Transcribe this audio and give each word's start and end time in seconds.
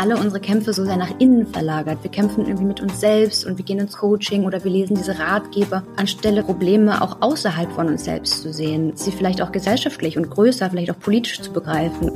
alle 0.00 0.16
unsere 0.16 0.40
Kämpfe 0.40 0.72
so 0.72 0.86
sehr 0.86 0.96
nach 0.96 1.12
innen 1.18 1.46
verlagert. 1.46 1.98
Wir 2.02 2.10
kämpfen 2.10 2.46
irgendwie 2.46 2.64
mit 2.64 2.80
uns 2.80 3.00
selbst 3.00 3.44
und 3.44 3.58
wir 3.58 3.66
gehen 3.66 3.78
ins 3.78 3.98
Coaching 3.98 4.44
oder 4.44 4.64
wir 4.64 4.70
lesen 4.70 4.96
diese 4.96 5.18
Ratgeber, 5.18 5.82
anstelle 5.96 6.42
Probleme 6.42 7.02
auch 7.02 7.18
außerhalb 7.20 7.70
von 7.72 7.88
uns 7.88 8.04
selbst 8.04 8.40
zu 8.40 8.50
sehen, 8.50 8.92
sie 8.94 9.12
vielleicht 9.12 9.42
auch 9.42 9.52
gesellschaftlich 9.52 10.16
und 10.16 10.30
größer, 10.30 10.70
vielleicht 10.70 10.90
auch 10.90 10.98
politisch 10.98 11.42
zu 11.42 11.52
begreifen. 11.52 12.10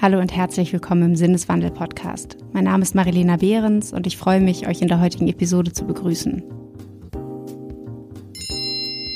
Hallo 0.00 0.18
und 0.18 0.34
herzlich 0.34 0.72
willkommen 0.72 1.02
im 1.02 1.16
Sinneswandel-Podcast. 1.16 2.38
Mein 2.52 2.64
Name 2.64 2.82
ist 2.84 2.94
Marilena 2.94 3.36
Behrens 3.36 3.92
und 3.92 4.06
ich 4.06 4.16
freue 4.16 4.40
mich, 4.40 4.66
euch 4.66 4.80
in 4.80 4.88
der 4.88 5.02
heutigen 5.02 5.28
Episode 5.28 5.74
zu 5.74 5.84
begrüßen. 5.84 6.42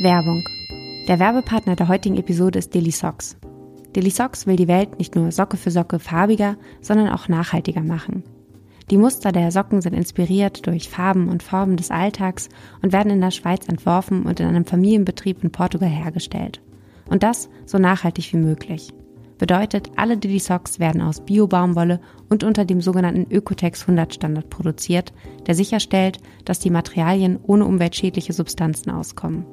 Werbung. 0.02 0.44
Der 1.06 1.20
Werbepartner 1.20 1.76
der 1.76 1.86
heutigen 1.86 2.16
Episode 2.16 2.58
ist 2.58 2.74
Daily 2.74 2.90
Socks. 2.90 3.36
Daily 3.92 4.10
Socks 4.10 4.48
will 4.48 4.56
die 4.56 4.66
Welt 4.66 4.98
nicht 4.98 5.14
nur 5.14 5.30
Socke 5.30 5.56
für 5.56 5.70
Socke 5.70 6.00
farbiger, 6.00 6.56
sondern 6.80 7.10
auch 7.10 7.28
nachhaltiger 7.28 7.82
machen. 7.82 8.24
Die 8.90 8.96
Muster 8.96 9.30
der 9.30 9.52
Socken 9.52 9.80
sind 9.80 9.94
inspiriert 9.94 10.66
durch 10.66 10.88
Farben 10.88 11.28
und 11.28 11.44
Formen 11.44 11.76
des 11.76 11.92
Alltags 11.92 12.48
und 12.82 12.92
werden 12.92 13.12
in 13.12 13.20
der 13.20 13.30
Schweiz 13.30 13.68
entworfen 13.68 14.24
und 14.24 14.40
in 14.40 14.48
einem 14.48 14.64
Familienbetrieb 14.64 15.44
in 15.44 15.52
Portugal 15.52 15.88
hergestellt. 15.88 16.60
Und 17.08 17.22
das 17.22 17.48
so 17.66 17.78
nachhaltig 17.78 18.32
wie 18.32 18.38
möglich. 18.38 18.92
Bedeutet, 19.38 19.92
alle 19.94 20.16
Diddy 20.16 20.40
Socks 20.40 20.80
werden 20.80 21.02
aus 21.02 21.20
Bio-Baumwolle 21.20 22.00
und 22.28 22.42
unter 22.42 22.64
dem 22.64 22.80
sogenannten 22.80 23.32
Ökotex 23.32 23.82
100 23.82 24.14
Standard 24.14 24.50
produziert, 24.50 25.12
der 25.46 25.54
sicherstellt, 25.54 26.18
dass 26.44 26.58
die 26.58 26.70
Materialien 26.70 27.38
ohne 27.44 27.64
umweltschädliche 27.64 28.32
Substanzen 28.32 28.90
auskommen. 28.90 29.46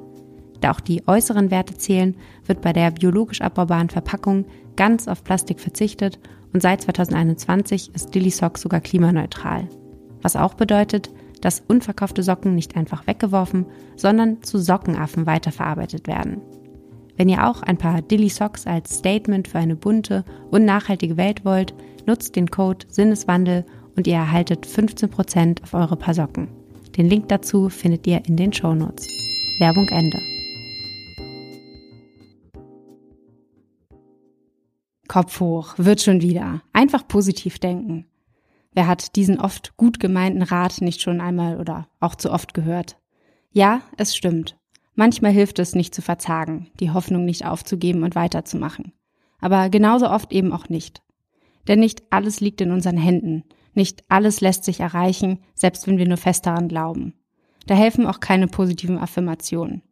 Da 0.64 0.70
auch 0.70 0.80
die 0.80 1.06
äußeren 1.06 1.50
Werte 1.50 1.76
zählen, 1.76 2.16
wird 2.46 2.62
bei 2.62 2.72
der 2.72 2.90
biologisch 2.90 3.42
abbaubaren 3.42 3.90
Verpackung 3.90 4.46
ganz 4.76 5.08
auf 5.08 5.22
Plastik 5.22 5.60
verzichtet 5.60 6.18
und 6.54 6.62
seit 6.62 6.80
2021 6.80 7.94
ist 7.94 8.14
Dilly 8.14 8.30
Sock 8.30 8.56
sogar 8.56 8.80
klimaneutral. 8.80 9.68
Was 10.22 10.36
auch 10.36 10.54
bedeutet, 10.54 11.10
dass 11.42 11.62
unverkaufte 11.68 12.22
Socken 12.22 12.54
nicht 12.54 12.78
einfach 12.78 13.06
weggeworfen, 13.06 13.66
sondern 13.96 14.42
zu 14.42 14.56
Sockenaffen 14.56 15.26
weiterverarbeitet 15.26 16.06
werden. 16.06 16.40
Wenn 17.18 17.28
ihr 17.28 17.46
auch 17.46 17.60
ein 17.60 17.76
paar 17.76 18.00
Dilly 18.00 18.30
Socks 18.30 18.66
als 18.66 18.96
Statement 19.00 19.48
für 19.48 19.58
eine 19.58 19.76
bunte 19.76 20.24
und 20.50 20.64
nachhaltige 20.64 21.18
Welt 21.18 21.44
wollt, 21.44 21.74
nutzt 22.06 22.36
den 22.36 22.50
Code 22.50 22.86
Sinneswandel 22.88 23.66
und 23.96 24.06
ihr 24.06 24.14
erhaltet 24.14 24.66
15% 24.66 25.62
auf 25.62 25.74
eure 25.74 25.96
paar 25.96 26.14
Socken. 26.14 26.48
Den 26.96 27.10
Link 27.10 27.28
dazu 27.28 27.68
findet 27.68 28.06
ihr 28.06 28.24
in 28.24 28.38
den 28.38 28.54
Show 28.54 28.74
Notes. 28.74 29.06
Werbung 29.58 29.88
Ende. 29.88 30.33
Kopf 35.08 35.40
hoch, 35.40 35.74
wird 35.76 36.00
schon 36.00 36.22
wieder. 36.22 36.62
Einfach 36.72 37.06
positiv 37.06 37.58
denken. 37.58 38.06
Wer 38.72 38.86
hat 38.86 39.16
diesen 39.16 39.38
oft 39.38 39.76
gut 39.76 40.00
gemeinten 40.00 40.42
Rat 40.42 40.80
nicht 40.80 41.00
schon 41.00 41.20
einmal 41.20 41.60
oder 41.60 41.88
auch 42.00 42.14
zu 42.14 42.32
oft 42.32 42.54
gehört? 42.54 42.96
Ja, 43.52 43.82
es 43.96 44.16
stimmt. 44.16 44.56
Manchmal 44.94 45.32
hilft 45.32 45.58
es 45.58 45.74
nicht 45.74 45.94
zu 45.94 46.02
verzagen, 46.02 46.70
die 46.80 46.90
Hoffnung 46.90 47.24
nicht 47.24 47.44
aufzugeben 47.46 48.02
und 48.02 48.14
weiterzumachen. 48.14 48.92
Aber 49.40 49.68
genauso 49.68 50.10
oft 50.10 50.32
eben 50.32 50.52
auch 50.52 50.68
nicht. 50.68 51.02
Denn 51.68 51.80
nicht 51.80 52.02
alles 52.10 52.40
liegt 52.40 52.60
in 52.60 52.70
unseren 52.70 52.96
Händen, 52.96 53.44
nicht 53.74 54.04
alles 54.08 54.40
lässt 54.40 54.64
sich 54.64 54.80
erreichen, 54.80 55.40
selbst 55.54 55.86
wenn 55.86 55.98
wir 55.98 56.06
nur 56.08 56.16
fest 56.16 56.46
daran 56.46 56.68
glauben. 56.68 57.14
Da 57.66 57.74
helfen 57.74 58.06
auch 58.06 58.20
keine 58.20 58.46
positiven 58.46 58.98
Affirmationen. 58.98 59.82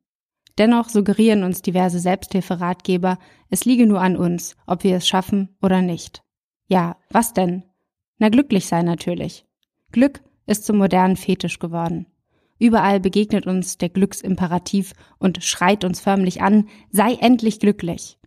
Dennoch 0.59 0.89
suggerieren 0.89 1.45
uns 1.45 1.63
diverse 1.63 1.99
Selbsthilferatgeber, 1.99 3.19
es 3.49 3.65
liege 3.65 3.87
nur 3.87 4.01
an 4.01 4.17
uns, 4.17 4.57
ob 4.67 4.85
wir 4.85 4.97
es 4.97 5.09
schaffen 5.09 5.57
oder 5.63 5.83
nicht. 5.83 6.23
Ja, 6.69 6.97
was 7.11 7.33
denn? 7.33 7.65
Na 8.19 8.29
glücklich 8.29 8.67
sein 8.67 8.85
natürlich. 8.85 9.47
Glück 9.93 10.23
ist 10.47 10.65
zum 10.65 10.79
modernen 10.79 11.17
Fetisch 11.17 11.59
geworden. 11.59 12.07
Überall 12.59 13.01
begegnet 13.01 13.47
uns 13.47 13.79
der 13.79 13.89
Glücksimperativ 13.89 14.93
und 15.19 15.43
schreit 15.43 15.85
uns 15.85 16.01
förmlich 16.01 16.43
an, 16.43 16.69
sei 16.91 17.15
endlich 17.15 17.59
glücklich. 17.59 18.19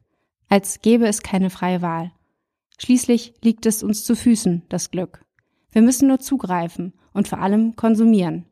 Als 0.50 0.82
gäbe 0.82 1.08
es 1.08 1.22
keine 1.22 1.50
freie 1.50 1.82
Wahl. 1.82 2.12
Schließlich 2.78 3.34
liegt 3.42 3.66
es 3.66 3.84
uns 3.84 4.04
zu 4.04 4.16
Füßen, 4.16 4.64
das 4.68 4.92
Glück. 4.92 5.24
Wir 5.72 5.82
müssen 5.82 6.08
nur 6.08 6.20
zugreifen 6.20 6.94
und 7.14 7.28
vor 7.28 7.40
allem 7.40 7.76
konsumieren. 7.76 8.46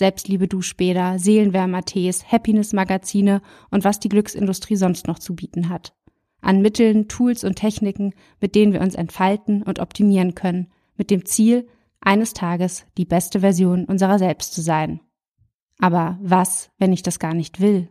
Selbstliebe 0.00 0.48
Duschbäder, 0.48 1.18
Seelenwärmer-Tees, 1.18 2.32
Happiness-Magazine 2.32 3.42
und 3.70 3.84
was 3.84 4.00
die 4.00 4.08
Glücksindustrie 4.08 4.76
sonst 4.76 5.06
noch 5.06 5.18
zu 5.18 5.36
bieten 5.36 5.68
hat. 5.68 5.94
An 6.40 6.62
Mitteln, 6.62 7.06
Tools 7.06 7.44
und 7.44 7.56
Techniken, 7.56 8.14
mit 8.40 8.54
denen 8.54 8.72
wir 8.72 8.80
uns 8.80 8.94
entfalten 8.94 9.62
und 9.62 9.78
optimieren 9.78 10.34
können, 10.34 10.68
mit 10.96 11.10
dem 11.10 11.26
Ziel, 11.26 11.68
eines 12.00 12.32
Tages 12.32 12.86
die 12.96 13.04
beste 13.04 13.40
Version 13.40 13.84
unserer 13.84 14.18
selbst 14.18 14.54
zu 14.54 14.62
sein. 14.62 15.00
Aber 15.78 16.18
was, 16.22 16.70
wenn 16.78 16.94
ich 16.94 17.02
das 17.02 17.18
gar 17.18 17.34
nicht 17.34 17.60
will? 17.60 17.90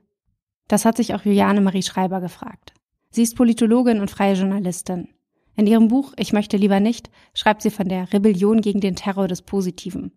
Das 0.68 0.86
hat 0.86 0.98
sich 0.98 1.14
auch 1.14 1.24
Juliane 1.24 1.62
Marie 1.62 1.84
Schreiber 1.84 2.22
gefragt. 2.22 2.74
Sie 3.12 3.22
ist 3.22 3.36
Politologin 3.36 4.00
und 4.00 4.10
freie 4.10 4.34
Journalistin. 4.34 5.10
In 5.56 5.68
ihrem 5.68 5.90
Buch 5.90 6.14
Ich 6.18 6.34
möchte 6.34 6.58
lieber 6.58 6.80
nicht 6.80 7.12
schreibt 7.36 7.62
sie 7.62 7.70
von 7.70 7.88
der 7.88 8.12
Rebellion 8.12 8.62
gegen 8.62 8.80
den 8.80 8.96
Terror 8.96 9.28
des 9.28 9.44
Positiven. 9.44 10.12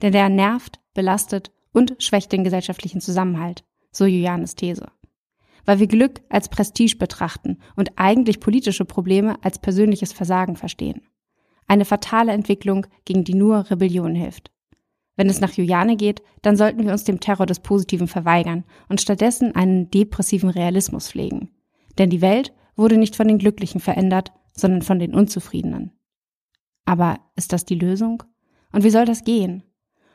Denn 0.00 0.12
der 0.12 0.30
nervt, 0.30 0.80
belastet 0.94 1.50
und 1.72 1.96
schwächt 1.98 2.32
den 2.32 2.44
gesellschaftlichen 2.44 3.00
Zusammenhalt, 3.00 3.64
so 3.90 4.06
Julianes 4.06 4.54
These. 4.54 4.86
Weil 5.66 5.80
wir 5.80 5.86
Glück 5.86 6.22
als 6.28 6.48
Prestige 6.48 6.96
betrachten 6.96 7.58
und 7.76 7.92
eigentlich 7.96 8.40
politische 8.40 8.84
Probleme 8.84 9.36
als 9.42 9.58
persönliches 9.58 10.12
Versagen 10.12 10.56
verstehen. 10.56 11.02
Eine 11.66 11.84
fatale 11.84 12.32
Entwicklung, 12.32 12.86
gegen 13.04 13.24
die 13.24 13.34
nur 13.34 13.70
Rebellion 13.70 14.14
hilft. 14.14 14.50
Wenn 15.16 15.28
es 15.28 15.40
nach 15.40 15.52
Juliane 15.52 15.96
geht, 15.96 16.22
dann 16.42 16.56
sollten 16.56 16.84
wir 16.84 16.92
uns 16.92 17.04
dem 17.04 17.20
Terror 17.20 17.46
des 17.46 17.60
Positiven 17.60 18.08
verweigern 18.08 18.64
und 18.88 19.00
stattdessen 19.00 19.54
einen 19.54 19.90
depressiven 19.90 20.50
Realismus 20.50 21.08
pflegen. 21.08 21.50
Denn 21.98 22.10
die 22.10 22.20
Welt 22.20 22.52
wurde 22.76 22.98
nicht 22.98 23.14
von 23.14 23.28
den 23.28 23.38
Glücklichen 23.38 23.80
verändert, 23.80 24.32
sondern 24.52 24.82
von 24.82 24.98
den 24.98 25.14
Unzufriedenen. 25.14 25.92
Aber 26.84 27.20
ist 27.36 27.52
das 27.52 27.64
die 27.64 27.76
Lösung? 27.76 28.22
Und 28.72 28.84
wie 28.84 28.90
soll 28.90 29.04
das 29.04 29.24
gehen? 29.24 29.62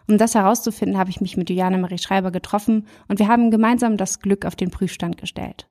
Um 0.09 0.18
das 0.18 0.34
herauszufinden, 0.34 0.97
habe 0.97 1.12
ich 1.12 1.22
mich 1.22 1.38
mit 1.38 1.52
Juliane 1.52 1.78
Marie 1.78 2.00
Schreiber 2.00 2.31
getroffen 2.31 2.88
und 3.08 3.20
wir 3.20 3.28
haben 3.28 3.52
gemeinsam 3.52 3.96
das 3.96 4.20
Glück 4.20 4.44
auf 4.44 4.56
den 4.56 4.72
Prüfstand 4.72 5.18
gestellt. 5.18 5.68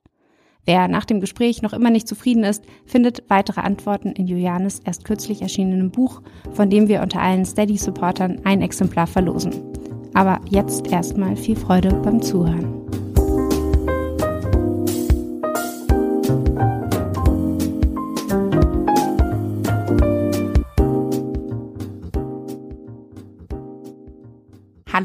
Wer 0.63 0.87
nach 0.87 1.03
dem 1.03 1.19
Gespräch 1.19 1.61
noch 1.61 1.73
immer 1.73 1.89
nicht 1.89 2.07
zufrieden 2.07 2.45
ist, 2.45 2.63
findet 2.85 3.29
weitere 3.29 3.59
Antworten 3.59 4.13
in 4.13 4.27
Julianes 4.27 4.79
erst 4.79 5.03
kürzlich 5.03 5.41
erschienenem 5.41 5.91
Buch, 5.91 6.21
von 6.53 6.69
dem 6.69 6.87
wir 6.87 7.01
unter 7.01 7.21
allen 7.21 7.43
Steady-Supportern 7.43 8.41
ein 8.45 8.61
Exemplar 8.61 9.07
verlosen. 9.07 9.53
Aber 10.13 10.39
jetzt 10.49 10.87
erstmal 10.87 11.35
viel 11.35 11.57
Freude 11.57 11.93
beim 11.95 12.21
Zuhören. 12.21 13.08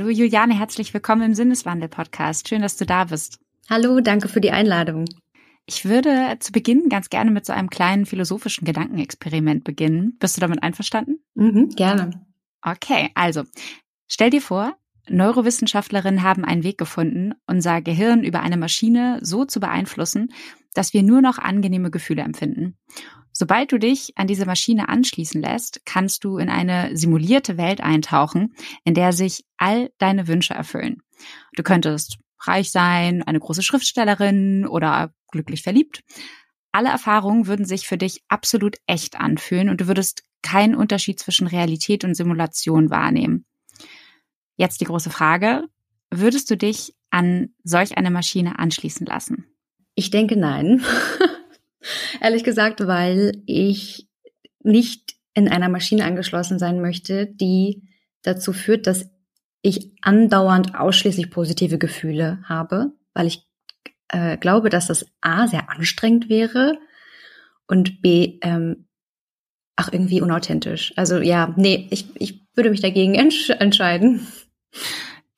Hallo 0.05 0.13
Juliane, 0.13 0.59
herzlich 0.59 0.93
willkommen 0.93 1.23
im 1.23 1.35
Sinneswandel-Podcast. 1.35 2.47
Schön, 2.47 2.61
dass 2.61 2.77
du 2.77 2.85
da 2.85 3.05
bist. 3.05 3.39
Hallo, 3.71 4.01
danke 4.01 4.29
für 4.29 4.43
die 4.43 4.51
Einladung. 4.51 5.07
Ich 5.65 5.87
würde 5.87 6.37
zu 6.41 6.53
Beginn 6.53 6.91
ganz 6.91 7.09
gerne 7.09 7.31
mit 7.31 7.47
so 7.47 7.55
einem 7.55 7.71
kleinen 7.71 8.05
philosophischen 8.05 8.67
Gedankenexperiment 8.67 9.65
beginnen. 9.65 10.19
Bist 10.19 10.37
du 10.37 10.43
damit 10.43 10.62
einverstanden? 10.62 11.21
Mhm, 11.33 11.71
gerne. 11.71 12.27
Okay, 12.61 13.12
also 13.15 13.45
stell 14.06 14.29
dir 14.29 14.43
vor, 14.43 14.77
Neurowissenschaftlerinnen 15.09 16.23
haben 16.23 16.45
einen 16.45 16.65
Weg 16.65 16.77
gefunden, 16.77 17.33
unser 17.47 17.81
Gehirn 17.81 18.25
über 18.25 18.41
eine 18.41 18.59
Maschine 18.59 19.21
so 19.23 19.47
zu 19.47 19.59
beeinflussen, 19.59 20.35
dass 20.75 20.93
wir 20.93 21.03
nur 21.03 21.23
noch 21.23 21.39
angenehme 21.39 21.91
Gefühle 21.91 22.21
empfinden. 22.21 22.77
Sobald 23.37 23.73
du 23.73 23.79
dich 23.79 24.17
an 24.17 24.29
diese 24.29 24.47
Maschine 24.47 24.89
anschließen 24.89 25.43
lässt, 25.43 25.85
kannst 25.85 26.23
du 26.23 26.39
in 26.39 26.49
eine 26.49 26.97
simulierte 26.97 27.57
Welt 27.57 27.81
eintauchen, 27.81 28.55
in 28.85 28.95
der 28.95 29.13
sich 29.13 29.45
all 29.57 29.91
deine 29.99 30.29
Wünsche 30.29 30.55
erfüllen. 30.55 31.03
Du 31.57 31.65
könntest 31.65 32.19
reich 32.41 32.71
sein, 32.71 33.25
eine 33.25 33.41
große 33.41 33.63
Schriftstellerin 33.63 34.69
oder 34.69 35.13
glücklich 35.33 35.63
verliebt. 35.63 36.03
Alle 36.71 36.91
Erfahrungen 36.91 37.49
würden 37.49 37.67
sich 37.67 37.89
für 37.89 37.99
dich 37.99 38.23
absolut 38.29 38.77
echt 38.87 39.19
anfühlen 39.19 39.69
und 39.69 39.81
du 39.81 39.89
würdest 39.89 40.23
keinen 40.43 40.77
Unterschied 40.77 41.19
zwischen 41.19 41.49
Realität 41.49 42.05
und 42.05 42.15
Simulation 42.15 42.91
wahrnehmen. 42.91 43.47
Jetzt 44.57 44.81
die 44.81 44.85
große 44.85 45.11
Frage, 45.11 45.65
würdest 46.11 46.51
du 46.51 46.57
dich 46.57 46.95
an 47.11 47.49
solch 47.65 47.97
eine 47.97 48.13
Maschine 48.13 48.61
anschließen 48.61 49.07
lassen? 49.07 49.47
Ich 49.97 50.11
denke 50.11 50.37
nein. 50.37 50.85
Ehrlich 52.21 52.45
gesagt, 52.45 52.87
weil 52.87 53.43
ich 53.47 54.09
nicht 54.63 55.15
in 55.35 55.49
einer 55.49 55.69
Maschine 55.69 56.05
angeschlossen 56.05 56.59
sein 56.59 56.81
möchte, 56.81 57.27
die 57.27 57.83
dazu 58.23 58.53
führt, 58.53 58.87
dass 58.87 59.11
ich 59.63 59.93
andauernd 60.03 60.75
ausschließlich 60.75 61.31
positive 61.31 61.79
Gefühle 61.79 62.41
habe, 62.45 62.93
weil 63.15 63.27
ich 63.27 63.47
äh, 64.09 64.37
glaube, 64.37 64.71
dass 64.71 64.87
das 64.87 65.07
A 65.21 65.47
sehr 65.47 65.71
anstrengend 65.71 66.29
wäre 66.29 66.79
und 67.67 68.03
B 68.03 68.39
ähm, 68.43 68.87
ach 69.77 69.93
irgendwie 69.93 70.21
unauthentisch. 70.21 70.93
Also 70.97 71.19
ja, 71.19 71.55
nee, 71.57 71.89
ich, 71.91 72.07
ich 72.15 72.41
würde 72.55 72.71
mich 72.71 72.81
dagegen 72.81 73.15
entsch 73.15 73.51
entscheiden. 73.51 74.27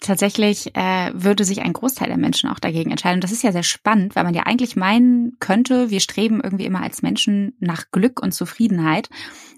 Tatsächlich 0.06 0.72
äh, 0.76 1.10
würde 1.14 1.44
sich 1.44 1.62
ein 1.62 1.72
Großteil 1.72 2.06
der 2.06 2.16
Menschen 2.16 2.48
auch 2.48 2.60
dagegen 2.60 2.92
entscheiden. 2.92 3.16
Und 3.16 3.24
das 3.24 3.32
ist 3.32 3.42
ja 3.42 3.50
sehr 3.50 3.64
spannend, 3.64 4.14
weil 4.14 4.22
man 4.22 4.34
ja 4.34 4.44
eigentlich 4.44 4.76
meinen 4.76 5.36
könnte, 5.40 5.90
wir 5.90 5.98
streben 5.98 6.40
irgendwie 6.40 6.64
immer 6.64 6.80
als 6.80 7.02
Menschen 7.02 7.56
nach 7.58 7.90
Glück 7.90 8.22
und 8.22 8.30
Zufriedenheit. 8.30 9.08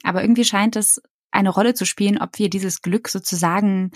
Aber 0.04 0.22
irgendwie 0.22 0.46
scheint 0.46 0.74
es 0.76 1.02
eine 1.32 1.50
Rolle 1.50 1.74
zu 1.74 1.84
spielen, 1.84 2.16
ob 2.16 2.38
wir 2.38 2.48
dieses 2.48 2.80
Glück 2.80 3.08
sozusagen 3.08 3.90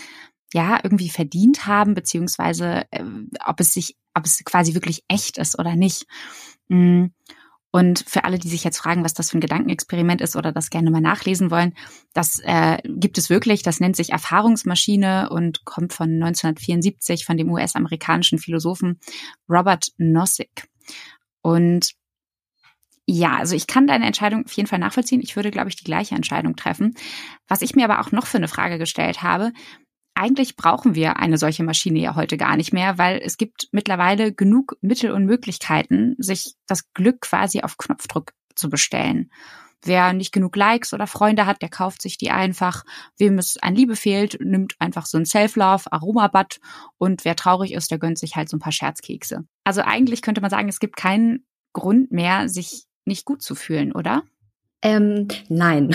ja 0.53 0.79
irgendwie 0.83 1.09
verdient 1.09 1.67
haben, 1.67 1.95
beziehungsweise 1.95 2.83
äh, 2.91 3.03
ob 3.47 3.59
es 3.59 3.73
sich, 3.73 3.97
ob 4.13 4.27
es 4.27 4.45
quasi 4.45 4.75
wirklich 4.75 5.05
echt 5.09 5.39
ist 5.39 5.59
oder 5.59 5.75
nicht. 5.75 6.05
Mm. 6.69 7.07
Und 7.73 8.05
für 8.07 8.25
alle, 8.25 8.39
die 8.39 8.49
sich 8.49 8.65
jetzt 8.65 8.79
fragen, 8.79 9.03
was 9.03 9.15
das 9.15 9.31
für 9.31 9.39
ein 9.39 9.41
Gedankenexperiment 9.41 10.21
ist 10.21 10.37
oder 10.37 10.53
das 10.53 10.69
gerne 10.69 10.91
mal 10.91 11.01
nachlesen 11.01 11.51
wollen, 11.51 11.75
das 12.13 12.39
äh, 12.45 12.77
gibt 12.85 13.17
es 13.17 13.31
wirklich. 13.31 13.63
Das 13.63 13.81
nennt 13.81 13.97
sich 13.97 14.11
Erfahrungsmaschine 14.11 15.31
und 15.31 15.65
kommt 15.65 15.95
von 15.95 16.11
1974 16.11 17.25
von 17.25 17.39
dem 17.39 17.51
US-amerikanischen 17.51 18.39
Philosophen 18.39 19.01
Robert 19.49 19.89
Nozick. 19.97 20.69
Und 21.41 21.93
ja, 23.07 23.37
also 23.39 23.57
ich 23.57 23.67
kann 23.67 23.87
deine 23.87 24.07
Entscheidung 24.07 24.45
auf 24.45 24.53
jeden 24.53 24.69
Fall 24.69 24.79
nachvollziehen. 24.79 25.23
Ich 25.23 25.35
würde, 25.35 25.51
glaube 25.51 25.71
ich, 25.71 25.77
die 25.77 25.85
gleiche 25.85 26.15
Entscheidung 26.15 26.57
treffen. 26.57 26.95
Was 27.49 27.63
ich 27.63 27.75
mir 27.75 27.85
aber 27.85 28.01
auch 28.01 28.13
noch 28.13 28.27
für 28.27 28.37
eine 28.37 28.49
Frage 28.49 28.79
gestellt 28.79 29.23
habe, 29.23 29.53
eigentlich 30.15 30.57
brauchen 30.57 30.95
wir 30.95 31.17
eine 31.19 31.39
solche 31.39 31.65
Maschine 31.65 32.01
ja 32.01 32.15
heute 32.15 32.37
gar 32.37 32.57
nicht 32.57 32.73
mehr, 32.73 32.99
weil 32.99 33.21
es 33.23 33.37
gibt 33.37 33.69
mittlerweile 33.73 34.33
genug 34.33 34.77
Mittel 34.81 35.11
und 35.11 35.25
Möglichkeiten, 35.25 36.15
sich 36.19 36.55
das 36.67 36.93
Glück 36.93 37.23
quasi 37.23 37.63
auf 37.63 37.77
Knopfdruck 37.79 38.33
zu 38.55 38.69
bestellen. 38.69 39.31
Wer 39.85 40.13
nicht 40.13 40.33
genug 40.33 40.55
Likes 40.55 40.95
oder 40.95 41.09
Freunde 41.09 41.47
hat, 41.47 41.61
der 41.61 41.69
kauft 41.69 42.03
sich 42.03 42.17
die 42.17 42.31
einfach. 42.31 42.85
Wem 43.17 43.39
es 43.39 43.57
an 43.57 43.75
Liebe 43.75 43.97
fehlt, 43.97 44.39
nimmt 44.41 44.75
einfach 44.79 45.07
so 45.07 45.19
ein 45.19 45.27
Self-Love, 45.27 45.91
Aromabad. 45.91 46.61
Und 46.99 47.25
wer 47.25 47.35
traurig 47.35 47.73
ist, 47.73 47.91
der 47.91 47.99
gönnt 47.99 48.19
sich 48.19 48.37
halt 48.37 48.49
so 48.49 48.57
ein 48.57 48.61
paar 48.61 48.73
Scherzkekse. 48.73 49.45
Also 49.65 49.83
eigentlich 49.83 50.23
könnte 50.23 50.41
man 50.41 50.51
sagen, 50.51 50.69
es 50.69 50.79
gibt 50.79 50.97
keinen 50.97 51.45
Grund 51.73 52.13
mehr, 52.13 52.49
sich 52.49 52.85
nicht 53.05 53.25
gut 53.25 53.43
zu 53.43 53.57
fühlen, 53.57 53.93
oder? 53.93 54.23
Ähm, 54.85 55.29
nein, 55.49 55.95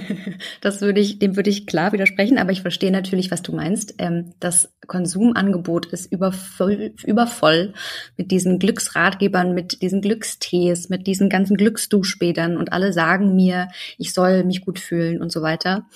das 0.62 0.80
würde 0.80 1.00
ich, 1.00 1.18
dem 1.18 1.36
würde 1.36 1.50
ich 1.50 1.66
klar 1.66 1.92
widersprechen, 1.92 2.38
aber 2.38 2.50
ich 2.50 2.62
verstehe 2.62 2.90
natürlich, 2.90 3.30
was 3.30 3.42
du 3.42 3.52
meinst. 3.52 3.96
Ähm, 3.98 4.32
das 4.40 4.72
Konsumangebot 4.86 5.84
ist 5.86 6.10
übervoll, 6.10 6.94
übervoll 7.04 7.74
mit 8.16 8.30
diesen 8.30 8.58
Glücksratgebern, 8.58 9.52
mit 9.52 9.82
diesen 9.82 10.00
Glückstees, 10.00 10.88
mit 10.88 11.06
diesen 11.06 11.28
ganzen 11.28 11.58
Glücksduschbädern 11.58 12.56
und 12.56 12.72
alle 12.72 12.94
sagen 12.94 13.36
mir, 13.36 13.68
ich 13.98 14.14
soll 14.14 14.44
mich 14.44 14.62
gut 14.62 14.78
fühlen 14.78 15.20
und 15.20 15.30
so 15.30 15.42
weiter. 15.42 15.86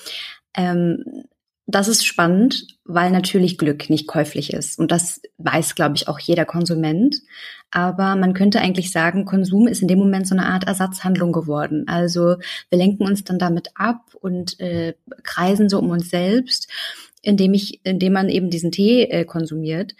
Ähm, 0.54 1.04
das 1.66 1.88
ist 1.88 2.06
spannend, 2.06 2.66
weil 2.84 3.10
natürlich 3.10 3.58
Glück 3.58 3.90
nicht 3.90 4.06
käuflich 4.06 4.52
ist. 4.52 4.78
Und 4.78 4.92
das 4.92 5.20
weiß, 5.38 5.74
glaube 5.74 5.96
ich, 5.96 6.06
auch 6.06 6.20
jeder 6.20 6.44
Konsument. 6.44 7.16
Aber 7.72 8.14
man 8.14 8.34
könnte 8.34 8.60
eigentlich 8.60 8.92
sagen, 8.92 9.24
Konsum 9.24 9.66
ist 9.66 9.82
in 9.82 9.88
dem 9.88 9.98
Moment 9.98 10.28
so 10.28 10.36
eine 10.36 10.46
Art 10.46 10.64
Ersatzhandlung 10.64 11.32
geworden. 11.32 11.88
Also 11.88 12.36
wir 12.70 12.78
lenken 12.78 13.04
uns 13.04 13.24
dann 13.24 13.40
damit 13.40 13.70
ab 13.74 14.14
und 14.20 14.60
äh, 14.60 14.94
kreisen 15.24 15.68
so 15.68 15.80
um 15.80 15.90
uns 15.90 16.08
selbst, 16.08 16.70
indem 17.22 17.52
ich, 17.54 17.80
indem 17.84 18.12
man 18.12 18.28
eben 18.28 18.48
diesen 18.48 18.70
Tee 18.70 19.02
äh, 19.02 19.24
konsumiert. 19.24 19.96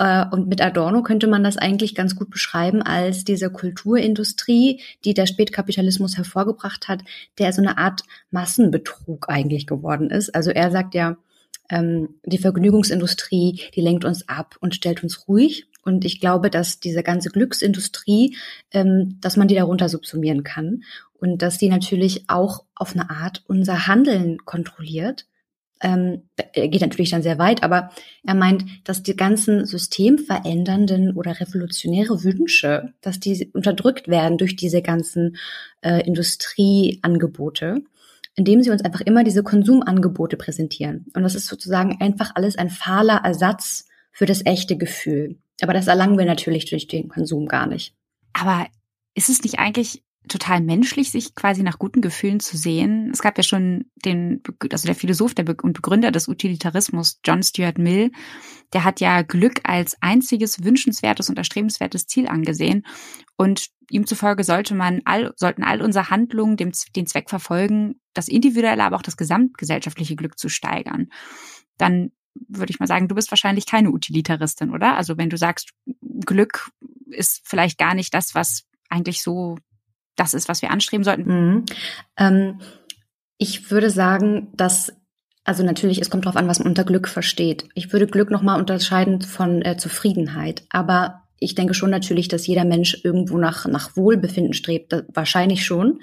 Äh, 0.00 0.24
und 0.30 0.48
mit 0.48 0.62
Adorno 0.62 1.02
könnte 1.02 1.28
man 1.28 1.44
das 1.44 1.58
eigentlich 1.58 1.94
ganz 1.94 2.16
gut 2.16 2.30
beschreiben 2.30 2.82
als 2.82 3.22
diese 3.22 3.50
Kulturindustrie, 3.50 4.80
die 5.04 5.14
der 5.14 5.26
Spätkapitalismus 5.26 6.16
hervorgebracht 6.16 6.88
hat, 6.88 7.02
der 7.38 7.52
so 7.52 7.60
eine 7.60 7.76
Art 7.78 8.02
Massenbetrug 8.30 9.28
eigentlich 9.28 9.66
geworden 9.66 10.10
ist. 10.10 10.34
Also 10.34 10.50
er 10.50 10.70
sagt 10.70 10.94
ja, 10.94 11.18
ähm, 11.68 12.14
die 12.24 12.38
Vergnügungsindustrie, 12.38 13.60
die 13.74 13.80
lenkt 13.82 14.06
uns 14.06 14.26
ab 14.26 14.56
und 14.60 14.74
stellt 14.74 15.04
uns 15.04 15.28
ruhig. 15.28 15.66
Und 15.84 16.04
ich 16.04 16.20
glaube, 16.20 16.50
dass 16.50 16.80
diese 16.80 17.02
ganze 17.02 17.28
Glücksindustrie, 17.28 18.36
ähm, 18.72 19.18
dass 19.20 19.36
man 19.36 19.48
die 19.48 19.54
darunter 19.54 19.90
subsumieren 19.90 20.44
kann 20.44 20.82
und 21.12 21.42
dass 21.42 21.58
die 21.58 21.68
natürlich 21.68 22.24
auch 22.28 22.64
auf 22.74 22.94
eine 22.94 23.10
Art 23.10 23.44
unser 23.46 23.86
Handeln 23.86 24.38
kontrolliert 24.46 25.26
ähm, 25.80 26.28
er 26.36 26.68
geht 26.68 26.82
natürlich 26.82 27.10
dann 27.10 27.22
sehr 27.22 27.38
weit, 27.38 27.62
aber 27.62 27.90
er 28.24 28.34
meint, 28.34 28.64
dass 28.84 29.02
die 29.02 29.16
ganzen 29.16 29.64
systemverändernden 29.64 31.16
oder 31.16 31.40
revolutionäre 31.40 32.22
Wünsche, 32.22 32.92
dass 33.00 33.20
die 33.20 33.50
unterdrückt 33.54 34.08
werden 34.08 34.38
durch 34.38 34.56
diese 34.56 34.82
ganzen 34.82 35.36
äh, 35.82 36.06
Industrieangebote, 36.06 37.82
indem 38.36 38.62
sie 38.62 38.70
uns 38.70 38.82
einfach 38.82 39.00
immer 39.00 39.24
diese 39.24 39.42
Konsumangebote 39.42 40.36
präsentieren. 40.36 41.06
Und 41.14 41.22
das 41.22 41.34
ist 41.34 41.46
sozusagen 41.46 42.00
einfach 42.00 42.32
alles 42.34 42.56
ein 42.56 42.70
fahler 42.70 43.22
Ersatz 43.24 43.86
für 44.12 44.26
das 44.26 44.44
echte 44.44 44.76
Gefühl. 44.76 45.38
Aber 45.62 45.72
das 45.72 45.86
erlangen 45.86 46.18
wir 46.18 46.26
natürlich 46.26 46.68
durch 46.68 46.86
den 46.86 47.08
Konsum 47.08 47.46
gar 47.46 47.66
nicht. 47.66 47.94
Aber 48.32 48.66
ist 49.14 49.28
es 49.28 49.42
nicht 49.42 49.58
eigentlich 49.58 50.02
total 50.28 50.60
menschlich, 50.60 51.10
sich 51.10 51.34
quasi 51.34 51.62
nach 51.62 51.78
guten 51.78 52.02
Gefühlen 52.02 52.40
zu 52.40 52.56
sehen. 52.56 53.10
Es 53.12 53.20
gab 53.20 53.38
ja 53.38 53.42
schon 53.42 53.86
den, 54.04 54.42
also 54.70 54.86
der 54.86 54.94
Philosoph 54.94 55.34
der 55.34 55.44
Be 55.44 55.56
und 55.62 55.72
Begründer 55.72 56.10
des 56.10 56.28
Utilitarismus, 56.28 57.20
John 57.24 57.42
Stuart 57.42 57.78
Mill, 57.78 58.12
der 58.72 58.84
hat 58.84 59.00
ja 59.00 59.22
Glück 59.22 59.60
als 59.64 59.96
einziges 60.00 60.62
wünschenswertes 60.62 61.30
und 61.30 61.38
erstrebenswertes 61.38 62.06
Ziel 62.06 62.28
angesehen. 62.28 62.86
Und 63.36 63.68
ihm 63.88 64.06
zufolge 64.06 64.44
sollte 64.44 64.74
man 64.74 65.00
all, 65.04 65.32
sollten 65.36 65.64
all 65.64 65.82
unsere 65.82 66.10
Handlungen 66.10 66.56
dem, 66.56 66.72
den 66.94 67.06
Zweck 67.06 67.30
verfolgen, 67.30 68.00
das 68.12 68.28
individuelle, 68.28 68.84
aber 68.84 68.96
auch 68.96 69.02
das 69.02 69.16
gesamtgesellschaftliche 69.16 70.16
Glück 70.16 70.38
zu 70.38 70.48
steigern. 70.48 71.08
Dann 71.78 72.12
würde 72.34 72.70
ich 72.70 72.78
mal 72.78 72.86
sagen, 72.86 73.08
du 73.08 73.14
bist 73.14 73.32
wahrscheinlich 73.32 73.66
keine 73.66 73.90
Utilitaristin, 73.90 74.70
oder? 74.70 74.96
Also 74.96 75.16
wenn 75.16 75.30
du 75.30 75.36
sagst, 75.36 75.70
Glück 76.24 76.70
ist 77.06 77.40
vielleicht 77.44 77.78
gar 77.78 77.94
nicht 77.94 78.14
das, 78.14 78.34
was 78.34 78.64
eigentlich 78.88 79.22
so 79.22 79.56
das 80.20 80.34
ist, 80.34 80.48
was 80.48 80.62
wir 80.62 80.70
anstreben 80.70 81.04
sollten? 81.04 81.24
Mhm. 81.24 81.64
Ähm, 82.16 82.60
ich 83.38 83.70
würde 83.70 83.90
sagen, 83.90 84.48
dass 84.54 84.92
also 85.44 85.64
natürlich, 85.64 86.00
es 86.00 86.10
kommt 86.10 86.26
darauf 86.26 86.36
an, 86.36 86.46
was 86.46 86.58
man 86.58 86.68
unter 86.68 86.84
Glück 86.84 87.08
versteht. 87.08 87.64
Ich 87.74 87.92
würde 87.92 88.06
Glück 88.06 88.30
nochmal 88.30 88.60
unterscheiden 88.60 89.22
von 89.22 89.62
äh, 89.62 89.76
Zufriedenheit. 89.78 90.62
Aber 90.68 91.22
ich 91.38 91.54
denke 91.54 91.72
schon 91.72 91.88
natürlich, 91.88 92.28
dass 92.28 92.46
jeder 92.46 92.66
Mensch 92.66 93.00
irgendwo 93.02 93.38
nach, 93.38 93.66
nach 93.66 93.96
Wohlbefinden 93.96 94.52
strebt. 94.52 94.92
Das, 94.92 95.04
wahrscheinlich 95.08 95.64
schon. 95.64 96.00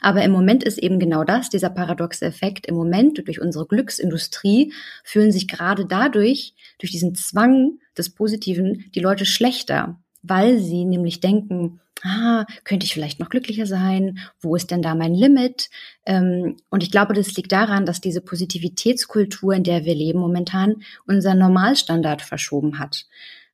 Aber 0.00 0.22
im 0.22 0.32
Moment 0.32 0.64
ist 0.64 0.78
eben 0.78 0.98
genau 0.98 1.22
das, 1.24 1.50
dieser 1.50 1.68
paradoxe 1.68 2.24
Effekt. 2.24 2.66
Im 2.66 2.74
Moment, 2.74 3.26
durch 3.26 3.40
unsere 3.40 3.66
Glücksindustrie, 3.66 4.72
fühlen 5.04 5.30
sich 5.30 5.46
gerade 5.46 5.84
dadurch, 5.84 6.54
durch 6.78 6.90
diesen 6.90 7.14
Zwang 7.14 7.78
des 7.96 8.14
Positiven, 8.14 8.90
die 8.94 9.00
Leute 9.00 9.26
schlechter, 9.26 10.00
weil 10.28 10.58
sie 10.58 10.84
nämlich 10.84 11.20
denken, 11.20 11.80
ah, 12.04 12.44
könnte 12.64 12.86
ich 12.86 12.92
vielleicht 12.92 13.20
noch 13.20 13.28
glücklicher 13.28 13.66
sein? 13.66 14.18
Wo 14.40 14.56
ist 14.56 14.70
denn 14.70 14.82
da 14.82 14.94
mein 14.94 15.14
Limit? 15.14 15.70
Ähm, 16.06 16.56
und 16.70 16.82
ich 16.82 16.90
glaube, 16.90 17.14
das 17.14 17.34
liegt 17.36 17.52
daran, 17.52 17.86
dass 17.86 18.00
diese 18.00 18.20
Positivitätskultur, 18.20 19.54
in 19.54 19.64
der 19.64 19.84
wir 19.84 19.94
leben 19.94 20.20
momentan, 20.20 20.82
unseren 21.06 21.38
Normalstandard 21.38 22.22
verschoben 22.22 22.78
hat. 22.78 23.06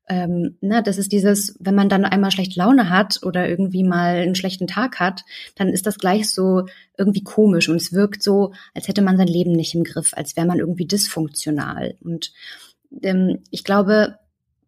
Ähm, 0.07 0.59
na, 0.61 0.83
das 0.83 0.99
ist 0.99 1.13
dieses, 1.13 1.57
wenn 1.61 1.75
man 1.75 1.89
dann 1.89 2.05
einmal 2.05 2.31
schlechte 2.31 2.59
Laune 2.59 2.91
hat 2.91 3.21
oder 3.23 3.49
irgendwie 3.49 3.85
mal 3.85 4.17
einen 4.17 4.35
schlechten 4.35 4.67
Tag 4.67 5.01
hat, 5.01 5.25
dann 5.55 5.69
ist 5.69 5.87
das 5.87 5.99
gleich 5.99 6.29
so 6.31 6.67
irgendwie 6.99 7.25
komisch 7.25 7.71
und 7.71 7.77
es 7.77 7.95
wirkt 7.95 8.23
so, 8.23 8.53
als 8.75 8.87
hätte 8.87 9.01
man 9.01 9.17
sein 9.17 9.29
Leben 9.29 9.53
nicht 9.53 9.75
im 9.75 9.83
Griff, 9.83 10.13
als 10.15 10.37
wäre 10.37 10.47
man 10.47 10.59
irgendwie 10.59 10.87
dysfunktional. 10.87 11.97
Und 12.03 12.33
ähm, 13.03 13.39
ich 13.51 13.65
glaube, 13.65 14.19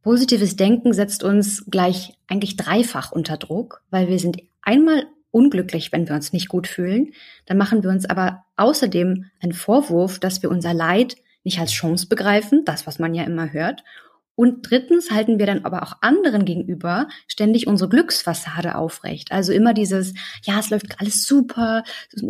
Positives 0.07 0.55
Denken 0.55 0.93
setzt 0.93 1.25
uns 1.25 1.65
gleich 1.69 2.17
eigentlich 2.29 2.55
dreifach 2.55 3.11
unter 3.11 3.37
Druck, 3.39 3.83
weil 3.91 4.07
wir 4.07 4.21
sind 4.21 4.41
einmal 4.63 5.09
unglücklich, 5.33 5.91
wenn 5.91 6.07
wir 6.09 6.15
uns 6.15 6.33
nicht 6.33 6.47
gut 6.47 6.69
fühlen. 6.69 7.11
Dann 7.47 7.59
machen 7.59 7.83
wir 7.83 7.91
uns 7.91 8.09
aber 8.09 8.45
außerdem 8.55 9.25
einen 9.41 9.53
Vorwurf, 9.53 10.21
dass 10.21 10.45
wir 10.45 10.51
unser 10.53 10.75
Leid 10.75 11.17
nicht 11.43 11.59
als 11.59 11.73
Chance 11.73 12.07
begreifen, 12.07 12.65
das, 12.65 12.87
was 12.87 13.01
man 13.01 13.17
ja 13.17 13.25
immer 13.25 13.53
hört. 13.53 13.83
Und 14.37 14.71
drittens 14.71 15.11
halten 15.11 15.41
wir 15.41 15.47
dann 15.47 15.65
aber 15.65 15.83
auch 15.83 15.95
anderen 16.03 16.45
gegenüber 16.45 17.09
ständig 17.27 17.67
unsere 17.67 17.91
Glücksfassade 17.91 18.77
aufrecht. 18.77 19.33
Also 19.33 19.53
immer 19.53 19.75
dieses, 19.75 20.15
ja, 20.45 20.61
es 20.61 20.71
läuft 20.71 21.01
alles 21.01 21.27
super, 21.27 21.83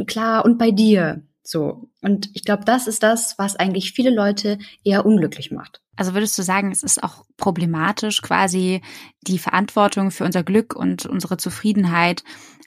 klar, 0.07 0.47
und 0.47 0.57
bei 0.57 0.71
dir. 0.71 1.25
So. 1.43 1.91
Und 2.01 2.31
ich 2.33 2.43
glaube, 2.43 2.65
das 2.65 2.87
ist 2.87 3.03
das, 3.03 3.37
was 3.37 3.57
eigentlich 3.57 3.93
viele 3.93 4.15
Leute 4.15 4.57
eher 4.83 5.05
unglücklich 5.05 5.51
macht. 5.51 5.83
Also 5.97 6.15
würdest 6.15 6.39
du 6.39 6.43
sagen, 6.43 6.71
es 6.71 6.83
ist 6.83 7.03
auch 7.03 7.25
problematisch, 7.37 8.23
quasi 8.23 8.83
die 9.23 9.39
Verantwortung 9.39 10.11
für 10.11 10.25
unser 10.25 10.43
Glück 10.43 10.75
und 10.77 11.07
unsere 11.07 11.37
Zufriedenheit 11.37 12.23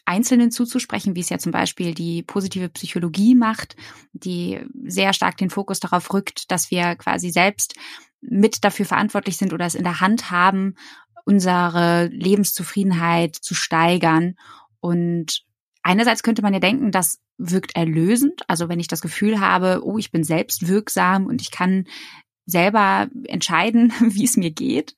Einzelnen 0.05 0.50
zuzusprechen, 0.50 1.15
wie 1.15 1.19
es 1.19 1.29
ja 1.29 1.38
zum 1.38 1.51
Beispiel 1.51 1.93
die 1.93 2.24
positive 2.24 2.69
Psychologie 2.69 3.36
macht, 3.36 3.75
die 4.13 4.59
sehr 4.86 5.13
stark 5.13 5.38
den 5.38 5.51
Fokus 5.51 5.79
darauf 5.79 6.12
rückt, 6.12 6.51
dass 6.51 6.71
wir 6.71 6.95
quasi 6.95 7.29
selbst 7.29 7.75
mit 8.19 8.63
dafür 8.63 8.88
verantwortlich 8.88 9.38
sind 9.38 9.53
oder 9.53 9.65
es 9.65 9.75
in 9.75 9.83
der 9.83 10.01
Hand 10.01 10.31
haben, 10.31 10.74
unsere 11.25 12.07
Lebenszufriedenheit 12.07 13.36
zu 13.36 13.53
steigern. 13.53 14.33
Und 14.79 15.43
einerseits 15.83 16.24
könnte 16.24 16.41
man 16.41 16.53
ja 16.53 16.59
denken, 16.59 16.91
das 16.91 17.19
wirkt 17.38 17.75
erlösend. 17.75 18.41
Also 18.48 18.67
wenn 18.67 18.79
ich 18.79 18.88
das 18.88 19.01
Gefühl 19.01 19.39
habe, 19.39 19.81
oh, 19.83 20.00
ich 20.00 20.12
bin 20.12 20.24
selbst 20.24 20.67
wirksam 20.67 21.27
und 21.27 21.41
ich 21.41 21.51
kann 21.51 21.86
selber 22.49 23.07
entscheiden, 23.25 23.93
wie 23.99 24.25
es 24.25 24.37
mir 24.37 24.51
geht. 24.51 24.95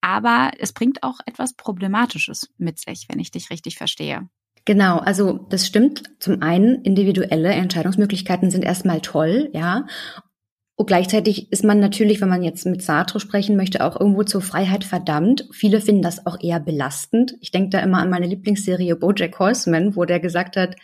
Aber 0.00 0.50
es 0.58 0.72
bringt 0.72 1.02
auch 1.02 1.20
etwas 1.26 1.54
Problematisches 1.54 2.50
mit 2.58 2.78
sich, 2.78 3.06
wenn 3.08 3.18
ich 3.18 3.30
dich 3.30 3.50
richtig 3.50 3.76
verstehe. 3.76 4.28
Genau, 4.66 4.98
also 4.98 5.46
das 5.50 5.66
stimmt. 5.66 6.04
Zum 6.20 6.42
einen, 6.42 6.82
individuelle 6.82 7.52
Entscheidungsmöglichkeiten 7.52 8.50
sind 8.50 8.64
erstmal 8.64 9.00
toll, 9.00 9.50
ja. 9.52 9.86
Und 10.76 10.86
gleichzeitig 10.86 11.52
ist 11.52 11.64
man 11.64 11.78
natürlich, 11.78 12.20
wenn 12.20 12.28
man 12.28 12.42
jetzt 12.42 12.66
mit 12.66 12.82
Sartre 12.82 13.20
sprechen 13.20 13.56
möchte, 13.56 13.84
auch 13.84 13.98
irgendwo 14.00 14.24
zur 14.24 14.42
Freiheit 14.42 14.82
verdammt. 14.82 15.46
Viele 15.52 15.80
finden 15.80 16.02
das 16.02 16.26
auch 16.26 16.40
eher 16.40 16.58
belastend. 16.58 17.36
Ich 17.40 17.52
denke 17.52 17.70
da 17.70 17.80
immer 17.80 17.98
an 17.98 18.10
meine 18.10 18.26
Lieblingsserie 18.26 18.96
Bojack 18.96 19.38
Horseman, 19.38 19.94
wo 19.94 20.04
der 20.04 20.18
gesagt 20.18 20.56
hat, 20.56 20.76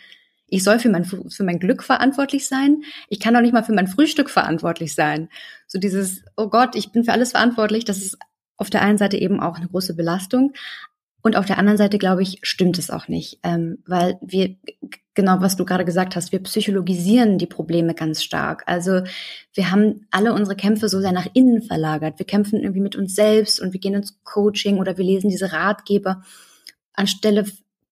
ich 0.51 0.65
soll 0.65 0.79
für 0.79 0.89
mein, 0.89 1.05
für 1.05 1.43
mein 1.43 1.59
Glück 1.59 1.81
verantwortlich 1.81 2.45
sein. 2.45 2.83
Ich 3.07 3.21
kann 3.21 3.33
doch 3.33 3.39
nicht 3.39 3.53
mal 3.53 3.63
für 3.63 3.71
mein 3.71 3.87
Frühstück 3.87 4.29
verantwortlich 4.29 4.93
sein. 4.93 5.29
So 5.65 5.79
dieses, 5.79 6.23
oh 6.35 6.49
Gott, 6.49 6.75
ich 6.75 6.91
bin 6.91 7.05
für 7.05 7.13
alles 7.13 7.31
verantwortlich. 7.31 7.85
Das 7.85 7.97
ist 7.97 8.17
auf 8.57 8.69
der 8.69 8.81
einen 8.81 8.97
Seite 8.97 9.17
eben 9.17 9.39
auch 9.39 9.55
eine 9.55 9.69
große 9.69 9.95
Belastung. 9.95 10.51
Und 11.21 11.37
auf 11.37 11.45
der 11.45 11.57
anderen 11.57 11.77
Seite, 11.77 11.97
glaube 11.97 12.21
ich, 12.21 12.39
stimmt 12.41 12.77
es 12.79 12.89
auch 12.89 13.07
nicht, 13.07 13.39
ähm, 13.43 13.77
weil 13.85 14.17
wir, 14.21 14.55
genau 15.13 15.39
was 15.39 15.55
du 15.55 15.63
gerade 15.63 15.85
gesagt 15.85 16.17
hast, 16.17 16.33
wir 16.33 16.43
psychologisieren 16.43 17.37
die 17.37 17.45
Probleme 17.45 17.93
ganz 17.93 18.21
stark. 18.21 18.63
Also 18.65 19.03
wir 19.53 19.71
haben 19.71 20.05
alle 20.11 20.33
unsere 20.33 20.57
Kämpfe 20.57 20.89
so 20.89 20.99
sehr 20.99 21.13
nach 21.13 21.27
innen 21.33 21.61
verlagert. 21.61 22.19
Wir 22.19 22.25
kämpfen 22.25 22.59
irgendwie 22.59 22.81
mit 22.81 22.97
uns 22.97 23.15
selbst 23.15 23.61
und 23.61 23.71
wir 23.71 23.79
gehen 23.79 23.93
ins 23.93 24.21
Coaching 24.23 24.79
oder 24.79 24.97
wir 24.97 25.05
lesen 25.05 25.29
diese 25.29 25.53
Ratgeber, 25.53 26.23
anstelle 26.93 27.45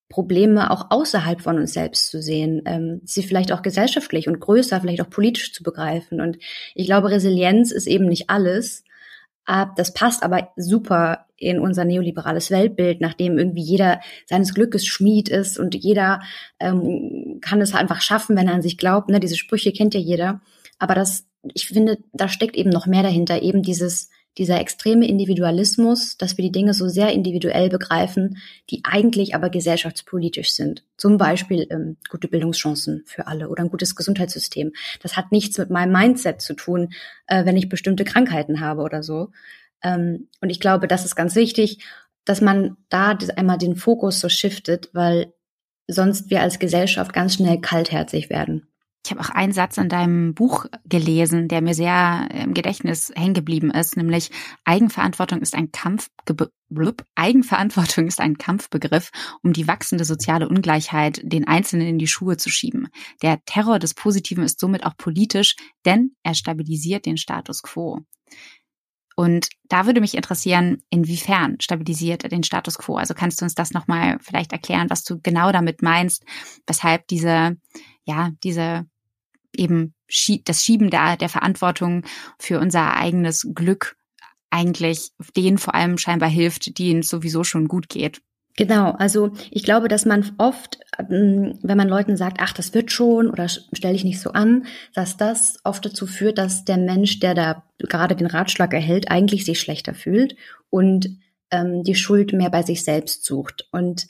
Probleme 0.10 0.72
auch 0.72 0.88
außerhalb 0.90 1.40
von 1.40 1.58
uns 1.58 1.74
selbst 1.74 2.10
zu 2.10 2.22
sehen, 2.22 2.64
ähm, 2.66 3.02
sie 3.06 3.24
vielleicht 3.24 3.52
auch 3.52 3.62
gesellschaftlich 3.62 4.28
und 4.28 4.40
größer, 4.40 4.82
vielleicht 4.82 5.02
auch 5.02 5.10
politisch 5.10 5.54
zu 5.54 5.64
begreifen. 5.64 6.20
Und 6.20 6.38
ich 6.74 6.88
glaube, 6.88 7.12
Resilienz 7.12 7.72
ist 7.72 7.88
eben 7.88 8.08
nicht 8.08 8.30
alles. 8.30 8.84
Das 9.76 9.96
passt 9.96 10.22
aber 10.22 10.52
super 10.58 11.26
in 11.36 11.60
unser 11.60 11.84
neoliberales 11.84 12.52
Weltbild, 12.52 13.02
nachdem 13.02 13.40
irgendwie 13.40 13.64
jeder 13.64 14.00
seines 14.28 14.54
Glückes 14.54 14.86
Schmied 14.86 15.28
ist 15.28 15.58
und 15.58 15.74
jeder 15.74 16.22
ähm, 16.60 17.40
kann 17.42 17.60
es 17.60 17.74
einfach 17.74 18.02
schaffen, 18.02 18.38
wenn 18.38 18.48
er 18.48 18.54
an 18.54 18.62
sich 18.62 18.78
glaubt. 18.78 19.10
Ne? 19.10 19.20
Diese 19.20 19.38
Sprüche 19.38 19.72
kennt 19.72 19.96
ja 19.96 20.00
jeder. 20.00 20.42
Aber 20.78 20.94
das, 20.94 21.26
ich 21.56 21.68
finde, 21.68 21.98
da 22.14 22.28
steckt 22.28 22.58
eben 22.58 22.70
noch 22.70 22.86
mehr 22.86 23.02
dahinter, 23.02 23.42
eben 23.42 23.64
dieses 23.64 24.12
dieser 24.40 24.60
extreme 24.60 25.08
Individualismus, 25.08 26.18
dass 26.18 26.38
wir 26.38 26.44
die 26.44 26.52
Dinge 26.52 26.74
so 26.74 26.88
sehr 26.88 27.14
individuell 27.14 27.70
begreifen, 27.70 28.38
die 28.72 28.82
eigentlich 28.84 29.36
aber 29.36 29.50
gesellschaftspolitisch 29.50 30.54
sind. 30.54 30.84
Zum 30.98 31.18
Beispiel 31.18 31.68
ähm, 31.70 31.98
gute 32.10 32.28
Bildungschancen 32.28 33.04
für 33.06 33.28
alle 33.28 33.50
oder 33.50 33.64
ein 33.64 33.70
gutes 33.70 33.96
Gesundheitssystem. 33.96 34.72
Das 35.02 35.16
hat 35.16 35.32
nichts 35.32 35.58
mit 35.58 35.70
meinem 35.70 35.92
Mindset 35.92 36.42
zu 36.42 36.56
tun, 36.56 36.94
äh, 37.28 37.46
wenn 37.46 37.58
ich 37.58 37.70
bestimmte 37.70 38.06
Krankheiten 38.06 38.60
habe 38.62 38.82
oder 38.82 39.04
so, 39.04 39.30
ähm, 39.84 40.28
und 40.42 40.50
ich 40.50 40.60
glaube, 40.60 40.88
das 40.88 41.06
ist 41.06 41.16
ganz 41.16 41.36
wichtig, 41.36 41.84
dass 42.26 42.42
man 42.42 42.78
da 42.90 43.18
einmal 43.36 43.58
den 43.58 43.76
Fokus 43.76 44.20
so 44.20 44.30
shiftet, 44.30 44.90
weil 44.94 45.34
sonst 45.88 46.30
wir 46.30 46.42
als 46.42 46.60
Gesellschaft 46.60 47.14
ganz 47.14 47.36
schnell 47.36 47.60
kaltherzig 47.62 48.30
werden. 48.30 48.68
Ich 49.06 49.12
habe 49.12 49.22
auch 49.22 49.30
einen 49.30 49.54
Satz 49.54 49.78
in 49.78 49.90
deinem 49.90 50.34
Buch 50.34 50.66
gelesen, 50.86 51.48
der 51.48 51.62
mir 51.62 51.74
sehr 51.74 52.28
im 52.34 52.54
Gedächtnis 52.54 53.12
hängen 53.16 53.34
geblieben 53.34 53.72
ist, 53.72 53.96
nämlich 53.96 54.30
Eigenverantwortung 54.66 55.42
ist 55.42 55.56
ein 55.56 55.72
Kampf 55.72 56.10
blub, 56.70 57.04
Eigenverantwortung 57.16 58.08
ist 58.08 58.20
ein 58.20 58.38
Kampfbegriff, 58.38 59.12
um 59.42 59.54
die 59.54 59.68
wachsende 59.68 60.06
soziale 60.06 60.48
Ungleichheit 60.48 61.22
den 61.24 61.48
Einzelnen 61.48 61.88
in 61.88 62.00
die 62.00 62.08
Schuhe 62.08 62.38
zu 62.38 62.50
schieben. 62.50 62.90
Der 63.22 63.44
Terror 63.46 63.80
des 63.80 63.94
Positiven 63.94 64.44
ist 64.44 64.60
somit 64.60 64.86
auch 64.86 64.98
politisch, 64.98 65.56
denn 65.86 66.12
er 66.24 66.36
stabilisiert 66.36 67.06
den 67.06 67.18
Status 67.18 67.64
quo. 67.64 68.02
Und 69.16 69.50
da 69.68 69.86
würde 69.86 70.00
mich 70.00 70.16
interessieren, 70.16 70.82
inwiefern 70.90 71.58
stabilisiert 71.60 72.24
er 72.24 72.30
den 72.30 72.44
Status 72.44 72.78
quo? 72.78 72.96
Also 72.96 73.14
kannst 73.14 73.42
du 73.42 73.46
uns 73.46 73.54
das 73.54 73.72
nochmal 73.72 74.18
vielleicht 74.22 74.54
erklären, 74.54 74.90
was 74.90 75.04
du 75.04 75.20
genau 75.20 75.52
damit 75.52 75.82
meinst, 75.82 76.24
weshalb 76.66 77.06
diese, 77.08 77.58
ja, 78.06 78.32
diese 78.44 78.86
eben 79.56 79.94
das 80.46 80.64
Schieben 80.64 80.90
der, 80.90 81.18
der 81.18 81.30
Verantwortung 81.30 82.04
für 82.40 82.60
unser 82.60 82.96
eigenes 82.96 83.48
Glück 83.54 83.96
eigentlich 84.50 85.12
denen 85.36 85.58
vor 85.58 85.76
allem 85.76 85.98
scheinbar 85.98 86.30
hilft, 86.30 86.80
denen 86.80 87.02
es 87.02 87.10
sowieso 87.10 87.44
schon 87.44 87.68
gut 87.68 87.90
geht. 87.90 88.22
Genau, 88.58 88.92
also 88.92 89.32
ich 89.52 89.64
glaube, 89.64 89.88
dass 89.88 90.06
man 90.06 90.34
oft, 90.38 90.80
ähm, 90.98 91.58
wenn 91.62 91.78
man 91.78 91.88
Leuten 91.88 92.18
sagt, 92.18 92.40
ach, 92.42 92.52
das 92.52 92.74
wird 92.74 92.92
schon 92.92 93.30
oder 93.30 93.48
stell 93.48 93.94
dich 93.94 94.04
nicht 94.04 94.20
so 94.20 94.32
an, 94.32 94.66
dass 94.94 95.16
das 95.16 95.60
oft 95.64 95.86
dazu 95.86 96.08
führt, 96.08 96.38
dass 96.38 96.66
der 96.66 96.78
Mensch, 96.78 97.20
der 97.20 97.36
da 97.36 97.64
gerade 97.78 98.18
den 98.18 98.28
Ratschlag 98.28 98.74
erhält, 98.74 99.10
eigentlich 99.10 99.46
sich 99.46 99.62
schlechter 99.62 99.94
fühlt 99.94 100.36
und 100.70 101.20
ähm, 101.52 101.84
die 101.84 101.96
Schuld 101.96 102.34
mehr 102.34 102.50
bei 102.50 102.64
sich 102.64 102.84
selbst 102.84 103.24
sucht. 103.24 103.70
Und 103.72 104.08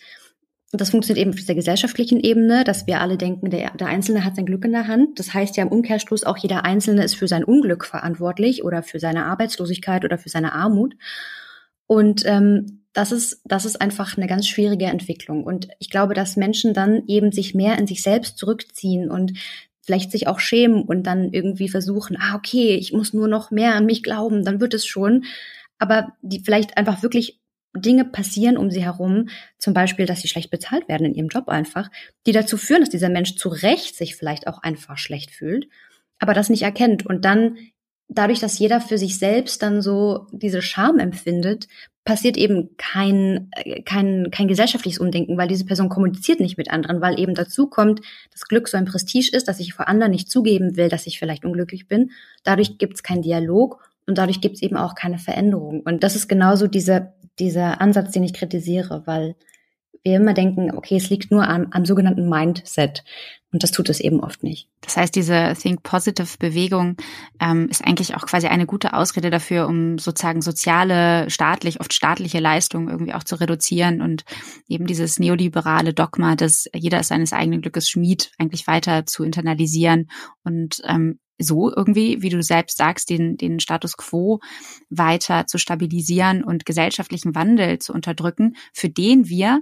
das 0.71 0.91
funktioniert 0.91 1.21
eben 1.21 1.33
auf 1.33 1.39
dieser 1.39 1.55
gesellschaftlichen 1.55 2.19
Ebene, 2.19 2.63
dass 2.63 2.85
wir 2.85 3.01
alle 3.01 3.17
denken, 3.17 3.49
der, 3.49 3.71
der 3.71 3.87
Einzelne 3.87 4.23
hat 4.23 4.35
sein 4.35 4.45
Glück 4.45 4.63
in 4.65 4.71
der 4.71 4.87
Hand. 4.87 5.19
Das 5.19 5.33
heißt 5.33 5.57
ja 5.57 5.63
im 5.63 5.71
Umkehrschluss 5.71 6.23
auch 6.23 6.37
jeder 6.37 6.63
Einzelne 6.63 7.03
ist 7.03 7.15
für 7.15 7.27
sein 7.27 7.43
Unglück 7.43 7.85
verantwortlich 7.85 8.63
oder 8.63 8.83
für 8.83 8.99
seine 8.99 9.25
Arbeitslosigkeit 9.25 10.05
oder 10.05 10.19
für 10.19 10.29
seine 10.29 10.53
Armut. 10.53 10.95
Und 11.87 12.23
ähm, 12.27 12.83
das 12.93 13.11
ist, 13.11 13.41
das 13.45 13.65
ist 13.65 13.81
einfach 13.81 14.15
eine 14.15 14.27
ganz 14.27 14.47
schwierige 14.47 14.85
Entwicklung. 14.85 15.43
Und 15.43 15.69
ich 15.79 15.89
glaube, 15.89 16.13
dass 16.13 16.37
Menschen 16.37 16.75
dann 16.75 17.03
eben 17.07 17.31
sich 17.31 17.55
mehr 17.55 17.79
in 17.79 17.87
sich 17.87 18.03
selbst 18.03 18.37
zurückziehen 18.37 19.09
und 19.09 19.33
vielleicht 19.81 20.11
sich 20.11 20.27
auch 20.27 20.39
schämen 20.39 20.83
und 20.83 21.03
dann 21.03 21.33
irgendwie 21.33 21.67
versuchen, 21.67 22.15
ah, 22.19 22.35
okay, 22.35 22.75
ich 22.75 22.93
muss 22.93 23.11
nur 23.13 23.27
noch 23.27 23.49
mehr 23.49 23.73
an 23.73 23.87
mich 23.87 24.03
glauben, 24.03 24.45
dann 24.45 24.59
wird 24.59 24.75
es 24.75 24.85
schon. 24.85 25.25
Aber 25.79 26.13
die 26.21 26.41
vielleicht 26.41 26.77
einfach 26.77 27.01
wirklich 27.01 27.38
Dinge 27.75 28.05
passieren 28.05 28.57
um 28.57 28.71
sie 28.71 28.83
herum, 28.83 29.29
zum 29.57 29.73
Beispiel, 29.73 30.05
dass 30.05 30.21
sie 30.21 30.27
schlecht 30.27 30.49
bezahlt 30.49 30.87
werden 30.87 31.05
in 31.05 31.13
ihrem 31.13 31.27
Job 31.27 31.49
einfach, 31.49 31.89
die 32.25 32.31
dazu 32.31 32.57
führen, 32.57 32.81
dass 32.81 32.89
dieser 32.89 33.09
Mensch 33.09 33.35
zu 33.35 33.49
Recht 33.49 33.95
sich 33.95 34.15
vielleicht 34.15 34.47
auch 34.47 34.63
einfach 34.63 34.97
schlecht 34.97 35.31
fühlt, 35.31 35.67
aber 36.17 36.33
das 36.33 36.49
nicht 36.49 36.63
erkennt 36.63 37.05
und 37.05 37.25
dann 37.25 37.57
dadurch, 38.09 38.39
dass 38.39 38.59
jeder 38.59 38.81
für 38.81 38.97
sich 38.97 39.19
selbst 39.19 39.61
dann 39.61 39.81
so 39.81 40.27
diese 40.31 40.61
Scham 40.61 40.97
empfindet, 40.99 41.67
passiert 42.03 42.37
eben 42.37 42.75
kein, 42.77 43.49
äh, 43.51 43.83
kein, 43.83 44.31
kein 44.31 44.47
gesellschaftliches 44.47 44.99
Umdenken, 44.99 45.37
weil 45.37 45.47
diese 45.47 45.65
Person 45.65 45.89
kommuniziert 45.89 46.39
nicht 46.39 46.57
mit 46.57 46.71
anderen, 46.71 47.01
weil 47.01 47.19
eben 47.19 47.35
dazu 47.35 47.67
kommt, 47.67 48.01
dass 48.31 48.47
Glück 48.47 48.67
so 48.67 48.77
ein 48.77 48.85
Prestige 48.85 49.29
ist, 49.31 49.47
dass 49.47 49.59
ich 49.59 49.75
vor 49.75 49.87
anderen 49.87 50.11
nicht 50.11 50.29
zugeben 50.29 50.75
will, 50.75 50.89
dass 50.89 51.05
ich 51.05 51.19
vielleicht 51.19 51.45
unglücklich 51.45 51.87
bin. 51.87 52.09
Dadurch 52.43 52.79
gibt 52.79 52.95
es 52.95 53.03
keinen 53.03 53.21
Dialog 53.21 53.87
und 54.07 54.17
dadurch 54.17 54.41
gibt 54.41 54.55
es 54.55 54.63
eben 54.63 54.75
auch 54.75 54.95
keine 54.95 55.19
Veränderung. 55.19 55.81
Und 55.81 56.03
das 56.03 56.15
ist 56.15 56.27
genauso 56.27 56.65
dieser, 56.65 57.13
dieser 57.39 57.81
Ansatz, 57.81 58.11
den 58.11 58.23
ich 58.23 58.33
kritisiere, 58.33 59.03
weil 59.05 59.35
wir 60.03 60.15
immer 60.15 60.33
denken, 60.33 60.75
okay, 60.75 60.95
es 60.95 61.09
liegt 61.09 61.31
nur 61.31 61.47
am, 61.47 61.67
am 61.71 61.85
sogenannten 61.85 62.29
Mindset. 62.29 63.03
Und 63.51 63.63
das 63.63 63.71
tut 63.71 63.89
es 63.89 63.99
eben 63.99 64.19
oft 64.19 64.43
nicht. 64.43 64.69
Das 64.81 64.95
heißt, 64.95 65.15
diese 65.15 65.55
Think 65.59 65.81
Positive 65.81 66.37
Bewegung 66.37 66.97
ähm, 67.39 67.67
ist 67.67 67.83
eigentlich 67.83 68.15
auch 68.15 68.27
quasi 68.27 68.45
eine 68.45 68.67
gute 68.67 68.93
Ausrede 68.93 69.31
dafür, 69.31 69.67
um 69.67 69.97
sozusagen 69.97 70.43
soziale, 70.43 71.27
staatlich, 71.31 71.79
oft 71.79 71.91
staatliche 71.91 72.39
Leistungen 72.39 72.89
irgendwie 72.89 73.13
auch 73.13 73.23
zu 73.23 73.39
reduzieren 73.39 74.01
und 74.03 74.23
eben 74.67 74.85
dieses 74.85 75.17
neoliberale 75.17 75.95
Dogma, 75.95 76.35
dass 76.35 76.69
jeder 76.75 76.99
ist 76.99 77.07
seines 77.07 77.33
eigenen 77.33 77.61
Glückes 77.61 77.89
Schmied, 77.89 78.31
eigentlich 78.37 78.67
weiter 78.67 79.07
zu 79.07 79.23
internalisieren 79.23 80.11
und 80.43 80.81
ähm, 80.87 81.19
so 81.39 81.73
irgendwie, 81.73 82.21
wie 82.21 82.29
du 82.29 82.43
selbst 82.43 82.77
sagst, 82.77 83.09
den, 83.09 83.37
den 83.37 83.59
Status 83.59 83.97
quo 83.97 84.39
weiter 84.89 85.47
zu 85.47 85.57
stabilisieren 85.57 86.43
und 86.43 86.65
gesellschaftlichen 86.65 87.33
Wandel 87.35 87.79
zu 87.79 87.93
unterdrücken, 87.93 88.55
für 88.73 88.89
den 88.89 89.29
wir 89.29 89.61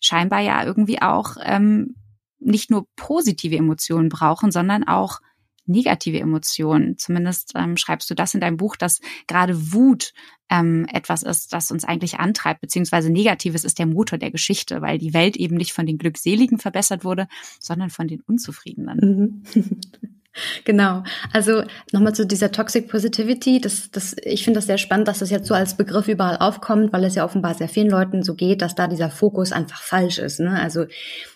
scheinbar 0.00 0.40
ja 0.40 0.64
irgendwie 0.64 1.00
auch 1.00 1.36
ähm, 1.42 1.96
nicht 2.38 2.70
nur 2.70 2.86
positive 2.94 3.56
Emotionen 3.56 4.10
brauchen, 4.10 4.50
sondern 4.50 4.84
auch 4.84 5.20
negative 5.66 6.20
Emotionen. 6.20 6.98
Zumindest 6.98 7.52
ähm, 7.54 7.76
schreibst 7.76 8.10
du 8.10 8.14
das 8.14 8.34
in 8.34 8.40
deinem 8.40 8.58
Buch, 8.58 8.76
dass 8.76 9.00
gerade 9.26 9.72
Wut 9.72 10.12
ähm, 10.50 10.86
etwas 10.92 11.22
ist, 11.22 11.54
das 11.54 11.70
uns 11.70 11.84
eigentlich 11.84 12.18
antreibt, 12.18 12.60
beziehungsweise 12.60 13.10
Negatives 13.10 13.64
ist 13.64 13.78
der 13.78 13.86
Motor 13.86 14.18
der 14.18 14.30
Geschichte, 14.30 14.82
weil 14.82 14.98
die 14.98 15.14
Welt 15.14 15.36
eben 15.36 15.56
nicht 15.56 15.72
von 15.72 15.86
den 15.86 15.96
Glückseligen 15.96 16.58
verbessert 16.58 17.02
wurde, 17.04 17.28
sondern 17.60 17.88
von 17.88 18.08
den 18.08 18.20
Unzufriedenen. 18.20 19.42
Mhm. 19.54 19.80
Genau. 20.64 21.04
Also 21.32 21.62
nochmal 21.92 22.14
zu 22.14 22.26
dieser 22.26 22.50
Toxic 22.50 22.88
Positivity. 22.88 23.60
Das, 23.60 23.90
das, 23.90 24.16
ich 24.22 24.44
finde 24.44 24.58
das 24.58 24.66
sehr 24.66 24.78
spannend, 24.78 25.08
dass 25.08 25.20
das 25.20 25.30
jetzt 25.30 25.46
so 25.46 25.54
als 25.54 25.76
Begriff 25.76 26.08
überall 26.08 26.38
aufkommt, 26.38 26.92
weil 26.92 27.04
es 27.04 27.14
ja 27.14 27.24
offenbar 27.24 27.54
sehr 27.54 27.68
vielen 27.68 27.90
Leuten 27.90 28.22
so 28.22 28.34
geht, 28.34 28.62
dass 28.62 28.74
da 28.74 28.88
dieser 28.88 29.10
Fokus 29.10 29.52
einfach 29.52 29.80
falsch 29.82 30.18
ist. 30.18 30.40
Ne? 30.40 30.58
Also 30.60 30.86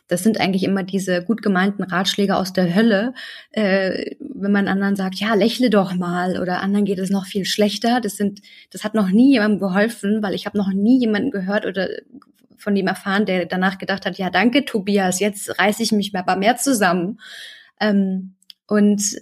das 0.09 0.23
sind 0.23 0.41
eigentlich 0.41 0.65
immer 0.65 0.83
diese 0.83 1.23
gut 1.23 1.43
gemeinten 1.43 1.83
Ratschläge 1.83 2.37
aus 2.37 2.53
der 2.53 2.75
Hölle, 2.75 3.15
äh, 3.53 4.17
wenn 4.21 4.53
man 4.53 4.67
anderen 4.67 4.97
sagt, 4.97 5.17
ja, 5.17 5.35
lächle 5.35 5.71
doch 5.71 5.95
mal 5.95 6.41
oder 6.41 6.61
anderen 6.61 6.85
geht 6.85 6.99
es 6.99 7.11
noch 7.11 7.27
viel 7.27 7.45
schlechter. 7.45 8.01
Das 8.01 8.17
sind, 8.17 8.41
das 8.73 8.85
hat 8.85 8.95
noch 8.95 9.11
nie 9.11 9.33
jemandem 9.33 9.61
geholfen, 9.61 10.23
weil 10.23 10.35
ich 10.35 10.47
habe 10.47 10.59
noch 10.59 10.73
nie 10.73 10.99
jemanden 10.99 11.31
gehört 11.31 11.67
oder 11.67 11.89
von 12.57 12.75
dem 12.75 12.89
erfahren, 12.89 13.27
der 13.27 13.47
danach 13.47 13.79
gedacht 13.79 14.05
hat, 14.05 14.19
ja, 14.19 14.31
danke, 14.31 14.65
Tobias, 14.65 15.21
jetzt 15.21 15.59
reiße 15.61 15.83
ich 15.83 15.93
mich 15.93 16.13
aber 16.17 16.35
mehr 16.35 16.57
zusammen. 16.57 17.21
Ähm, 17.79 18.35
und 18.69 19.17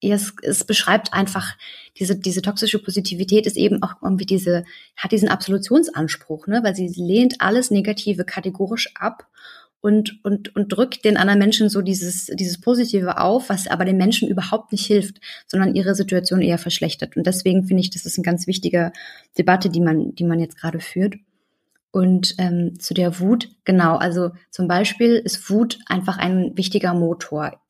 es, 0.00 0.34
es 0.42 0.64
beschreibt 0.64 1.12
einfach 1.12 1.56
diese, 1.98 2.16
diese 2.16 2.42
toxische 2.42 2.78
Positivität 2.78 3.46
ist 3.46 3.56
eben 3.56 3.82
auch 3.82 3.94
irgendwie 4.02 4.26
diese, 4.26 4.64
hat 4.96 5.12
diesen 5.12 5.28
Absolutionsanspruch, 5.28 6.46
ne, 6.46 6.60
weil 6.62 6.74
sie 6.74 6.88
lehnt 6.88 7.40
alles 7.40 7.70
Negative 7.70 8.24
kategorisch 8.24 8.92
ab 8.96 9.26
und, 9.80 10.24
und, 10.24 10.54
und 10.56 10.68
drückt 10.68 11.04
den 11.04 11.16
anderen 11.16 11.38
Menschen 11.38 11.68
so 11.68 11.82
dieses, 11.82 12.26
dieses 12.26 12.60
Positive 12.60 13.18
auf, 13.18 13.50
was 13.50 13.68
aber 13.68 13.84
den 13.84 13.98
Menschen 13.98 14.28
überhaupt 14.28 14.72
nicht 14.72 14.86
hilft, 14.86 15.20
sondern 15.46 15.74
ihre 15.74 15.94
Situation 15.94 16.40
eher 16.40 16.58
verschlechtert. 16.58 17.16
Und 17.16 17.26
deswegen 17.26 17.64
finde 17.64 17.82
ich, 17.82 17.90
das 17.90 18.06
ist 18.06 18.16
eine 18.18 18.24
ganz 18.24 18.46
wichtige 18.46 18.92
Debatte, 19.36 19.68
die 19.68 19.80
man, 19.80 20.14
die 20.14 20.24
man 20.24 20.40
jetzt 20.40 20.56
gerade 20.56 20.80
führt. 20.80 21.16
Und 21.90 22.34
ähm, 22.38 22.80
zu 22.80 22.94
der 22.94 23.20
Wut, 23.20 23.50
genau, 23.64 23.96
also 23.96 24.30
zum 24.50 24.68
Beispiel 24.68 25.16
ist 25.16 25.48
Wut 25.48 25.78
einfach 25.86 26.18
ein 26.18 26.56
wichtiger 26.56 26.94
Motor, 26.94 27.60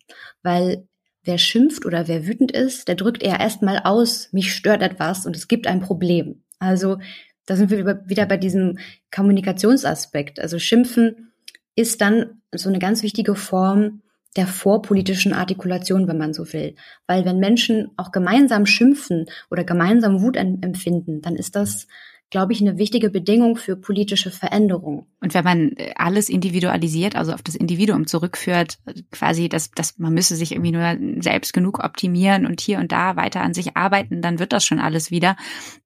weil 0.43 0.87
wer 1.25 1.38
schimpft 1.38 1.87
oder 1.87 2.07
wer 2.07 2.26
wütend 2.26 2.52
ist, 2.52 2.88
der 2.88 2.95
drückt 2.95 3.23
eher 3.23 3.40
erstmal 3.40 3.78
aus, 3.78 4.28
mich 4.33 4.54
stört 4.54 4.83
etwas 4.83 5.26
und 5.26 5.37
es 5.37 5.49
gibt 5.49 5.66
ein 5.66 5.81
Problem. 5.81 6.43
Also 6.59 6.99
da 7.47 7.57
sind 7.57 7.71
wir 7.71 8.09
wieder 8.09 8.26
bei 8.26 8.37
diesem 8.37 8.78
Kommunikationsaspekt. 9.14 10.40
Also 10.40 10.59
Schimpfen 10.59 11.33
ist 11.76 12.00
dann 12.00 12.40
so 12.54 12.69
eine 12.69 12.78
ganz 12.78 13.02
wichtige 13.02 13.35
Form 13.35 14.02
der 14.37 14.47
vorpolitischen 14.47 15.33
Artikulation, 15.33 16.09
wenn 16.09 16.19
man 16.19 16.35
so 16.35 16.52
will. 16.52 16.75
Weil 17.07 17.25
wenn 17.25 17.38
Menschen 17.38 17.90
auch 17.97 18.11
gemeinsam 18.11 18.66
schimpfen 18.66 19.26
oder 19.50 19.64
gemeinsam 19.64 20.23
Wut 20.23 20.37
empfinden, 20.37 21.21
dann 21.21 21.37
ist 21.37 21.54
das 21.54 21.87
glaube 22.35 22.53
ich, 22.53 22.61
eine 22.61 22.79
wichtige 22.79 23.11
Bedingung 23.11 23.55
für 23.55 23.76
politische 23.76 24.33
Veränderung. 24.33 25.07
Und 25.21 25.35
wenn 25.35 25.45
man 25.45 25.71
äh, 25.76 25.93
alles 25.95 26.29
individualisiert, 26.29 27.14
also 27.14 27.33
auf 27.33 27.43
das 27.43 27.55
Individuum 27.55 28.09
zurückführt, 28.09 28.81
quasi, 29.12 29.49
dass, 29.49 29.71
dass 29.71 30.00
man 30.00 30.12
müsse 30.12 30.35
sich 30.35 30.50
irgendwie 30.50 30.73
nur 30.73 31.23
selbst 31.23 31.53
genug 31.53 31.79
optimieren 31.85 32.45
und 32.45 32.61
hier 32.61 32.81
und 32.81 32.91
da 32.91 33.14
weiter 33.14 33.41
an 33.41 33.55
sich 33.55 33.76
arbeiten, 33.76 34.21
dann 34.21 34.41
wird 34.41 34.53
das 34.53 34.64
schon 34.64 34.81
alles 34.81 35.12
wieder. 35.12 35.37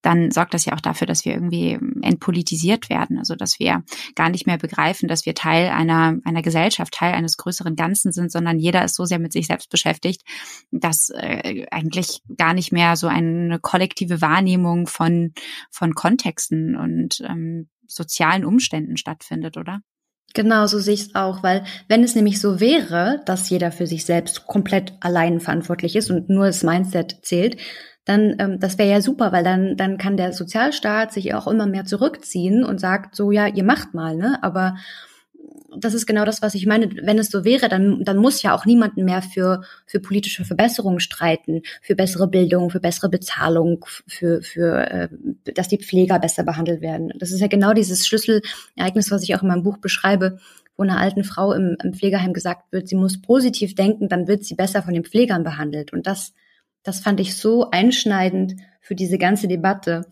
Dann 0.00 0.30
sorgt 0.30 0.54
das 0.54 0.64
ja 0.64 0.72
auch 0.72 0.80
dafür, 0.80 1.06
dass 1.06 1.26
wir 1.26 1.34
irgendwie 1.34 1.78
entpolitisiert 2.00 2.88
werden. 2.88 3.18
Also, 3.18 3.34
dass 3.34 3.58
wir 3.58 3.84
gar 4.14 4.30
nicht 4.30 4.46
mehr 4.46 4.56
begreifen, 4.56 5.06
dass 5.06 5.26
wir 5.26 5.34
Teil 5.34 5.68
einer, 5.68 6.16
einer 6.24 6.40
Gesellschaft, 6.40 6.94
Teil 6.94 7.12
eines 7.12 7.36
größeren 7.36 7.76
Ganzen 7.76 8.10
sind, 8.10 8.32
sondern 8.32 8.58
jeder 8.58 8.86
ist 8.86 8.94
so 8.94 9.04
sehr 9.04 9.18
mit 9.18 9.34
sich 9.34 9.48
selbst 9.48 9.68
beschäftigt, 9.68 10.22
dass 10.70 11.10
äh, 11.10 11.66
eigentlich 11.70 12.22
gar 12.38 12.54
nicht 12.54 12.72
mehr 12.72 12.96
so 12.96 13.06
eine 13.06 13.58
kollektive 13.58 14.22
Wahrnehmung 14.22 14.86
von, 14.86 15.34
von 15.70 15.94
Kontext 15.94 16.37
Kontexten 16.38 16.76
und 16.76 17.20
ähm, 17.28 17.68
sozialen 17.86 18.44
Umständen 18.44 18.96
stattfindet, 18.96 19.56
oder? 19.56 19.80
Genau, 20.34 20.66
so 20.66 20.78
sehe 20.78 20.94
ich 20.94 21.00
es 21.00 21.14
auch, 21.14 21.42
weil 21.42 21.64
wenn 21.88 22.04
es 22.04 22.14
nämlich 22.14 22.40
so 22.40 22.60
wäre, 22.60 23.22
dass 23.24 23.48
jeder 23.48 23.72
für 23.72 23.86
sich 23.86 24.04
selbst 24.04 24.46
komplett 24.46 24.92
allein 25.00 25.40
verantwortlich 25.40 25.96
ist 25.96 26.10
und 26.10 26.28
nur 26.28 26.46
das 26.46 26.62
Mindset 26.62 27.20
zählt, 27.22 27.56
dann 28.04 28.36
ähm, 28.38 28.60
das 28.60 28.78
wäre 28.78 28.90
ja 28.90 29.00
super, 29.00 29.32
weil 29.32 29.44
dann 29.44 29.76
dann 29.76 29.96
kann 29.96 30.16
der 30.16 30.32
Sozialstaat 30.32 31.12
sich 31.12 31.34
auch 31.34 31.46
immer 31.46 31.66
mehr 31.66 31.84
zurückziehen 31.84 32.62
und 32.62 32.78
sagt 32.78 33.16
so 33.16 33.30
ja 33.30 33.46
ihr 33.46 33.64
macht 33.64 33.94
mal, 33.94 34.16
ne? 34.16 34.38
Aber 34.42 34.76
das 35.76 35.94
ist 35.94 36.06
genau 36.06 36.24
das, 36.24 36.40
was 36.40 36.54
ich 36.54 36.66
meine. 36.66 36.90
Wenn 37.02 37.18
es 37.18 37.30
so 37.30 37.44
wäre, 37.44 37.68
dann, 37.68 38.02
dann 38.02 38.16
muss 38.16 38.42
ja 38.42 38.54
auch 38.54 38.64
niemanden 38.64 39.04
mehr 39.04 39.22
für, 39.22 39.62
für 39.86 40.00
politische 40.00 40.44
Verbesserungen 40.44 41.00
streiten, 41.00 41.62
für 41.82 41.94
bessere 41.94 42.26
Bildung, 42.26 42.70
für 42.70 42.80
bessere 42.80 43.10
Bezahlung, 43.10 43.84
für, 44.06 44.42
für 44.42 44.90
äh, 44.90 45.08
dass 45.54 45.68
die 45.68 45.78
Pfleger 45.78 46.18
besser 46.18 46.42
behandelt 46.42 46.80
werden. 46.80 47.12
Das 47.18 47.32
ist 47.32 47.40
ja 47.40 47.48
genau 47.48 47.74
dieses 47.74 48.06
Schlüsselereignis, 48.06 49.10
was 49.10 49.22
ich 49.22 49.34
auch 49.34 49.42
in 49.42 49.48
meinem 49.48 49.62
Buch 49.62 49.78
beschreibe, 49.78 50.38
wo 50.76 50.84
einer 50.84 50.98
alten 50.98 51.24
Frau 51.24 51.52
im, 51.52 51.76
im 51.82 51.92
Pflegeheim 51.92 52.32
gesagt 52.32 52.72
wird, 52.72 52.88
sie 52.88 52.96
muss 52.96 53.20
positiv 53.20 53.74
denken, 53.74 54.08
dann 54.08 54.26
wird 54.26 54.44
sie 54.44 54.54
besser 54.54 54.82
von 54.82 54.94
den 54.94 55.04
Pflegern 55.04 55.44
behandelt. 55.44 55.92
Und 55.92 56.06
das, 56.06 56.32
das 56.82 57.00
fand 57.00 57.20
ich 57.20 57.36
so 57.36 57.70
einschneidend 57.70 58.54
für 58.80 58.94
diese 58.94 59.18
ganze 59.18 59.48
Debatte, 59.48 60.06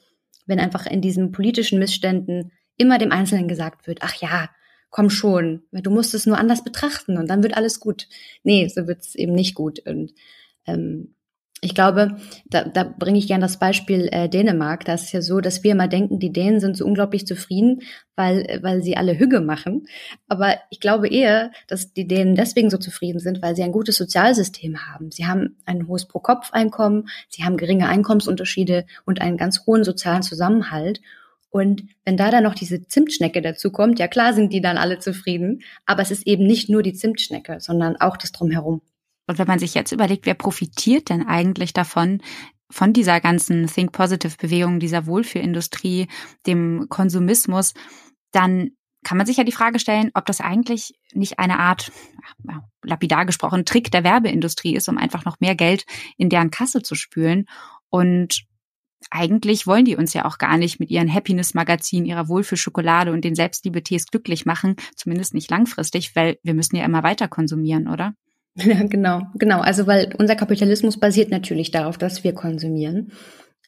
wenn 0.44 0.60
einfach 0.60 0.86
in 0.86 1.00
diesen 1.00 1.32
politischen 1.32 1.78
Missständen 1.78 2.52
immer 2.76 2.98
dem 2.98 3.10
Einzelnen 3.10 3.48
gesagt 3.48 3.86
wird, 3.86 4.00
ach 4.02 4.14
ja, 4.20 4.50
komm 4.90 5.10
schon, 5.10 5.62
du 5.72 5.90
musst 5.90 6.14
es 6.14 6.26
nur 6.26 6.38
anders 6.38 6.64
betrachten 6.64 7.18
und 7.18 7.28
dann 7.28 7.42
wird 7.42 7.56
alles 7.56 7.80
gut. 7.80 8.08
Nee, 8.42 8.68
so 8.68 8.86
wird 8.86 9.00
es 9.00 9.14
eben 9.14 9.34
nicht 9.34 9.54
gut. 9.54 9.80
Und 9.86 10.12
ähm, 10.66 11.14
ich 11.62 11.74
glaube, 11.74 12.16
da, 12.44 12.64
da 12.64 12.84
bringe 12.84 13.18
ich 13.18 13.28
gerne 13.28 13.42
das 13.42 13.58
Beispiel 13.58 14.08
äh, 14.12 14.28
Dänemark. 14.28 14.84
Da 14.84 14.92
ist 14.92 15.04
es 15.04 15.12
ja 15.12 15.22
so, 15.22 15.40
dass 15.40 15.64
wir 15.64 15.72
immer 15.72 15.88
denken, 15.88 16.18
die 16.18 16.32
Dänen 16.32 16.60
sind 16.60 16.76
so 16.76 16.84
unglaublich 16.84 17.26
zufrieden, 17.26 17.80
weil, 18.14 18.60
weil 18.62 18.82
sie 18.82 18.96
alle 18.96 19.18
Hüge 19.18 19.40
machen. 19.40 19.86
Aber 20.28 20.56
ich 20.68 20.80
glaube 20.80 21.08
eher, 21.08 21.50
dass 21.66 21.94
die 21.94 22.06
Dänen 22.06 22.34
deswegen 22.34 22.68
so 22.68 22.76
zufrieden 22.76 23.20
sind, 23.20 23.40
weil 23.40 23.56
sie 23.56 23.62
ein 23.62 23.72
gutes 23.72 23.96
Sozialsystem 23.96 24.86
haben. 24.86 25.10
Sie 25.10 25.26
haben 25.26 25.56
ein 25.64 25.88
hohes 25.88 26.06
Pro-Kopf-Einkommen, 26.06 27.08
sie 27.30 27.44
haben 27.44 27.56
geringe 27.56 27.88
Einkommensunterschiede 27.88 28.84
und 29.06 29.22
einen 29.22 29.38
ganz 29.38 29.64
hohen 29.66 29.82
sozialen 29.82 30.22
Zusammenhalt. 30.22 31.00
Und 31.50 31.84
wenn 32.04 32.16
da 32.16 32.30
dann 32.30 32.44
noch 32.44 32.54
diese 32.54 32.86
Zimtschnecke 32.86 33.40
dazu 33.40 33.70
kommt, 33.70 33.98
ja 33.98 34.08
klar 34.08 34.34
sind 34.34 34.52
die 34.52 34.60
dann 34.60 34.78
alle 34.78 34.98
zufrieden, 34.98 35.62
aber 35.86 36.02
es 36.02 36.10
ist 36.10 36.26
eben 36.26 36.46
nicht 36.46 36.68
nur 36.68 36.82
die 36.82 36.92
Zimtschnecke, 36.92 37.60
sondern 37.60 37.96
auch 37.96 38.16
das 38.16 38.32
drumherum. 38.32 38.82
Und 39.26 39.38
wenn 39.38 39.46
man 39.46 39.58
sich 39.58 39.74
jetzt 39.74 39.92
überlegt, 39.92 40.26
wer 40.26 40.34
profitiert 40.34 41.08
denn 41.08 41.26
eigentlich 41.26 41.72
davon, 41.72 42.20
von 42.70 42.92
dieser 42.92 43.20
ganzen 43.20 43.66
Think 43.66 43.92
Positive 43.92 44.36
Bewegung, 44.38 44.80
dieser 44.80 45.06
Wohlfühlindustrie, 45.06 46.08
dem 46.46 46.86
Konsumismus, 46.88 47.74
dann 48.32 48.72
kann 49.04 49.16
man 49.16 49.26
sich 49.26 49.36
ja 49.36 49.44
die 49.44 49.52
Frage 49.52 49.78
stellen, 49.78 50.10
ob 50.14 50.26
das 50.26 50.40
eigentlich 50.40 50.94
nicht 51.12 51.38
eine 51.38 51.60
Art, 51.60 51.92
lapidar 52.82 53.24
gesprochen, 53.24 53.64
Trick 53.64 53.92
der 53.92 54.02
Werbeindustrie 54.02 54.74
ist, 54.74 54.88
um 54.88 54.98
einfach 54.98 55.24
noch 55.24 55.38
mehr 55.38 55.54
Geld 55.54 55.84
in 56.16 56.28
deren 56.28 56.50
Kasse 56.50 56.82
zu 56.82 56.96
spülen. 56.96 57.46
Und 57.88 58.42
eigentlich 59.10 59.66
wollen 59.66 59.84
die 59.84 59.96
uns 59.96 60.14
ja 60.14 60.24
auch 60.24 60.38
gar 60.38 60.58
nicht 60.58 60.80
mit 60.80 60.90
ihren 60.90 61.12
Happiness-Magazinen, 61.12 62.06
ihrer 62.06 62.28
Wohlfühlschokolade 62.28 63.12
und 63.12 63.24
den 63.24 63.34
Selbstliebe-Tees 63.34 64.06
glücklich 64.06 64.46
machen, 64.46 64.76
zumindest 64.94 65.34
nicht 65.34 65.50
langfristig, 65.50 66.14
weil 66.16 66.38
wir 66.42 66.54
müssen 66.54 66.76
ja 66.76 66.84
immer 66.84 67.02
weiter 67.02 67.28
konsumieren, 67.28 67.88
oder? 67.88 68.14
Ja, 68.58 68.82
genau, 68.84 69.20
genau. 69.34 69.60
Also 69.60 69.86
weil 69.86 70.14
unser 70.18 70.34
Kapitalismus 70.34 70.98
basiert 70.98 71.30
natürlich 71.30 71.72
darauf, 71.72 71.98
dass 71.98 72.24
wir 72.24 72.32
konsumieren. 72.32 73.12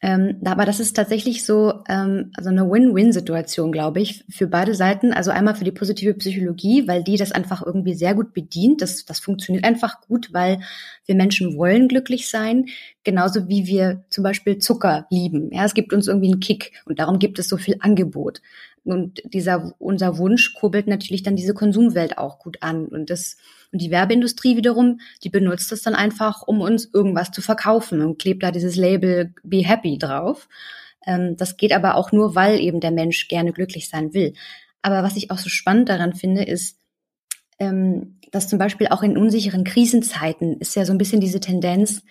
Ähm, 0.00 0.40
aber 0.44 0.64
das 0.64 0.78
ist 0.78 0.94
tatsächlich 0.94 1.44
so 1.44 1.82
ähm, 1.88 2.30
also 2.36 2.50
eine 2.50 2.70
Win-Win-Situation, 2.70 3.72
glaube 3.72 4.00
ich, 4.00 4.24
für 4.30 4.46
beide 4.46 4.74
Seiten. 4.74 5.12
Also 5.12 5.32
einmal 5.32 5.56
für 5.56 5.64
die 5.64 5.72
positive 5.72 6.14
Psychologie, 6.14 6.86
weil 6.86 7.02
die 7.02 7.16
das 7.16 7.32
einfach 7.32 7.64
irgendwie 7.64 7.94
sehr 7.94 8.14
gut 8.14 8.32
bedient. 8.32 8.80
Das, 8.80 9.04
das 9.04 9.18
funktioniert 9.18 9.64
einfach 9.64 10.00
gut, 10.02 10.32
weil 10.32 10.60
wir 11.06 11.16
Menschen 11.16 11.56
wollen 11.56 11.88
glücklich 11.88 12.30
sein, 12.30 12.66
genauso 13.02 13.48
wie 13.48 13.66
wir 13.66 14.04
zum 14.08 14.22
Beispiel 14.22 14.58
Zucker 14.58 15.06
lieben. 15.10 15.50
Ja, 15.52 15.64
es 15.64 15.74
gibt 15.74 15.92
uns 15.92 16.06
irgendwie 16.06 16.30
einen 16.30 16.40
Kick 16.40 16.80
und 16.84 17.00
darum 17.00 17.18
gibt 17.18 17.38
es 17.38 17.48
so 17.48 17.56
viel 17.56 17.76
Angebot. 17.80 18.40
Und 18.84 19.22
dieser 19.34 19.74
unser 19.78 20.16
Wunsch 20.16 20.54
kurbelt 20.54 20.86
natürlich 20.86 21.22
dann 21.22 21.36
diese 21.36 21.54
Konsumwelt 21.54 22.18
auch 22.18 22.38
gut 22.38 22.58
an 22.62 22.86
und 22.86 23.10
das 23.10 23.36
und 23.72 23.82
die 23.82 23.90
Werbeindustrie 23.90 24.56
wiederum, 24.56 25.00
die 25.22 25.28
benutzt 25.28 25.72
es 25.72 25.82
dann 25.82 25.94
einfach, 25.94 26.42
um 26.42 26.60
uns 26.60 26.88
irgendwas 26.92 27.30
zu 27.30 27.42
verkaufen 27.42 28.00
und 28.00 28.18
klebt 28.18 28.42
da 28.42 28.50
dieses 28.50 28.76
Label 28.76 29.34
Be 29.42 29.58
Happy 29.58 29.98
drauf. 29.98 30.48
Ähm, 31.06 31.36
das 31.36 31.56
geht 31.56 31.72
aber 31.72 31.94
auch 31.94 32.12
nur, 32.12 32.34
weil 32.34 32.60
eben 32.60 32.80
der 32.80 32.90
Mensch 32.90 33.28
gerne 33.28 33.52
glücklich 33.52 33.88
sein 33.88 34.14
will. 34.14 34.32
Aber 34.82 35.02
was 35.02 35.16
ich 35.16 35.30
auch 35.30 35.38
so 35.38 35.48
spannend 35.48 35.88
daran 35.88 36.14
finde, 36.14 36.44
ist, 36.44 36.78
ähm, 37.58 38.18
dass 38.30 38.48
zum 38.48 38.58
Beispiel 38.58 38.88
auch 38.88 39.02
in 39.02 39.16
unsicheren 39.18 39.64
Krisenzeiten 39.64 40.58
ist 40.58 40.76
ja 40.76 40.84
so 40.84 40.92
ein 40.92 40.98
bisschen 40.98 41.20
diese 41.20 41.40
Tendenz, 41.40 42.02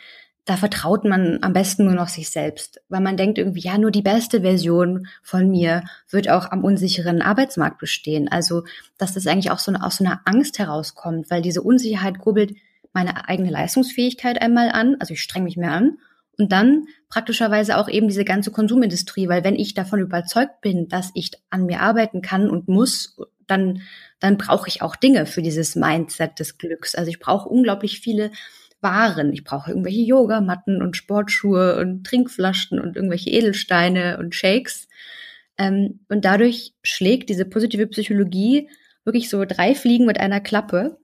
da 0.48 0.56
vertraut 0.56 1.04
man 1.04 1.40
am 1.42 1.52
besten 1.52 1.84
nur 1.84 1.94
noch 1.94 2.08
sich 2.08 2.30
selbst, 2.30 2.80
weil 2.88 3.02
man 3.02 3.18
denkt 3.18 3.38
irgendwie, 3.38 3.60
ja, 3.60 3.78
nur 3.78 3.92
die 3.92 4.02
beste 4.02 4.42
Version 4.42 5.08
von 5.22 5.50
mir 5.50 5.84
wird 6.10 6.30
auch 6.30 6.52
am 6.52 6.64
unsicheren 6.64 7.22
Arbeitsmarkt 7.22 7.80
bestehen. 7.80 8.30
Also, 8.30 8.64
dass 8.98 9.14
das 9.14 9.28
eigentlich 9.28 9.52
auch 9.52 9.60
so 9.60 9.74
aus 9.74 9.98
so 9.98 10.06
einer 10.06 10.22
Angst 10.24 10.58
herauskommt, 10.58 11.30
weil 11.30 11.42
diese 11.42 11.62
Unsicherheit 11.62 12.20
kurbelt 12.20 12.56
meine 12.94 13.28
eigene 13.28 13.52
Leistungsfähigkeit 13.52 14.42
einmal 14.42 14.70
an, 14.70 14.96
also 15.02 15.14
ich 15.14 15.22
streng 15.22 15.44
mich 15.44 15.58
mehr 15.58 15.74
an 15.74 15.98
und 16.38 16.54
dann 16.54 16.86
praktischerweise 17.10 17.78
auch 17.78 17.90
eben 17.90 18.08
diese 18.08 18.24
ganze 18.24 18.50
Konsumindustrie, 18.50 19.28
weil 19.28 19.44
wenn 19.44 19.56
ich 19.56 19.74
davon 19.74 20.00
überzeugt 20.00 20.62
bin, 20.62 20.88
dass 20.88 21.12
ich 21.14 21.32
an 21.50 21.66
mir 21.66 21.82
arbeiten 21.82 22.22
kann 22.22 22.50
und 22.50 22.70
muss, 22.70 23.18
dann, 23.48 23.82
dann 24.22 24.38
brauche 24.38 24.70
ich 24.70 24.82
auch 24.82 24.96
Dinge 24.96 25.26
für 25.26 25.42
dieses 25.42 25.76
Mindset 25.76 26.40
des 26.40 26.58
Glücks. 26.58 26.96
Also 26.96 27.10
ich 27.10 27.20
brauche 27.20 27.50
unglaublich 27.50 28.00
viele 28.00 28.32
Waren. 28.82 29.34
Ich 29.34 29.44
brauche 29.44 29.72
irgendwelche 29.72 30.02
Yogamatten 30.02 30.82
und 30.82 30.96
Sportschuhe 30.96 31.78
und 31.80 32.06
Trinkflaschen 32.06 32.80
und 32.80 32.96
irgendwelche 32.96 33.30
Edelsteine 33.30 34.18
und 34.20 34.36
Shakes. 34.36 34.88
Ähm, 35.58 36.02
und 36.10 36.26
dadurch 36.26 36.74
schlägt 36.84 37.30
diese 37.30 37.46
positive 37.46 37.88
Psychologie 37.88 38.70
wirklich 39.04 39.30
so 39.30 39.46
drei 39.46 39.74
Fliegen 39.74 40.06
mit 40.06 40.20
einer 40.20 40.40
Klappe. 40.40 41.00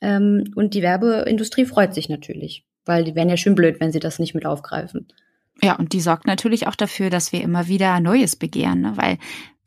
Ähm, 0.00 0.52
und 0.54 0.74
die 0.74 0.82
Werbeindustrie 0.82 1.66
freut 1.66 1.94
sich 1.94 2.08
natürlich. 2.08 2.64
weil 2.86 3.04
die 3.04 3.14
wären 3.14 3.28
ja 3.28 3.36
schön 3.36 3.54
blöd, 3.54 3.78
wenn 3.78 3.92
sie 3.92 4.00
das 4.00 4.18
nicht 4.18 4.34
mit 4.34 4.46
aufgreifen. 4.46 5.06
Ja, 5.62 5.76
und 5.76 5.92
die 5.92 6.00
sorgt 6.00 6.26
natürlich 6.26 6.66
auch 6.66 6.74
dafür, 6.74 7.10
dass 7.10 7.32
wir 7.32 7.42
immer 7.42 7.68
wieder 7.68 8.00
Neues 8.00 8.34
begehren, 8.36 8.80
ne? 8.80 8.92
weil 8.96 9.18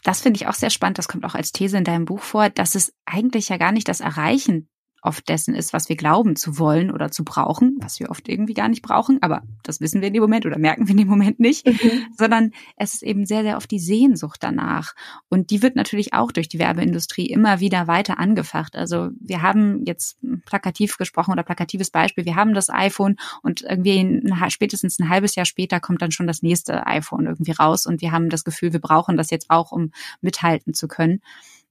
das 0.04 0.22
finde 0.22 0.38
ich 0.38 0.48
auch 0.48 0.56
sehr 0.56 0.72
spannend, 0.72 0.98
das 0.98 1.08
kommt 1.08 1.24
auch 1.24 1.36
als 1.36 1.52
These 1.52 1.78
in 1.78 1.84
deinem 1.84 2.06
Buch 2.06 2.22
vor, 2.22 2.50
dass 2.50 2.76
es 2.76 2.94
eigentlich 3.06 3.50
ja 3.50 3.58
gar 3.58 3.72
nicht 3.72 3.88
das 3.88 4.02
Erreichen 4.02 4.68
oft 5.04 5.28
dessen 5.28 5.54
ist, 5.54 5.74
was 5.74 5.90
wir 5.90 5.96
glauben 5.96 6.36
zu 6.36 6.58
wollen 6.58 6.92
oder 6.92 7.12
zu 7.12 7.24
brauchen, 7.24 7.78
was 7.80 8.00
wir 8.00 8.10
oft 8.10 8.30
irgendwie 8.30 8.54
gar 8.54 8.70
nicht 8.70 8.82
brauchen, 8.82 9.22
aber 9.22 9.44
das 9.64 9.82
wissen 9.82 10.02
wir 10.02 10.08
in 10.08 10.14
dem 10.14 10.22
Moment 10.22 10.46
oder 10.46 10.58
merken 10.58 10.88
wir 10.88 10.92
in 10.92 10.98
dem 10.98 11.08
Moment 11.08 11.40
nicht, 11.40 11.68
mhm. 11.68 12.06
sondern 12.18 12.52
es 12.78 12.96
ist 12.96 13.04
eben 13.04 13.26
sehr, 13.26 13.44
sehr 13.44 13.58
oft 13.58 13.70
die 13.70 13.80
Sehnsucht 13.80 14.42
danach. 14.42 14.94
Und 15.30 15.50
die 15.50 15.62
wird 15.62 15.76
natürlich 15.76 16.14
auch 16.14 16.32
durch 16.32 16.48
die 16.48 16.60
Werbeindustrie 16.60 17.26
immer 17.26 17.60
wieder 17.60 17.88
weiter 17.88 18.18
angefacht. 18.18 18.76
Also 18.76 19.10
wir 19.20 19.42
haben 19.42 19.84
jetzt 19.86 20.18
plakativ 20.46 20.98
gesprochen 20.98 21.32
oder 21.32 21.44
plakatives 21.44 21.92
Beispiel, 21.92 22.26
wir 22.26 22.36
haben 22.36 22.54
das 22.54 22.70
iPhone 22.70 23.18
und 23.42 23.62
irgendwie 23.62 24.00
ein, 24.00 24.50
spätestens 24.50 25.00
ein 25.00 25.10
halbes 25.10 25.36
Jahr 25.36 25.46
später 25.46 25.80
kommt 25.80 26.02
dann 26.02 26.12
schon 26.12 26.28
das 26.28 26.42
nächste 26.42 26.88
iPhone 26.88 27.26
irgendwie 27.26 27.52
raus 27.52 27.86
und 27.86 28.02
wir 28.02 28.12
haben 28.12 28.30
das 28.30 28.44
Gefühl, 28.44 28.74
wir 28.74 28.82
brauchen 28.82 29.18
das 29.18 29.30
jetzt 29.32 29.50
auch, 29.50 29.72
um 29.72 29.92
mithalten 30.22 30.74
zu 30.74 30.88
können. 30.88 31.22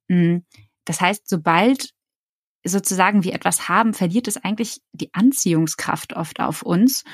Mm, 0.09 0.39
das 0.85 1.01
heißt, 1.01 1.29
sobald 1.29 1.95
sozusagen 2.65 3.25
wir 3.25 3.35
etwas 3.35 3.69
haben, 3.69 3.95
verliert 3.95 4.29
es 4.29 4.43
eigentlich 4.43 4.81
die 4.93 5.13
Anziehungskraft 5.15 6.15
oft 6.15 6.41
auf 6.41 6.63
uns. 6.63 7.05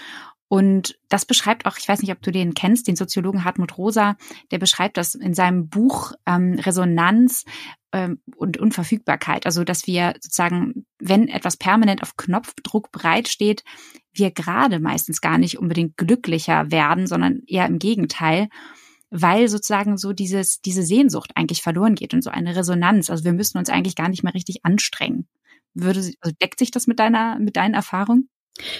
Und 0.48 0.98
das 1.10 1.26
beschreibt 1.26 1.66
auch, 1.66 1.76
ich 1.76 1.88
weiß 1.88 2.00
nicht, 2.00 2.12
ob 2.12 2.22
du 2.22 2.32
den 2.32 2.54
kennst, 2.54 2.88
den 2.88 2.96
Soziologen 2.96 3.44
Hartmut 3.44 3.76
Rosa, 3.76 4.16
der 4.50 4.58
beschreibt 4.58 4.96
das 4.96 5.14
in 5.14 5.34
seinem 5.34 5.68
Buch 5.68 6.12
ähm, 6.24 6.54
Resonanz 6.54 7.44
ähm, 7.92 8.22
und 8.34 8.56
Unverfügbarkeit. 8.56 9.44
Also, 9.44 9.62
dass 9.62 9.86
wir 9.86 10.14
sozusagen, 10.20 10.86
wenn 10.98 11.28
etwas 11.28 11.58
permanent 11.58 12.02
auf 12.02 12.16
Knopfdruck 12.16 12.90
bereitsteht, 12.92 13.62
wir 14.14 14.30
gerade 14.30 14.80
meistens 14.80 15.20
gar 15.20 15.36
nicht 15.36 15.58
unbedingt 15.58 15.98
glücklicher 15.98 16.70
werden, 16.70 17.06
sondern 17.06 17.42
eher 17.46 17.66
im 17.66 17.78
Gegenteil 17.78 18.48
weil 19.10 19.48
sozusagen 19.48 19.96
so 19.96 20.12
dieses, 20.12 20.60
diese 20.60 20.82
Sehnsucht 20.82 21.32
eigentlich 21.34 21.62
verloren 21.62 21.94
geht 21.94 22.12
und 22.14 22.22
so 22.22 22.30
eine 22.30 22.54
Resonanz. 22.54 23.10
Also 23.10 23.24
wir 23.24 23.32
müssen 23.32 23.58
uns 23.58 23.70
eigentlich 23.70 23.96
gar 23.96 24.08
nicht 24.08 24.22
mehr 24.22 24.34
richtig 24.34 24.64
anstrengen. 24.64 25.26
Würde, 25.74 26.00
also 26.20 26.36
deckt 26.42 26.58
sich 26.58 26.70
das 26.70 26.86
mit 26.86 26.98
deiner, 26.98 27.38
mit 27.38 27.56
deinen 27.56 27.74
Erfahrungen? 27.74 28.28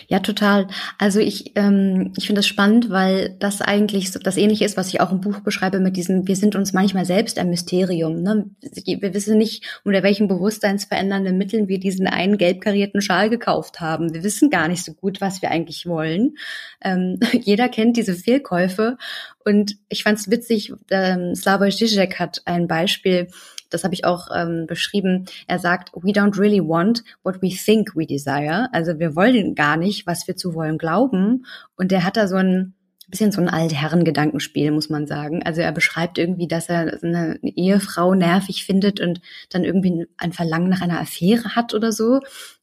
Ja, 0.09 0.19
total. 0.19 0.67
Also 0.99 1.21
ich, 1.21 1.53
ähm, 1.55 2.13
ich 2.17 2.27
finde 2.27 2.41
das 2.41 2.47
spannend, 2.47 2.91
weil 2.91 3.37
das 3.39 3.61
eigentlich 3.61 4.11
so 4.11 4.19
das 4.19 4.37
Ähnliche 4.37 4.65
ist, 4.65 4.77
was 4.77 4.89
ich 4.89 5.01
auch 5.01 5.13
im 5.13 5.21
Buch 5.21 5.41
beschreibe 5.41 5.79
mit 5.79 5.97
diesem, 5.97 6.27
wir 6.27 6.37
sind 6.37 6.57
uns 6.57 6.73
manchmal 6.73 7.05
selbst 7.05 7.39
ein 7.39 7.51
Mysterium. 7.51 8.23
Ne? 8.23 8.51
Wir 8.61 9.15
wissen 9.15 9.39
nicht, 9.39 9.81
unter 9.85 10.03
welchen 10.03 10.27
bewusstseinsverändernden 10.27 11.39
Mitteln 11.39 11.69
wir 11.69 11.79
diesen 11.79 12.09
einen 12.09 12.39
gelb 12.39 12.61
karierten 12.61 13.01
Schal 13.01 13.31
gekauft 13.31 13.81
haben. 13.81 14.13
Wir 14.13 14.25
wissen 14.25 14.51
gar 14.51 14.69
nicht 14.69 14.85
so 14.85 14.95
gut, 14.95 15.21
was 15.21 15.43
wir 15.43 15.51
eigentlich 15.51 15.87
wollen. 15.87 16.37
Ähm, 16.83 17.21
jeder 17.33 17.69
kennt 17.69 17.97
diese 17.97 18.15
Fehlkäufe. 18.15 18.97
Und 19.45 19.77
ich 19.89 20.03
fand 20.03 20.19
es 20.19 20.31
witzig, 20.31 20.73
ähm, 20.91 21.35
Slavoj 21.35 21.71
Žižek 21.71 22.19
hat 22.19 22.43
ein 22.47 22.67
Beispiel, 22.67 23.29
das 23.71 23.85
habe 23.85 23.95
ich 23.95 24.05
auch 24.05 24.29
ähm, 24.35 24.67
beschrieben. 24.67 25.27
Er 25.47 25.59
sagt, 25.59 25.91
we 25.95 26.11
don't 26.11 26.39
really 26.39 26.61
want 26.61 27.05
what 27.23 27.43
we 27.43 27.51
think 27.51 27.95
we 27.95 28.07
desire. 28.07 28.69
Also 28.73 28.99
wir 28.99 29.15
wollen 29.15 29.55
gar 29.55 29.77
nicht, 29.77 30.07
was 30.07 30.27
wir 30.27 30.37
zu 30.37 30.55
wollen 30.55 30.79
glauben. 30.79 31.45
Und 31.77 31.91
der 31.91 32.05
hat 32.05 32.17
da 32.17 32.29
so 32.29 32.37
ein 32.37 32.75
bisschen 33.09 33.33
so 33.33 33.41
ein 33.41 33.49
Altherren-Gedankenspiel, 33.49 34.71
muss 34.71 34.91
man 34.91 35.07
sagen. 35.07 35.43
Also 35.43 35.63
er 35.63 35.73
beschreibt 35.73 36.19
irgendwie, 36.19 36.47
dass 36.47 36.69
er 36.69 36.99
eine 37.03 37.39
Ehefrau 37.43 38.15
nervig 38.15 38.65
findet 38.65 39.01
und 39.01 39.21
dann 39.51 39.65
irgendwie 39.65 40.07
ein 40.19 40.33
Verlangen 40.33 40.69
nach 40.69 40.83
einer 40.83 41.01
Affäre 41.01 41.57
hat 41.57 41.75
oder 41.75 41.91
so. 41.91 42.21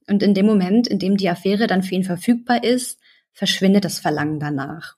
Und 0.07 0.21
in 0.21 0.35
dem 0.35 0.45
Moment, 0.45 0.87
in 0.87 0.99
dem 0.99 1.17
die 1.17 1.29
Affäre 1.29 1.67
dann 1.67 1.81
für 1.81 1.95
ihn 1.95 2.03
verfügbar 2.03 2.63
ist, 2.63 2.99
verschwindet 3.33 3.85
das 3.85 3.99
Verlangen 3.99 4.39
danach. 4.39 4.95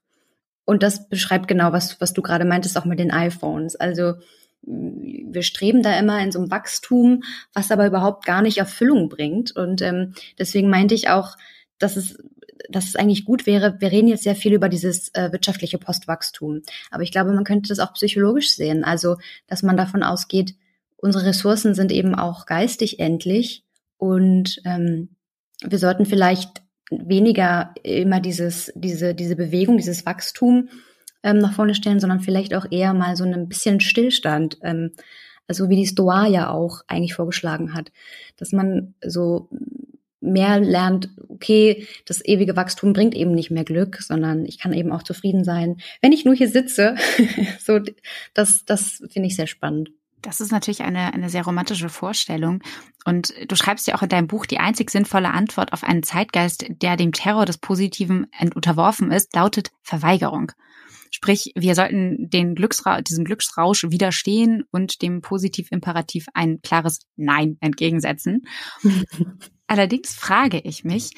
Und 0.65 0.83
das 0.83 1.07
beschreibt 1.07 1.47
genau, 1.47 1.71
was, 1.71 2.01
was 2.01 2.11
du 2.13 2.21
gerade 2.21 2.43
meintest, 2.43 2.77
auch 2.77 2.85
mit 2.85 2.99
den 2.99 3.11
iPhones. 3.11 3.77
Also 3.77 4.15
wir 4.61 5.43
streben 5.43 5.81
da 5.81 5.97
immer 5.97 6.21
in 6.21 6.31
so 6.31 6.39
einem 6.39 6.51
Wachstum, 6.51 7.23
was 7.53 7.71
aber 7.71 7.87
überhaupt 7.87 8.25
gar 8.25 8.41
nicht 8.41 8.57
Erfüllung 8.57 9.09
bringt. 9.09 9.55
Und 9.55 9.81
ähm, 9.81 10.13
deswegen 10.37 10.69
meinte 10.69 10.95
ich 10.95 11.09
auch, 11.09 11.37
dass 11.79 11.95
es, 11.95 12.17
dass 12.69 12.87
es 12.87 12.95
eigentlich 12.95 13.23
gut 13.23 13.45
wäre, 13.45 13.79
wir 13.79 13.91
reden 13.91 14.07
jetzt 14.07 14.23
sehr 14.23 14.35
viel 14.35 14.53
über 14.53 14.67
dieses 14.67 15.13
äh, 15.13 15.31
wirtschaftliche 15.31 15.77
Postwachstum. 15.77 16.63
Aber 16.91 17.03
ich 17.03 17.11
glaube, 17.11 17.31
man 17.33 17.43
könnte 17.43 17.69
das 17.69 17.79
auch 17.79 17.93
psychologisch 17.93 18.51
sehen. 18.51 18.83
Also, 18.83 19.17
dass 19.47 19.63
man 19.63 19.77
davon 19.77 20.03
ausgeht, 20.03 20.55
unsere 20.97 21.25
Ressourcen 21.25 21.75
sind 21.75 21.91
eben 21.91 22.15
auch 22.15 22.45
geistig 22.45 22.99
endlich 22.99 23.63
und 23.97 24.61
ähm, 24.65 25.09
wir 25.63 25.79
sollten 25.79 26.05
vielleicht 26.05 26.61
weniger 26.89 27.73
immer 27.83 28.19
dieses, 28.19 28.71
diese, 28.75 29.13
diese 29.13 29.35
Bewegung, 29.35 29.77
dieses 29.77 30.05
Wachstum 30.05 30.69
ähm, 31.27 31.39
nach 31.39 31.53
vorne 31.53 31.75
stellen, 31.75 31.99
sondern 31.99 32.19
vielleicht 32.19 32.53
auch 32.53 32.65
eher 32.69 32.93
mal 32.93 33.15
so 33.15 33.23
ein 33.23 33.47
bisschen 33.47 33.79
Stillstand. 33.79 34.57
Ähm, 34.61 34.91
also 35.47 35.69
wie 35.69 35.75
die 35.75 35.87
Stoa 35.87 36.27
ja 36.27 36.49
auch 36.49 36.81
eigentlich 36.87 37.13
vorgeschlagen 37.13 37.73
hat, 37.73 37.91
dass 38.37 38.51
man 38.51 38.95
so 39.05 39.49
mehr 40.19 40.59
lernt, 40.59 41.09
okay, 41.29 41.87
das 42.05 42.25
ewige 42.25 42.55
Wachstum 42.55 42.93
bringt 42.93 43.15
eben 43.15 43.31
nicht 43.31 43.51
mehr 43.51 43.63
Glück, 43.63 44.01
sondern 44.01 44.45
ich 44.45 44.59
kann 44.59 44.73
eben 44.73 44.91
auch 44.91 45.03
zufrieden 45.03 45.43
sein, 45.43 45.77
wenn 46.01 46.11
ich 46.11 46.25
nur 46.25 46.35
hier 46.35 46.49
sitze. 46.49 46.95
so, 47.59 47.79
das, 48.33 48.65
das 48.65 49.03
finde 49.09 49.27
ich 49.27 49.35
sehr 49.35 49.47
spannend. 49.47 49.91
Das 50.21 50.41
ist 50.41 50.51
natürlich 50.51 50.81
eine, 50.81 51.13
eine 51.13 51.29
sehr 51.29 51.45
romantische 51.45 51.89
Vorstellung. 51.89 52.61
Und 53.05 53.33
du 53.47 53.55
schreibst 53.55 53.87
ja 53.87 53.95
auch 53.95 54.01
in 54.01 54.09
deinem 54.09 54.27
Buch, 54.27 54.45
die 54.45 54.57
einzig 54.57 54.89
sinnvolle 54.89 55.31
Antwort 55.31 55.71
auf 55.71 55.83
einen 55.83 56.03
Zeitgeist, 56.03 56.65
der 56.67 56.97
dem 56.97 57.13
Terror 57.13 57.45
des 57.45 57.59
Positiven 57.59 58.27
unterworfen 58.55 59.11
ist, 59.11 59.33
lautet 59.35 59.71
Verweigerung. 59.83 60.51
Sprich, 61.11 61.51
wir 61.55 61.75
sollten 61.75 62.29
den 62.29 62.55
Glücksra 62.55 63.01
diesem 63.01 63.25
Glücksrausch 63.25 63.83
widerstehen 63.89 64.63
und 64.71 65.01
dem 65.01 65.21
Positivimperativ 65.21 66.27
ein 66.33 66.61
klares 66.61 66.99
Nein 67.15 67.57
entgegensetzen. 67.59 68.47
Allerdings 69.67 70.13
frage 70.13 70.59
ich 70.59 70.83
mich, 70.83 71.11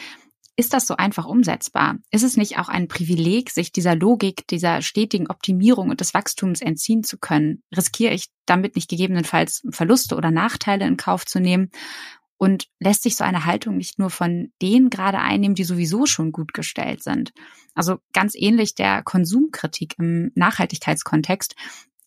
ist 0.59 0.73
das 0.73 0.87
so 0.87 0.97
einfach 0.97 1.25
umsetzbar? 1.25 1.99
Ist 2.11 2.23
es 2.23 2.35
nicht 2.35 2.57
auch 2.57 2.67
ein 2.67 2.89
Privileg, 2.89 3.49
sich 3.49 3.71
dieser 3.71 3.95
Logik, 3.95 4.45
dieser 4.47 4.81
stetigen 4.81 5.27
Optimierung 5.27 5.89
und 5.89 6.01
des 6.01 6.13
Wachstums 6.13 6.61
entziehen 6.61 7.05
zu 7.05 7.17
können? 7.17 7.63
Riskiere 7.73 8.13
ich 8.13 8.25
damit 8.45 8.75
nicht 8.75 8.89
gegebenenfalls 8.89 9.63
Verluste 9.69 10.17
oder 10.17 10.31
Nachteile 10.31 10.85
in 10.85 10.97
Kauf 10.97 11.25
zu 11.25 11.39
nehmen? 11.39 11.71
Und 12.39 12.67
lässt 12.79 13.03
sich 13.03 13.17
so 13.17 13.25
eine 13.25 13.45
Haltung 13.45 13.75
nicht 13.75 13.99
nur 13.99 14.09
von 14.09 14.53
denen 14.61 14.89
gerade 14.89 15.19
einnehmen, 15.19 15.55
die 15.55 15.65
sowieso 15.65 16.05
schon 16.05 16.31
gut 16.31 16.53
gestellt 16.53 17.03
sind? 17.03 17.33
Also 17.75 17.97
ganz 18.13 18.33
ähnlich 18.33 18.75
der 18.75 19.03
Konsumkritik 19.03 19.95
im 19.99 20.31
Nachhaltigkeitskontext, 20.35 21.55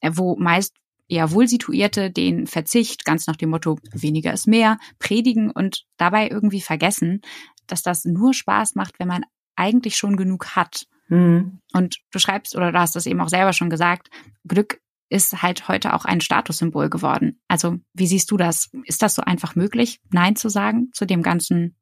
äh, 0.01 0.11
wo 0.15 0.37
meist 0.37 0.75
eher 1.07 1.33
wohlsituierte 1.33 2.11
den 2.11 2.47
Verzicht 2.47 3.05
ganz 3.05 3.27
nach 3.27 3.37
dem 3.37 3.51
Motto 3.51 3.79
weniger 3.93 4.33
ist 4.33 4.47
mehr 4.47 4.79
predigen 4.99 5.51
und 5.51 5.85
dabei 5.99 6.31
irgendwie 6.31 6.63
vergessen, 6.63 7.21
dass 7.67 7.83
das 7.83 8.07
nur 8.07 8.33
Spaß 8.33 8.75
macht, 8.75 8.99
wenn 8.99 9.09
man 9.09 9.25
eigentlich 9.55 9.97
schon 9.97 10.17
genug 10.17 10.57
hat. 10.57 10.87
Mhm. 11.09 11.61
Und 11.75 11.99
du 12.11 12.19
schreibst 12.19 12.57
oder 12.57 12.73
du 12.73 12.79
hast 12.79 12.97
das 12.97 13.05
eben 13.05 13.21
auch 13.21 13.29
selber 13.29 13.53
schon 13.53 13.69
gesagt, 13.69 14.09
Glück 14.49 14.81
ist 15.13 15.43
halt 15.43 15.69
heute 15.69 15.95
auch 15.95 16.05
ein 16.05 16.21
Statussymbol 16.21 16.89
geworden. 16.89 17.41
Also 17.47 17.77
wie 17.93 18.07
siehst 18.07 18.31
du 18.31 18.37
das? 18.37 18.71
Ist 18.85 19.03
das 19.03 19.15
so 19.15 19.23
einfach 19.23 19.55
möglich, 19.55 20.01
Nein 20.11 20.37
zu 20.37 20.49
sagen 20.49 20.89
zu 20.93 21.05
dem 21.05 21.23
ganzen 21.23 21.77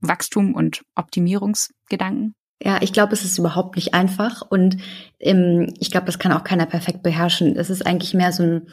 Wachstum 0.00 0.54
und 0.54 0.82
Optimierungsgedanken? 0.94 2.34
Ja, 2.62 2.80
ich 2.80 2.92
glaube, 2.92 3.12
es 3.12 3.24
ist 3.24 3.38
überhaupt 3.38 3.76
nicht 3.76 3.92
einfach 3.92 4.40
und 4.40 4.78
ähm, 5.18 5.74
ich 5.78 5.90
glaube, 5.90 6.06
das 6.06 6.18
kann 6.18 6.32
auch 6.32 6.44
keiner 6.44 6.66
perfekt 6.66 7.02
beherrschen. 7.02 7.56
Es 7.56 7.68
ist 7.68 7.84
eigentlich 7.84 8.14
mehr 8.14 8.32
so 8.32 8.44
ein 8.44 8.68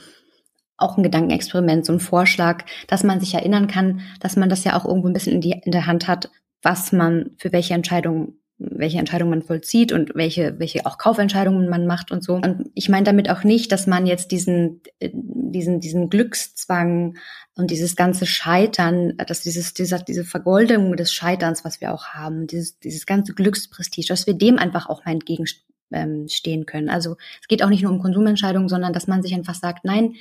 auch 0.77 0.97
ein 0.97 1.03
Gedankenexperiment, 1.03 1.85
so 1.85 1.93
ein 1.93 1.99
Vorschlag, 1.99 2.65
dass 2.87 3.03
man 3.03 3.19
sich 3.19 3.33
erinnern 3.35 3.67
kann, 3.67 4.01
dass 4.19 4.35
man 4.35 4.49
das 4.49 4.63
ja 4.63 4.77
auch 4.77 4.85
irgendwo 4.85 5.07
ein 5.07 5.13
bisschen 5.13 5.33
in, 5.33 5.41
die, 5.41 5.51
in 5.51 5.71
der 5.71 5.85
Hand 5.85 6.07
hat, 6.07 6.29
was 6.61 6.91
man 6.91 7.31
für 7.37 7.51
welche 7.51 7.73
Entscheidungen 7.73 8.42
welche 8.71 8.97
Entscheidungen 8.97 9.31
man 9.31 9.41
vollzieht 9.41 9.91
und 9.91 10.15
welche, 10.15 10.59
welche 10.59 10.85
auch 10.85 10.97
Kaufentscheidungen 10.97 11.69
man 11.69 11.85
macht 11.85 12.11
und 12.11 12.23
so. 12.23 12.35
Und 12.35 12.69
ich 12.73 12.89
meine 12.89 13.03
damit 13.03 13.29
auch 13.29 13.43
nicht, 13.43 13.71
dass 13.71 13.87
man 13.87 14.05
jetzt 14.05 14.31
diesen, 14.31 14.81
äh, 14.99 15.09
diesen, 15.13 15.79
diesen 15.79 16.09
Glückszwang 16.09 17.17
und 17.55 17.71
dieses 17.71 17.95
ganze 17.95 18.25
Scheitern, 18.25 19.13
dass 19.27 19.41
dieses, 19.41 19.73
dieser, 19.73 19.99
diese 19.99 20.23
Vergoldung 20.23 20.95
des 20.95 21.13
Scheiterns, 21.13 21.63
was 21.63 21.81
wir 21.81 21.93
auch 21.93 22.07
haben, 22.07 22.47
dieses, 22.47 22.79
dieses 22.79 23.05
ganze 23.05 23.33
Glücksprestige, 23.33 24.07
dass 24.07 24.27
wir 24.27 24.33
dem 24.33 24.57
einfach 24.57 24.87
auch 24.89 25.05
mal 25.05 25.11
entgegenstehen 25.11 25.61
ähm, 25.91 26.65
können. 26.65 26.89
Also 26.89 27.17
es 27.41 27.47
geht 27.47 27.63
auch 27.63 27.69
nicht 27.69 27.83
nur 27.83 27.91
um 27.91 27.99
Konsumentscheidungen, 27.99 28.69
sondern 28.69 28.93
dass 28.93 29.07
man 29.07 29.21
sich 29.21 29.33
einfach 29.33 29.55
sagt, 29.55 29.85
nein, 29.85 30.15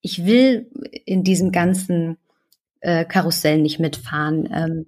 ich 0.00 0.24
will 0.24 0.70
in 1.04 1.24
diesem 1.24 1.52
ganzen 1.52 2.16
äh, 2.80 3.04
Karussell 3.04 3.60
nicht 3.60 3.78
mitfahren. 3.78 4.86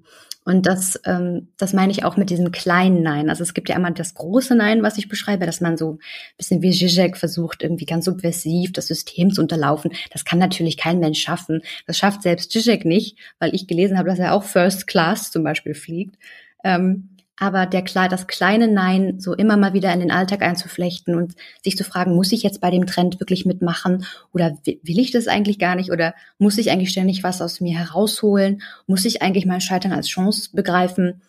Und 0.48 0.64
das, 0.64 0.98
ähm, 1.04 1.48
das 1.58 1.74
meine 1.74 1.92
ich 1.92 2.04
auch 2.04 2.16
mit 2.16 2.30
diesen 2.30 2.52
kleinen 2.52 3.02
Nein. 3.02 3.28
Also 3.28 3.42
es 3.42 3.52
gibt 3.52 3.68
ja 3.68 3.76
einmal 3.76 3.92
das 3.92 4.14
große 4.14 4.54
Nein, 4.54 4.82
was 4.82 4.96
ich 4.96 5.10
beschreibe, 5.10 5.44
dass 5.44 5.60
man 5.60 5.76
so 5.76 5.92
ein 5.92 5.98
bisschen 6.38 6.62
wie 6.62 6.72
Zizek 6.72 7.18
versucht, 7.18 7.62
irgendwie 7.62 7.84
ganz 7.84 8.06
subversiv 8.06 8.72
das 8.72 8.86
System 8.86 9.30
zu 9.30 9.42
unterlaufen. 9.42 9.92
Das 10.10 10.24
kann 10.24 10.38
natürlich 10.38 10.78
kein 10.78 11.00
Mensch 11.00 11.20
schaffen. 11.20 11.60
Das 11.86 11.98
schafft 11.98 12.22
selbst 12.22 12.50
Zizek 12.50 12.86
nicht, 12.86 13.18
weil 13.38 13.54
ich 13.54 13.66
gelesen 13.66 13.98
habe, 13.98 14.08
dass 14.08 14.18
er 14.18 14.32
auch 14.32 14.42
First 14.42 14.86
Class 14.86 15.30
zum 15.30 15.44
Beispiel 15.44 15.74
fliegt. 15.74 16.16
Ähm, 16.64 17.10
aber 17.38 17.66
der 17.66 17.82
klar 17.82 18.08
das 18.08 18.26
kleine 18.26 18.68
Nein 18.68 19.20
so 19.20 19.34
immer 19.34 19.56
mal 19.56 19.72
wieder 19.72 19.92
in 19.92 20.00
den 20.00 20.10
Alltag 20.10 20.42
einzuflechten 20.42 21.14
und 21.14 21.34
sich 21.62 21.76
zu 21.76 21.84
fragen, 21.84 22.14
muss 22.14 22.32
ich 22.32 22.42
jetzt 22.42 22.60
bei 22.60 22.70
dem 22.70 22.86
Trend 22.86 23.20
wirklich 23.20 23.46
mitmachen 23.46 24.04
oder 24.32 24.58
will 24.64 24.98
ich 24.98 25.12
das 25.12 25.28
eigentlich 25.28 25.58
gar 25.58 25.76
nicht 25.76 25.92
oder 25.92 26.14
muss 26.38 26.58
ich 26.58 26.70
eigentlich 26.70 26.90
ständig 26.90 27.22
was 27.22 27.40
aus 27.40 27.60
mir 27.60 27.78
herausholen? 27.78 28.62
Muss 28.86 29.04
ich 29.04 29.22
eigentlich 29.22 29.46
mein 29.46 29.60
Scheitern 29.60 29.92
als 29.92 30.08
Chance 30.08 30.50
begreifen? 30.52 31.22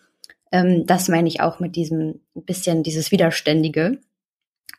Ähm, 0.52 0.84
das 0.86 1.08
meine 1.08 1.28
ich 1.28 1.40
auch 1.40 1.60
mit 1.60 1.76
diesem 1.76 2.20
bisschen 2.34 2.82
dieses 2.82 3.12
Widerständige. 3.12 3.98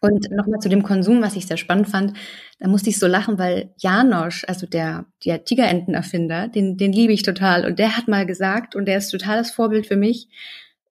Und 0.03 0.31
nochmal 0.31 0.59
zu 0.59 0.67
dem 0.67 0.81
Konsum, 0.81 1.21
was 1.21 1.35
ich 1.35 1.45
sehr 1.45 1.57
spannend 1.57 1.87
fand, 1.87 2.17
da 2.59 2.67
musste 2.67 2.89
ich 2.89 2.97
so 2.97 3.05
lachen, 3.05 3.37
weil 3.37 3.69
Janosch, 3.77 4.45
also 4.47 4.65
der, 4.65 5.05
der 5.25 5.45
Tigerentenerfinder, 5.45 6.47
den, 6.47 6.75
den 6.75 6.91
liebe 6.91 7.13
ich 7.13 7.21
total. 7.21 7.65
Und 7.67 7.77
der 7.77 7.95
hat 7.95 8.07
mal 8.07 8.25
gesagt, 8.25 8.75
und 8.75 8.85
der 8.85 8.97
ist 8.97 9.09
total 9.09 9.37
das 9.37 9.51
Vorbild 9.51 9.85
für 9.85 9.97
mich, 9.97 10.27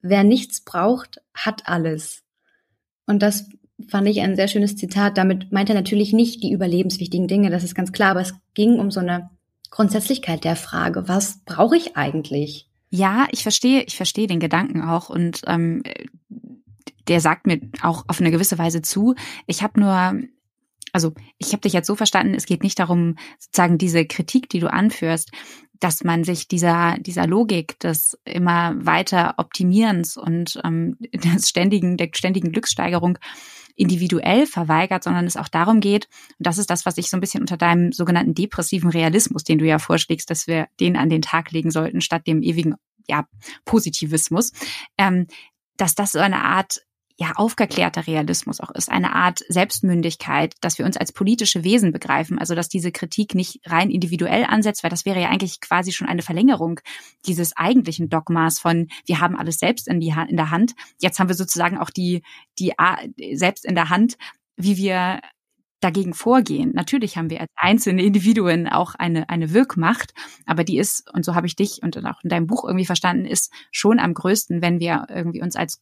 wer 0.02 0.24
nichts 0.24 0.62
braucht, 0.62 1.20
hat 1.34 1.66
alles. 1.66 2.22
Und 3.06 3.22
das 3.22 3.48
fand 3.88 4.08
ich 4.08 4.20
ein 4.20 4.36
sehr 4.36 4.48
schönes 4.48 4.76
Zitat. 4.76 5.18
Damit 5.18 5.52
meint 5.52 5.68
er 5.68 5.74
natürlich 5.74 6.12
nicht 6.12 6.42
die 6.42 6.52
überlebenswichtigen 6.52 7.28
Dinge, 7.28 7.50
das 7.50 7.64
ist 7.64 7.74
ganz 7.74 7.92
klar, 7.92 8.10
aber 8.10 8.20
es 8.20 8.34
ging 8.54 8.78
um 8.78 8.90
so 8.90 9.00
eine 9.00 9.30
Grundsätzlichkeit 9.70 10.44
der 10.44 10.56
Frage, 10.56 11.08
was 11.08 11.40
brauche 11.44 11.76
ich 11.76 11.96
eigentlich? 11.96 12.68
Ja, 12.90 13.28
ich 13.30 13.42
verstehe, 13.42 13.82
ich 13.82 13.96
verstehe 13.96 14.26
den 14.26 14.40
Gedanken 14.40 14.82
auch 14.82 15.10
und 15.10 15.42
ähm, 15.46 15.82
der 17.08 17.20
sagt 17.20 17.46
mir 17.46 17.60
auch 17.82 18.04
auf 18.08 18.20
eine 18.20 18.32
gewisse 18.32 18.58
Weise 18.58 18.82
zu. 18.82 19.14
Ich 19.46 19.62
habe 19.62 19.80
nur 19.80 20.22
also 20.92 21.12
ich 21.38 21.52
habe 21.52 21.60
dich 21.60 21.72
jetzt 21.72 21.86
so 21.86 21.94
verstanden, 21.94 22.34
es 22.34 22.46
geht 22.46 22.62
nicht 22.62 22.78
darum, 22.78 23.16
sozusagen 23.38 23.78
diese 23.78 24.04
Kritik, 24.06 24.48
die 24.48 24.58
du 24.58 24.72
anführst, 24.72 25.30
dass 25.80 26.04
man 26.04 26.24
sich 26.24 26.46
dieser, 26.46 26.96
dieser 26.98 27.26
Logik 27.26 27.78
des 27.80 28.18
immer 28.24 28.74
weiter 28.76 29.34
Optimierens 29.38 30.16
und 30.16 30.60
ähm, 30.64 30.96
des 31.12 31.48
ständigen, 31.48 31.96
der 31.96 32.10
ständigen 32.14 32.52
Glückssteigerung 32.52 33.18
individuell 33.76 34.46
verweigert, 34.46 35.02
sondern 35.04 35.26
es 35.26 35.38
auch 35.38 35.48
darum 35.48 35.80
geht, 35.80 36.08
und 36.38 36.46
das 36.46 36.58
ist 36.58 36.68
das, 36.68 36.84
was 36.84 36.98
ich 36.98 37.08
so 37.08 37.16
ein 37.16 37.20
bisschen 37.20 37.40
unter 37.40 37.56
deinem 37.56 37.92
sogenannten 37.92 38.34
depressiven 38.34 38.90
Realismus, 38.90 39.42
den 39.42 39.58
du 39.58 39.66
ja 39.66 39.78
vorschlägst, 39.78 40.28
dass 40.28 40.46
wir 40.46 40.68
den 40.78 40.96
an 40.96 41.08
den 41.08 41.22
Tag 41.22 41.50
legen 41.50 41.70
sollten, 41.70 42.02
statt 42.02 42.26
dem 42.26 42.42
ewigen 42.42 42.74
ja, 43.08 43.26
Positivismus, 43.64 44.52
ähm, 44.98 45.26
dass 45.76 45.94
das 45.94 46.12
so 46.12 46.18
eine 46.18 46.44
Art 46.44 46.82
ja 47.20 47.32
aufgeklärter 47.36 48.06
Realismus 48.06 48.60
auch 48.60 48.70
ist, 48.70 48.90
eine 48.90 49.14
Art 49.14 49.44
Selbstmündigkeit, 49.48 50.54
dass 50.62 50.78
wir 50.78 50.86
uns 50.86 50.96
als 50.96 51.12
politische 51.12 51.64
Wesen 51.64 51.92
begreifen, 51.92 52.38
also 52.38 52.54
dass 52.54 52.70
diese 52.70 52.92
Kritik 52.92 53.34
nicht 53.34 53.60
rein 53.66 53.90
individuell 53.90 54.44
ansetzt, 54.44 54.82
weil 54.82 54.90
das 54.90 55.04
wäre 55.04 55.20
ja 55.20 55.28
eigentlich 55.28 55.60
quasi 55.60 55.92
schon 55.92 56.08
eine 56.08 56.22
Verlängerung 56.22 56.80
dieses 57.26 57.54
eigentlichen 57.54 58.08
Dogmas 58.08 58.58
von 58.58 58.88
wir 59.04 59.20
haben 59.20 59.36
alles 59.36 59.58
selbst 59.58 59.86
in, 59.86 60.00
die 60.00 60.14
in 60.28 60.36
der 60.38 60.50
Hand. 60.50 60.72
Jetzt 60.98 61.20
haben 61.20 61.28
wir 61.28 61.34
sozusagen 61.34 61.76
auch 61.76 61.90
die 61.90 62.22
die 62.58 62.72
selbst 63.34 63.66
in 63.66 63.74
der 63.74 63.90
Hand, 63.90 64.16
wie 64.56 64.78
wir 64.78 65.20
dagegen 65.80 66.14
vorgehen. 66.14 66.72
Natürlich 66.74 67.18
haben 67.18 67.28
wir 67.28 67.40
als 67.40 67.50
einzelne 67.56 68.02
Individuen 68.02 68.66
auch 68.66 68.94
eine, 68.94 69.28
eine 69.28 69.52
Wirkmacht, 69.52 70.12
aber 70.46 70.64
die 70.64 70.78
ist, 70.78 71.10
und 71.12 71.24
so 71.24 71.34
habe 71.34 71.46
ich 71.46 71.56
dich 71.56 71.80
und 71.82 71.96
auch 71.98 72.22
in 72.22 72.30
deinem 72.30 72.46
Buch 72.46 72.64
irgendwie 72.64 72.86
verstanden, 72.86 73.26
ist 73.26 73.52
schon 73.70 73.98
am 73.98 74.14
größten, 74.14 74.62
wenn 74.62 74.80
wir 74.80 75.06
irgendwie 75.10 75.42
uns 75.42 75.56
als 75.56 75.80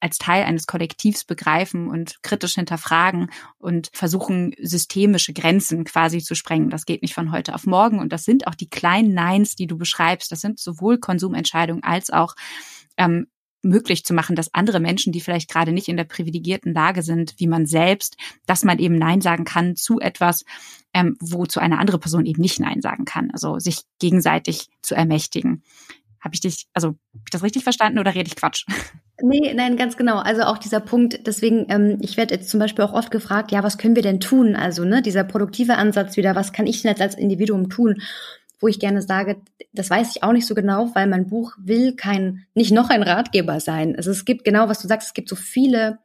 als 0.00 0.18
Teil 0.18 0.44
eines 0.44 0.66
Kollektivs 0.66 1.24
begreifen 1.24 1.88
und 1.88 2.22
kritisch 2.22 2.54
hinterfragen 2.54 3.30
und 3.58 3.90
versuchen, 3.92 4.54
systemische 4.60 5.32
Grenzen 5.32 5.84
quasi 5.84 6.20
zu 6.20 6.34
sprengen. 6.34 6.70
Das 6.70 6.84
geht 6.84 7.02
nicht 7.02 7.14
von 7.14 7.32
heute 7.32 7.54
auf 7.54 7.66
morgen. 7.66 7.98
Und 7.98 8.12
das 8.12 8.24
sind 8.24 8.46
auch 8.46 8.54
die 8.54 8.68
kleinen 8.68 9.14
Neins, 9.14 9.56
die 9.56 9.66
du 9.66 9.78
beschreibst. 9.78 10.30
Das 10.30 10.40
sind 10.40 10.58
sowohl 10.58 10.98
Konsumentscheidungen 10.98 11.82
als 11.82 12.10
auch 12.10 12.34
ähm, 12.96 13.26
möglich 13.62 14.04
zu 14.04 14.12
machen, 14.12 14.36
dass 14.36 14.52
andere 14.54 14.80
Menschen, 14.80 15.12
die 15.12 15.20
vielleicht 15.20 15.48
gerade 15.48 15.72
nicht 15.72 15.88
in 15.88 15.96
der 15.96 16.04
privilegierten 16.04 16.74
Lage 16.74 17.02
sind, 17.02 17.34
wie 17.38 17.46
man 17.46 17.64
selbst, 17.66 18.16
dass 18.46 18.64
man 18.64 18.78
eben 18.78 18.96
Nein 18.96 19.20
sagen 19.20 19.44
kann 19.44 19.76
zu 19.76 20.00
etwas, 20.00 20.44
ähm, 20.92 21.16
wozu 21.20 21.60
eine 21.60 21.78
andere 21.78 21.98
Person 21.98 22.26
eben 22.26 22.42
nicht 22.42 22.60
Nein 22.60 22.82
sagen 22.82 23.04
kann. 23.04 23.30
Also 23.30 23.58
sich 23.58 23.82
gegenseitig 23.98 24.68
zu 24.82 24.94
ermächtigen. 24.94 25.62
Habe 26.22 26.34
ich 26.34 26.40
dich, 26.40 26.66
also 26.72 26.88
hab 26.88 27.22
ich 27.26 27.30
das 27.30 27.42
richtig 27.42 27.64
verstanden 27.64 27.98
oder 27.98 28.14
rede 28.14 28.28
ich 28.28 28.36
Quatsch? 28.36 28.64
Nee, 29.20 29.52
nein, 29.54 29.76
ganz 29.76 29.96
genau. 29.96 30.18
Also 30.18 30.42
auch 30.42 30.58
dieser 30.58 30.80
Punkt, 30.80 31.26
deswegen, 31.26 31.66
ähm, 31.68 31.98
ich 32.00 32.16
werde 32.16 32.34
jetzt 32.34 32.48
zum 32.48 32.58
Beispiel 32.58 32.84
auch 32.84 32.92
oft 32.92 33.10
gefragt, 33.10 33.52
ja, 33.52 33.62
was 33.62 33.78
können 33.78 33.94
wir 33.94 34.02
denn 34.02 34.20
tun? 34.20 34.56
Also, 34.56 34.84
ne, 34.84 35.02
dieser 35.02 35.22
produktive 35.22 35.76
Ansatz 35.76 36.16
wieder, 36.16 36.34
was 36.34 36.52
kann 36.52 36.66
ich 36.66 36.82
denn 36.82 36.90
jetzt 36.90 37.02
als 37.02 37.16
Individuum 37.16 37.68
tun? 37.68 38.02
Wo 38.60 38.68
ich 38.68 38.80
gerne 38.80 39.02
sage, 39.02 39.40
das 39.72 39.90
weiß 39.90 40.16
ich 40.16 40.22
auch 40.22 40.32
nicht 40.32 40.46
so 40.46 40.54
genau, 40.54 40.90
weil 40.94 41.06
mein 41.06 41.28
Buch 41.28 41.52
will 41.58 41.94
kein, 41.94 42.46
nicht 42.54 42.72
noch 42.72 42.90
ein 42.90 43.02
Ratgeber 43.02 43.60
sein. 43.60 43.96
Also 43.96 44.10
es 44.10 44.24
gibt 44.24 44.44
genau, 44.44 44.68
was 44.68 44.80
du 44.80 44.88
sagst, 44.88 45.08
es 45.08 45.14
gibt 45.14 45.28
so 45.28 45.36
viele 45.36 45.98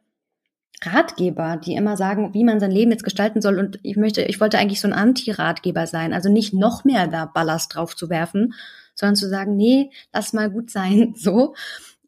Ratgeber, 0.82 1.56
die 1.56 1.74
immer 1.74 1.96
sagen, 1.96 2.34
wie 2.34 2.44
man 2.44 2.60
sein 2.60 2.70
Leben 2.70 2.90
jetzt 2.92 3.04
gestalten 3.04 3.40
soll. 3.40 3.58
Und 3.58 3.80
ich 3.82 3.96
möchte, 3.96 4.22
ich 4.22 4.40
wollte 4.40 4.58
eigentlich 4.58 4.80
so 4.80 4.88
ein 4.88 4.94
Anti-Ratgeber 4.94 5.86
sein. 5.86 6.12
Also 6.12 6.30
nicht 6.30 6.54
noch 6.54 6.84
mehr 6.84 7.08
da 7.08 7.26
Ballast 7.26 7.74
drauf 7.74 7.96
zu 7.96 8.10
werfen, 8.10 8.54
sondern 8.98 9.16
zu 9.16 9.28
sagen, 9.28 9.56
nee, 9.56 9.90
lass 10.12 10.32
mal 10.32 10.50
gut 10.50 10.70
sein, 10.70 11.14
so. 11.16 11.54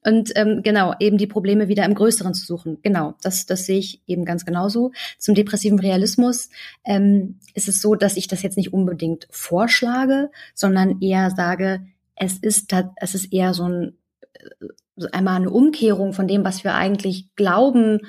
Und 0.03 0.33
ähm, 0.35 0.63
genau, 0.63 0.95
eben 0.99 1.19
die 1.19 1.27
Probleme 1.27 1.69
wieder 1.69 1.85
im 1.85 1.95
Größeren 1.95 2.33
zu 2.33 2.47
suchen. 2.47 2.79
Genau, 2.83 3.15
das, 3.23 3.45
das 3.45 3.67
sehe 3.67 3.79
ich 3.79 4.01
eben 4.07 4.25
ganz 4.25 4.47
genauso. 4.47 4.93
Zum 5.19 5.35
depressiven 5.35 5.79
Realismus 5.79 6.49
ähm, 6.85 7.39
ist 7.55 7.69
es 7.69 7.83
so, 7.83 7.95
dass 7.95 8.17
ich 8.17 8.27
das 8.27 8.43
jetzt 8.43 8.57
nicht 8.57 8.73
unbedingt 8.73 9.29
vorschlage, 9.31 10.31
sondern 10.55 11.03
eher 11.03 11.31
sage, 11.31 11.83
es 12.17 12.39
ist, 12.39 12.75
es 12.97 13.15
ist 13.15 13.31
eher 13.33 13.53
so 13.53 13.65
ein, 13.65 13.93
äh, 14.33 15.07
einmal 15.13 15.37
eine 15.37 15.51
Umkehrung 15.51 16.15
von 16.15 16.27
dem, 16.27 16.45
was 16.45 16.65
wir 16.65 16.75
eigentlich 16.75 17.35
glauben, 17.37 18.01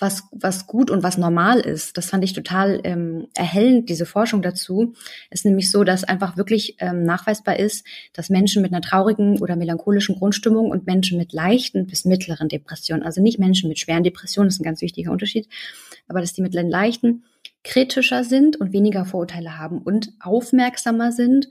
was, 0.00 0.24
was 0.32 0.66
gut 0.66 0.90
und 0.90 1.02
was 1.02 1.18
normal 1.18 1.60
ist. 1.60 1.96
Das 1.96 2.06
fand 2.06 2.24
ich 2.24 2.32
total 2.32 2.80
ähm, 2.84 3.28
erhellend, 3.34 3.90
diese 3.90 4.06
Forschung 4.06 4.40
dazu. 4.40 4.94
Ist 5.30 5.44
nämlich 5.44 5.70
so, 5.70 5.84
dass 5.84 6.04
einfach 6.04 6.38
wirklich 6.38 6.76
ähm, 6.78 7.04
nachweisbar 7.04 7.58
ist, 7.58 7.86
dass 8.14 8.30
Menschen 8.30 8.62
mit 8.62 8.72
einer 8.72 8.80
traurigen 8.80 9.38
oder 9.40 9.56
melancholischen 9.56 10.16
Grundstimmung 10.16 10.70
und 10.70 10.86
Menschen 10.86 11.18
mit 11.18 11.34
leichten 11.34 11.86
bis 11.86 12.06
mittleren 12.06 12.48
Depressionen, 12.48 13.02
also 13.02 13.22
nicht 13.22 13.38
Menschen 13.38 13.68
mit 13.68 13.78
schweren 13.78 14.02
Depressionen, 14.02 14.48
ist 14.48 14.58
ein 14.58 14.64
ganz 14.64 14.80
wichtiger 14.80 15.12
Unterschied, 15.12 15.48
aber 16.08 16.20
dass 16.20 16.32
die 16.32 16.42
mit 16.42 16.54
leichten 16.54 17.24
kritischer 17.62 18.24
sind 18.24 18.56
und 18.56 18.72
weniger 18.72 19.04
Vorurteile 19.04 19.58
haben 19.58 19.82
und 19.82 20.14
aufmerksamer 20.20 21.12
sind 21.12 21.50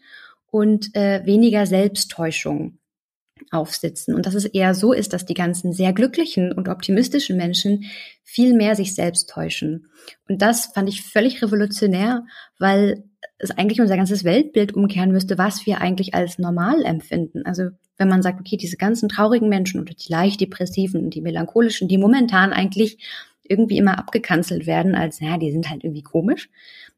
und 0.50 0.96
äh, 0.96 1.24
weniger 1.26 1.68
Selbsttäuschung 1.68 2.79
aufsitzen 3.52 4.16
und 4.16 4.26
dass 4.26 4.36
es 4.36 4.46
eher 4.46 4.74
so 4.74 4.94
ist, 4.94 5.14
dass 5.14 5.26
die 5.26 5.34
ganzen 5.34 5.74
sehr 5.74 5.94
glücklichen 5.94 6.52
und 6.52 6.68
optimistischen 6.68 7.38
Menschen 7.38 7.86
viel 8.24 8.54
mehr 8.54 8.76
sich 8.76 8.96
selbst 8.96 9.30
täuschen. 9.30 9.88
Und 10.28 10.42
das 10.42 10.68
fand 10.68 10.90
ich 10.90 11.04
völlig 11.04 11.42
revolutionär, 11.42 12.26
weil 12.58 13.04
es 13.38 13.52
eigentlich 13.52 13.82
unser 13.82 13.98
ganzes 13.98 14.24
Weltbild 14.24 14.74
umkehren 14.74 15.12
müsste, 15.12 15.38
was 15.38 15.66
wir 15.66 15.82
eigentlich 15.82 16.14
als 16.14 16.40
normal 16.40 16.84
empfinden. 16.84 17.46
Also 17.46 17.70
wenn 17.98 18.08
man 18.08 18.22
sagt, 18.22 18.40
okay, 18.40 18.58
diese 18.58 18.78
ganzen 18.78 19.10
traurigen 19.10 19.50
Menschen 19.50 19.82
oder 19.82 19.94
die 19.94 20.12
leicht 20.12 20.42
depressiven 20.42 21.04
und 21.04 21.16
die 21.16 21.22
melancholischen, 21.22 21.88
die 21.88 21.98
momentan 21.98 22.54
eigentlich 22.54 22.98
irgendwie 23.44 23.78
immer 23.78 23.98
abgekanzelt 23.98 24.68
werden 24.68 24.96
als, 24.96 25.20
ja, 25.20 25.38
die 25.38 25.52
sind 25.52 25.70
halt 25.70 25.84
irgendwie 25.84 26.04
komisch, 26.04 26.50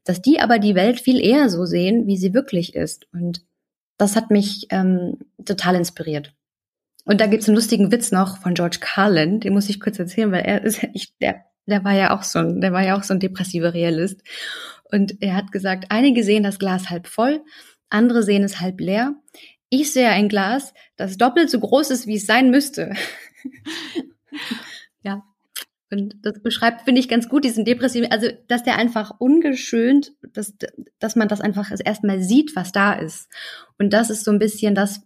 dass 0.04 0.20
die 0.20 0.40
aber 0.40 0.58
die 0.58 0.74
Welt 0.74 1.00
viel 1.00 1.18
eher 1.20 1.48
so 1.48 1.64
sehen, 1.64 2.06
wie 2.06 2.16
sie 2.16 2.34
wirklich 2.34 2.74
ist. 2.74 3.06
Und 3.12 3.42
das 3.98 4.16
hat 4.16 4.30
mich 4.30 4.66
ähm, 4.70 5.18
total 5.44 5.76
inspiriert. 5.76 6.34
Und 7.04 7.20
da 7.20 7.26
gibt's 7.26 7.48
einen 7.48 7.56
lustigen 7.56 7.90
Witz 7.90 8.12
noch 8.12 8.38
von 8.38 8.54
George 8.54 8.78
Carlin, 8.80 9.40
den 9.40 9.52
muss 9.52 9.68
ich 9.68 9.80
kurz 9.80 9.98
erzählen, 9.98 10.30
weil 10.30 10.44
er 10.44 10.62
ist, 10.62 10.82
ich, 10.92 11.16
der, 11.18 11.44
der 11.66 11.84
war 11.84 11.92
ja 11.92 12.16
auch 12.16 12.22
so 12.22 12.38
ein, 12.38 12.60
der 12.60 12.72
war 12.72 12.84
ja 12.84 12.96
auch 12.96 13.02
so 13.02 13.14
ein 13.14 13.20
depressiver 13.20 13.74
Realist. 13.74 14.22
Und 14.90 15.20
er 15.20 15.34
hat 15.34 15.52
gesagt, 15.52 15.86
einige 15.88 16.22
sehen 16.22 16.42
das 16.42 16.58
Glas 16.58 16.90
halb 16.90 17.06
voll, 17.06 17.42
andere 17.90 18.22
sehen 18.22 18.44
es 18.44 18.60
halb 18.60 18.80
leer. 18.80 19.14
Ich 19.68 19.92
sehe 19.92 20.08
ein 20.08 20.28
Glas, 20.28 20.74
das 20.96 21.16
doppelt 21.16 21.50
so 21.50 21.58
groß 21.58 21.90
ist, 21.90 22.06
wie 22.06 22.16
es 22.16 22.26
sein 22.26 22.50
müsste. 22.50 22.92
ja. 25.02 25.24
Und 25.92 26.16
das 26.22 26.40
beschreibt, 26.42 26.82
finde 26.82 27.00
ich, 27.00 27.08
ganz 27.08 27.28
gut 27.28 27.44
diesen 27.44 27.66
depressiven, 27.66 28.10
also 28.10 28.28
dass 28.48 28.62
der 28.62 28.78
einfach 28.78 29.12
ungeschönt, 29.18 30.12
dass, 30.32 30.54
dass 30.98 31.16
man 31.16 31.28
das 31.28 31.42
einfach 31.42 31.70
erstmal 31.70 32.22
sieht, 32.22 32.56
was 32.56 32.72
da 32.72 32.94
ist. 32.94 33.28
Und 33.78 33.92
das 33.92 34.08
ist 34.08 34.24
so 34.24 34.30
ein 34.30 34.38
bisschen 34.38 34.74
das, 34.74 35.02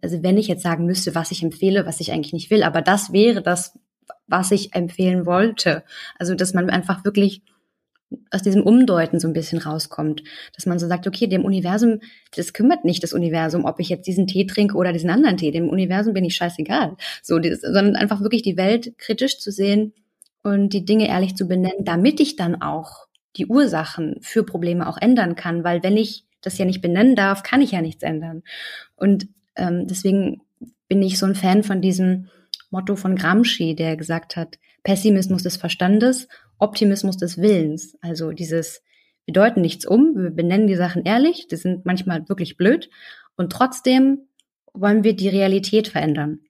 also 0.00 0.22
wenn 0.22 0.38
ich 0.38 0.48
jetzt 0.48 0.62
sagen 0.62 0.86
müsste, 0.86 1.14
was 1.14 1.32
ich 1.32 1.42
empfehle, 1.42 1.84
was 1.84 2.00
ich 2.00 2.12
eigentlich 2.12 2.32
nicht 2.32 2.50
will, 2.50 2.62
aber 2.62 2.80
das 2.80 3.12
wäre 3.12 3.42
das, 3.42 3.78
was 4.26 4.50
ich 4.52 4.74
empfehlen 4.74 5.26
wollte. 5.26 5.84
Also, 6.18 6.34
dass 6.34 6.54
man 6.54 6.70
einfach 6.70 7.04
wirklich 7.04 7.42
aus 8.30 8.42
diesem 8.42 8.62
Umdeuten 8.62 9.20
so 9.20 9.28
ein 9.28 9.34
bisschen 9.34 9.58
rauskommt, 9.58 10.22
dass 10.54 10.64
man 10.64 10.78
so 10.78 10.86
sagt, 10.86 11.06
okay, 11.06 11.26
dem 11.26 11.44
Universum, 11.44 12.00
das 12.34 12.52
kümmert 12.52 12.84
nicht 12.84 13.02
das 13.02 13.12
Universum, 13.12 13.64
ob 13.64 13.80
ich 13.80 13.88
jetzt 13.88 14.06
diesen 14.06 14.26
Tee 14.26 14.46
trinke 14.46 14.76
oder 14.76 14.92
diesen 14.92 15.10
anderen 15.10 15.36
Tee, 15.36 15.50
dem 15.50 15.68
Universum 15.68 16.14
bin 16.14 16.24
ich 16.24 16.36
scheißegal, 16.36 16.96
so, 17.22 17.38
sondern 17.42 17.96
einfach 17.96 18.22
wirklich 18.22 18.42
die 18.42 18.56
Welt 18.56 18.96
kritisch 18.96 19.38
zu 19.38 19.50
sehen 19.50 19.92
und 20.46 20.68
die 20.68 20.84
Dinge 20.84 21.08
ehrlich 21.08 21.34
zu 21.34 21.48
benennen, 21.48 21.84
damit 21.84 22.20
ich 22.20 22.36
dann 22.36 22.62
auch 22.62 23.08
die 23.36 23.46
Ursachen 23.46 24.18
für 24.20 24.44
Probleme 24.44 24.88
auch 24.88 24.96
ändern 24.96 25.34
kann, 25.34 25.64
weil 25.64 25.82
wenn 25.82 25.96
ich 25.96 26.24
das 26.40 26.56
ja 26.56 26.64
nicht 26.64 26.80
benennen 26.80 27.16
darf, 27.16 27.42
kann 27.42 27.60
ich 27.60 27.72
ja 27.72 27.82
nichts 27.82 28.04
ändern. 28.04 28.44
Und 28.94 29.26
ähm, 29.56 29.88
deswegen 29.88 30.42
bin 30.86 31.02
ich 31.02 31.18
so 31.18 31.26
ein 31.26 31.34
Fan 31.34 31.64
von 31.64 31.80
diesem 31.80 32.28
Motto 32.70 32.94
von 32.94 33.16
Gramsci, 33.16 33.74
der 33.74 33.96
gesagt 33.96 34.36
hat, 34.36 34.60
Pessimismus 34.84 35.42
des 35.42 35.56
Verstandes, 35.56 36.28
Optimismus 36.58 37.16
des 37.16 37.38
Willens. 37.38 37.96
Also 38.00 38.30
dieses, 38.30 38.84
wir 39.24 39.34
deuten 39.34 39.62
nichts 39.62 39.84
um, 39.84 40.14
wir 40.14 40.30
benennen 40.30 40.68
die 40.68 40.76
Sachen 40.76 41.04
ehrlich, 41.04 41.48
die 41.48 41.56
sind 41.56 41.84
manchmal 41.84 42.28
wirklich 42.28 42.56
blöd 42.56 42.88
und 43.36 43.50
trotzdem 43.50 44.28
wollen 44.72 45.02
wir 45.02 45.16
die 45.16 45.28
Realität 45.28 45.88
verändern 45.88 46.45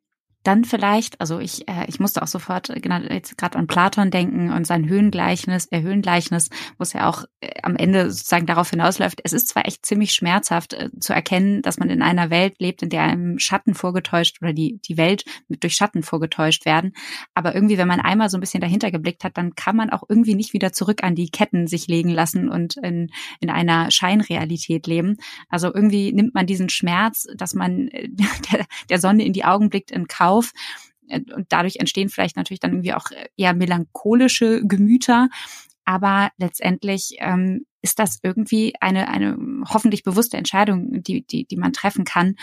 dann 0.46 0.64
vielleicht, 0.64 1.20
also 1.20 1.38
ich, 1.38 1.68
äh, 1.68 1.87
ich 1.88 1.98
musste 1.98 2.22
auch 2.22 2.26
sofort 2.26 2.70
äh, 2.70 2.80
genau 2.80 2.98
jetzt 2.98 3.37
gerade 3.37 3.59
an 3.59 3.66
Platon 3.66 4.11
denken 4.11 4.52
und 4.52 4.66
sein 4.66 4.88
Höhengleichnis, 4.88 5.68
äh, 5.70 5.82
Höhengleichnis, 5.82 6.50
wo 6.78 6.82
es 6.82 6.92
ja 6.92 7.09
auch 7.09 7.24
äh, 7.40 7.50
am 7.62 7.76
Ende 7.76 8.11
sozusagen 8.11 8.46
darauf 8.46 8.70
hinausläuft. 8.70 9.20
Es 9.24 9.32
ist 9.32 9.48
zwar 9.48 9.66
echt 9.66 9.85
ziemlich 9.85 10.12
schmerzhaft 10.12 10.74
äh, 10.74 10.90
zu 11.00 11.12
erkennen, 11.12 11.62
dass 11.62 11.78
man 11.78 11.90
in 11.90 12.02
einer 12.02 12.30
Welt 12.30 12.54
lebt, 12.61 12.82
in 12.82 12.90
der 12.90 13.02
einem 13.02 13.38
Schatten 13.38 13.74
vorgetäuscht 13.74 14.40
oder 14.40 14.52
die 14.52 14.78
die 14.87 14.96
Welt 14.96 15.24
mit 15.48 15.62
durch 15.62 15.74
Schatten 15.74 16.02
vorgetäuscht 16.02 16.64
werden, 16.64 16.92
aber 17.35 17.54
irgendwie, 17.54 17.78
wenn 17.78 17.88
man 17.88 18.00
einmal 18.00 18.30
so 18.30 18.37
ein 18.37 18.40
bisschen 18.40 18.61
dahinter 18.61 18.90
geblickt 18.90 19.24
hat, 19.24 19.37
dann 19.37 19.54
kann 19.54 19.76
man 19.76 19.90
auch 19.90 20.04
irgendwie 20.09 20.35
nicht 20.35 20.52
wieder 20.52 20.72
zurück 20.72 21.02
an 21.02 21.14
die 21.14 21.30
Ketten 21.30 21.66
sich 21.66 21.88
legen 21.88 22.11
lassen 22.11 22.48
und 22.48 22.76
in 22.76 23.11
in 23.40 23.50
einer 23.50 23.90
Scheinrealität 23.90 24.87
leben. 24.87 25.16
Also 25.48 25.72
irgendwie 25.74 26.12
nimmt 26.12 26.35
man 26.35 26.46
diesen 26.46 26.68
Schmerz, 26.68 27.26
dass 27.37 27.54
man 27.54 27.88
äh, 27.88 28.09
der, 28.52 28.66
der 28.88 28.98
Sonne 29.00 29.24
in 29.24 29.32
die 29.32 29.44
Augen 29.44 29.70
blickt, 29.70 29.90
in 29.90 30.06
Kauf 30.06 30.36
auf. 30.37 30.53
Äh, 31.09 31.20
und 31.35 31.46
dadurch 31.51 31.77
entstehen 31.77 32.09
vielleicht 32.09 32.37
natürlich 32.37 32.61
dann 32.61 32.72
irgendwie 32.72 32.94
auch 32.94 33.09
eher 33.37 33.55
melancholische 33.55 34.62
Gemüter. 34.64 35.29
Aber 35.85 36.31
letztendlich 36.37 37.16
ähm, 37.20 37.64
ist 37.81 38.01
das 38.01 38.18
irgendwie 38.25 38.75
eine, 38.81 39.09
eine 39.09 39.38
hoffentlich 39.68 40.03
bewusste 40.03 40.37
Entscheidung, 40.37 41.05
die, 41.05 41.25
die, 41.25 41.46
die 41.46 41.57
man 41.57 41.72
treffen 41.72 42.05
kann. 42.05 42.35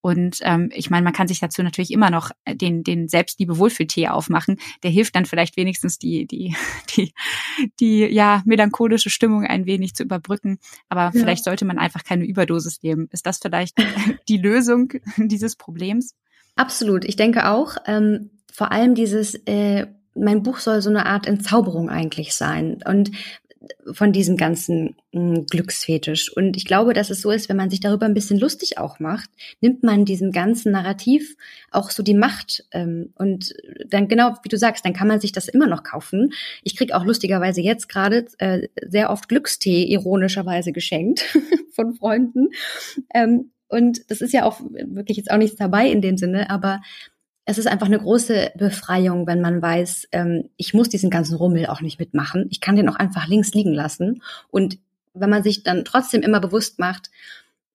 Und 0.00 0.38
ähm, 0.42 0.70
ich 0.72 0.90
meine, 0.90 1.02
man 1.02 1.12
kann 1.12 1.26
sich 1.26 1.40
dazu 1.40 1.64
natürlich 1.64 1.90
immer 1.90 2.10
noch 2.10 2.30
den, 2.48 2.84
den 2.84 3.08
Selbstliebe-Wohlfühltee 3.08 4.06
aufmachen. 4.06 4.58
Der 4.84 4.92
hilft 4.92 5.16
dann 5.16 5.26
vielleicht 5.26 5.56
wenigstens 5.56 5.98
die, 5.98 6.28
die, 6.28 6.54
die, 6.96 7.12
die 7.80 8.04
ja, 8.04 8.42
melancholische 8.44 9.10
Stimmung 9.10 9.44
ein 9.44 9.66
wenig 9.66 9.94
zu 9.94 10.04
überbrücken. 10.04 10.58
Aber 10.88 11.06
ja. 11.06 11.10
vielleicht 11.10 11.42
sollte 11.42 11.64
man 11.64 11.78
einfach 11.78 12.04
keine 12.04 12.24
Überdosis 12.24 12.84
nehmen. 12.84 13.08
Ist 13.10 13.26
das 13.26 13.38
vielleicht 13.38 13.76
die 14.28 14.38
Lösung 14.38 14.92
dieses 15.16 15.56
Problems? 15.56 16.14
Absolut. 16.56 17.04
Ich 17.04 17.16
denke 17.16 17.48
auch, 17.48 17.76
ähm, 17.86 18.30
vor 18.52 18.72
allem 18.72 18.94
dieses, 18.94 19.34
äh, 19.46 19.86
mein 20.14 20.42
Buch 20.42 20.58
soll 20.58 20.82
so 20.82 20.90
eine 20.90 21.06
Art 21.06 21.26
Entzauberung 21.26 21.88
eigentlich 21.88 22.34
sein. 22.34 22.78
Und 22.84 23.10
von 23.92 24.12
diesem 24.12 24.36
ganzen 24.36 24.96
mh, 25.12 25.36
hm, 25.36 25.46
Glücksfetisch. 25.46 26.34
Und 26.34 26.56
ich 26.56 26.64
glaube, 26.64 26.94
dass 26.94 27.10
es 27.10 27.20
so 27.20 27.30
ist, 27.30 27.48
wenn 27.48 27.56
man 27.56 27.70
sich 27.70 27.80
darüber 27.80 28.06
ein 28.06 28.14
bisschen 28.14 28.38
lustig 28.38 28.78
auch 28.78 28.98
macht, 28.98 29.30
nimmt 29.60 29.82
man 29.82 30.04
diesem 30.04 30.32
ganzen 30.32 30.72
Narrativ 30.72 31.36
auch 31.70 31.90
so 31.90 32.02
die 32.02 32.14
Macht. 32.14 32.64
Ähm, 32.72 33.12
und 33.16 33.54
dann 33.88 34.08
genau, 34.08 34.34
wie 34.42 34.48
du 34.48 34.58
sagst, 34.58 34.84
dann 34.84 34.92
kann 34.92 35.08
man 35.08 35.20
sich 35.20 35.32
das 35.32 35.48
immer 35.48 35.66
noch 35.66 35.82
kaufen. 35.82 36.32
Ich 36.62 36.76
krieg 36.76 36.92
auch 36.92 37.04
lustigerweise 37.04 37.60
jetzt 37.60 37.88
gerade 37.88 38.26
äh, 38.38 38.68
sehr 38.88 39.10
oft 39.10 39.28
Glückstee 39.28 39.84
ironischerweise 39.84 40.72
geschenkt 40.72 41.24
von 41.74 41.94
Freunden. 41.94 42.48
Ähm, 43.14 43.50
und 43.72 44.10
das 44.10 44.20
ist 44.20 44.32
ja 44.32 44.44
auch 44.44 44.60
wirklich 44.60 45.16
jetzt 45.16 45.30
auch 45.30 45.38
nichts 45.38 45.56
dabei 45.56 45.88
in 45.88 46.02
dem 46.02 46.18
Sinne, 46.18 46.50
aber 46.50 46.82
es 47.44 47.58
ist 47.58 47.66
einfach 47.66 47.86
eine 47.86 47.98
große 47.98 48.52
Befreiung, 48.56 49.26
wenn 49.26 49.40
man 49.40 49.62
weiß, 49.62 50.08
ähm, 50.12 50.50
ich 50.56 50.74
muss 50.74 50.90
diesen 50.90 51.10
ganzen 51.10 51.36
Rummel 51.36 51.66
auch 51.66 51.80
nicht 51.80 51.98
mitmachen. 51.98 52.46
Ich 52.50 52.60
kann 52.60 52.76
den 52.76 52.88
auch 52.88 52.96
einfach 52.96 53.26
links 53.26 53.52
liegen 53.52 53.72
lassen. 53.72 54.22
Und 54.48 54.78
wenn 55.14 55.30
man 55.30 55.42
sich 55.42 55.62
dann 55.62 55.84
trotzdem 55.84 56.22
immer 56.22 56.38
bewusst 56.38 56.78
macht, 56.78 57.10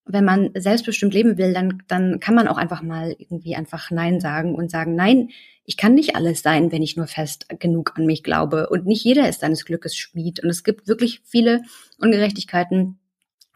wenn 0.06 0.24
man 0.24 0.52
selbstbestimmt 0.56 1.14
leben 1.14 1.38
will, 1.38 1.54
dann, 1.54 1.84
dann 1.88 2.20
kann 2.20 2.36
man 2.36 2.48
auch 2.48 2.58
einfach 2.58 2.82
mal 2.82 3.16
irgendwie 3.18 3.56
einfach 3.56 3.92
Nein 3.92 4.22
sagen 4.22 4.56
und 4.56 4.72
sagen, 4.72 4.96
nein, 4.96 5.30
ich 5.66 5.76
kann 5.76 5.96
nicht 5.96 6.16
alles 6.16 6.44
sein, 6.44 6.72
wenn 6.72 6.82
ich 6.82 6.96
nur 6.96 7.08
fest 7.08 7.48
genug 7.60 7.94
an 7.98 8.06
mich 8.06 8.24
glaube. 8.24 8.70
Und 8.70 8.86
nicht 8.86 9.04
jeder 9.04 9.28
ist 9.28 9.42
seines 9.42 9.66
Glückes 9.66 9.98
Schmied. 9.98 10.42
Und 10.42 10.50
es 10.50 10.64
gibt 10.64 10.88
wirklich 10.88 11.22
viele 11.26 11.64
Ungerechtigkeiten, 12.00 13.00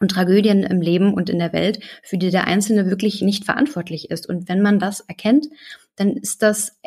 und 0.02 0.10
Tragödien 0.10 0.64
im 0.64 0.82
Leben 0.82 1.14
und 1.14 1.30
in 1.30 1.38
der 1.38 1.52
Welt, 1.52 1.80
für 2.02 2.18
die 2.18 2.30
der 2.30 2.46
Einzelne 2.46 2.90
wirklich 2.90 3.22
nicht 3.22 3.44
verantwortlich 3.44 4.10
ist. 4.10 4.28
Und 4.28 4.48
wenn 4.48 4.60
man 4.60 4.78
das 4.78 5.00
erkennt, 5.00 5.46
dann 5.96 6.16
ist 6.16 6.42
das 6.42 6.78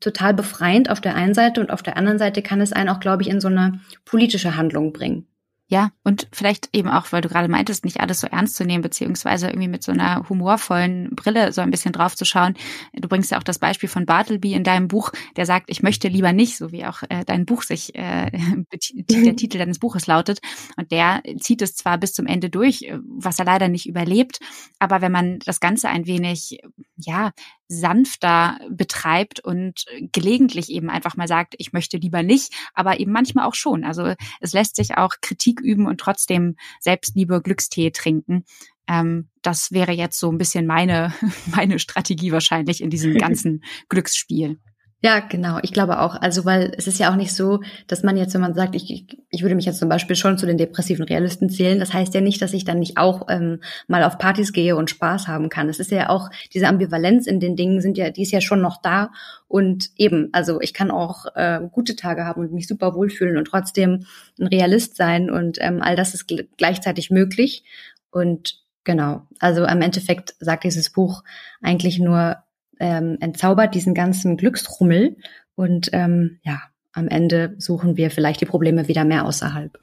total 0.00 0.34
befreiend 0.34 0.90
auf 0.90 1.00
der 1.00 1.14
einen 1.14 1.32
Seite 1.32 1.60
und 1.60 1.70
auf 1.70 1.82
der 1.82 1.96
anderen 1.96 2.18
Seite 2.18 2.42
kann 2.42 2.60
es 2.60 2.72
einen 2.72 2.90
auch, 2.90 3.00
glaube 3.00 3.22
ich, 3.22 3.30
in 3.30 3.40
so 3.40 3.48
eine 3.48 3.80
politische 4.04 4.56
Handlung 4.56 4.92
bringen. 4.92 5.26
Ja, 5.72 5.92
und 6.02 6.26
vielleicht 6.32 6.68
eben 6.72 6.88
auch, 6.88 7.12
weil 7.12 7.20
du 7.20 7.28
gerade 7.28 7.46
meintest, 7.46 7.84
nicht 7.84 8.00
alles 8.00 8.18
so 8.18 8.26
ernst 8.26 8.56
zu 8.56 8.64
nehmen, 8.64 8.82
beziehungsweise 8.82 9.46
irgendwie 9.46 9.68
mit 9.68 9.84
so 9.84 9.92
einer 9.92 10.28
humorvollen 10.28 11.10
Brille 11.14 11.52
so 11.52 11.60
ein 11.60 11.70
bisschen 11.70 11.92
drauf 11.92 12.16
zu 12.16 12.24
schauen. 12.24 12.54
Du 12.92 13.06
bringst 13.06 13.30
ja 13.30 13.38
auch 13.38 13.44
das 13.44 13.60
Beispiel 13.60 13.88
von 13.88 14.04
Bartleby 14.04 14.54
in 14.54 14.64
deinem 14.64 14.88
Buch, 14.88 15.12
der 15.36 15.46
sagt, 15.46 15.70
ich 15.70 15.80
möchte 15.80 16.08
lieber 16.08 16.32
nicht, 16.32 16.56
so 16.56 16.72
wie 16.72 16.84
auch 16.84 17.04
äh, 17.08 17.24
dein 17.24 17.46
Buch 17.46 17.62
sich, 17.62 17.94
äh, 17.94 18.32
der 19.10 19.36
Titel 19.36 19.58
deines 19.58 19.78
Buches 19.78 20.08
lautet. 20.08 20.40
Und 20.76 20.90
der 20.90 21.22
zieht 21.38 21.62
es 21.62 21.76
zwar 21.76 21.98
bis 21.98 22.14
zum 22.14 22.26
Ende 22.26 22.50
durch, 22.50 22.92
was 23.04 23.38
er 23.38 23.44
leider 23.44 23.68
nicht 23.68 23.86
überlebt, 23.86 24.40
aber 24.80 25.00
wenn 25.02 25.12
man 25.12 25.38
das 25.38 25.60
Ganze 25.60 25.88
ein 25.88 26.06
wenig, 26.06 26.58
ja, 27.04 27.32
sanfter 27.68 28.58
betreibt 28.70 29.40
und 29.40 29.84
gelegentlich 30.12 30.70
eben 30.70 30.90
einfach 30.90 31.16
mal 31.16 31.28
sagt, 31.28 31.54
ich 31.58 31.72
möchte 31.72 31.96
lieber 31.96 32.22
nicht, 32.22 32.52
aber 32.74 33.00
eben 33.00 33.12
manchmal 33.12 33.46
auch 33.46 33.54
schon. 33.54 33.84
Also 33.84 34.14
es 34.40 34.52
lässt 34.52 34.76
sich 34.76 34.96
auch 34.96 35.14
Kritik 35.20 35.60
üben 35.60 35.86
und 35.86 36.00
trotzdem 36.00 36.56
Selbstliebe 36.80 37.40
Glückstee 37.42 37.90
trinken. 37.90 38.44
Ähm, 38.88 39.28
das 39.42 39.70
wäre 39.70 39.92
jetzt 39.92 40.18
so 40.18 40.30
ein 40.30 40.38
bisschen 40.38 40.66
meine, 40.66 41.14
meine 41.54 41.78
Strategie 41.78 42.32
wahrscheinlich 42.32 42.82
in 42.82 42.90
diesem 42.90 43.14
ganzen 43.18 43.62
Glücksspiel. 43.88 44.58
Ja, 45.02 45.20
genau. 45.20 45.58
Ich 45.62 45.72
glaube 45.72 46.00
auch. 46.00 46.20
Also, 46.20 46.44
weil 46.44 46.72
es 46.76 46.86
ist 46.86 46.98
ja 46.98 47.10
auch 47.10 47.16
nicht 47.16 47.34
so, 47.34 47.60
dass 47.86 48.02
man 48.02 48.18
jetzt, 48.18 48.34
wenn 48.34 48.42
man 48.42 48.52
sagt, 48.52 48.74
ich, 48.74 49.06
ich 49.30 49.42
würde 49.42 49.54
mich 49.54 49.64
jetzt 49.64 49.78
zum 49.78 49.88
Beispiel 49.88 50.14
schon 50.14 50.36
zu 50.36 50.44
den 50.44 50.58
depressiven 50.58 51.06
Realisten 51.06 51.48
zählen, 51.48 51.78
das 51.78 51.94
heißt 51.94 52.12
ja 52.12 52.20
nicht, 52.20 52.42
dass 52.42 52.52
ich 52.52 52.66
dann 52.66 52.80
nicht 52.80 52.98
auch 52.98 53.26
ähm, 53.30 53.60
mal 53.88 54.04
auf 54.04 54.18
Partys 54.18 54.52
gehe 54.52 54.76
und 54.76 54.90
Spaß 54.90 55.26
haben 55.26 55.48
kann. 55.48 55.70
Es 55.70 55.80
ist 55.80 55.90
ja 55.90 56.10
auch, 56.10 56.28
diese 56.52 56.68
Ambivalenz 56.68 57.26
in 57.26 57.40
den 57.40 57.56
Dingen 57.56 57.80
sind 57.80 57.96
ja, 57.96 58.10
die 58.10 58.22
ist 58.22 58.32
ja 58.32 58.42
schon 58.42 58.60
noch 58.60 58.82
da. 58.82 59.10
Und 59.48 59.88
eben, 59.96 60.28
also 60.32 60.60
ich 60.60 60.74
kann 60.74 60.90
auch 60.90 61.24
äh, 61.34 61.60
gute 61.72 61.96
Tage 61.96 62.26
haben 62.26 62.42
und 62.42 62.52
mich 62.52 62.68
super 62.68 62.94
wohlfühlen 62.94 63.38
und 63.38 63.46
trotzdem 63.46 64.04
ein 64.38 64.48
Realist 64.48 64.96
sein 64.96 65.30
und 65.30 65.56
ähm, 65.62 65.80
all 65.80 65.96
das 65.96 66.12
ist 66.12 66.30
gleichzeitig 66.58 67.10
möglich. 67.10 67.64
Und 68.10 68.58
genau, 68.84 69.22
also 69.38 69.64
am 69.64 69.80
Endeffekt 69.80 70.34
sagt 70.40 70.64
dieses 70.64 70.90
Buch 70.90 71.24
eigentlich 71.62 71.98
nur, 71.98 72.36
ähm, 72.80 73.16
entzaubert 73.20 73.74
diesen 73.74 73.94
ganzen 73.94 74.36
Glücksrummel 74.36 75.16
und 75.54 75.90
ähm, 75.92 76.40
ja, 76.42 76.60
am 76.92 77.08
Ende 77.08 77.54
suchen 77.58 77.96
wir 77.96 78.10
vielleicht 78.10 78.40
die 78.40 78.46
Probleme 78.46 78.88
wieder 78.88 79.04
mehr 79.04 79.24
außerhalb. 79.24 79.78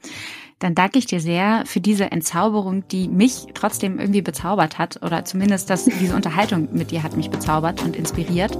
Dann 0.58 0.74
danke 0.74 0.98
ich 0.98 1.06
dir 1.06 1.20
sehr 1.20 1.62
für 1.66 1.80
diese 1.80 2.10
Entzauberung, 2.10 2.88
die 2.88 3.06
mich 3.08 3.46
trotzdem 3.54 4.00
irgendwie 4.00 4.22
bezaubert 4.22 4.76
hat 4.76 5.00
oder 5.02 5.24
zumindest 5.24 5.70
dass 5.70 5.84
diese 5.84 6.16
Unterhaltung 6.16 6.68
mit 6.72 6.90
dir 6.90 7.04
hat 7.04 7.16
mich 7.16 7.30
bezaubert 7.30 7.82
und 7.84 7.94
inspiriert. 7.94 8.58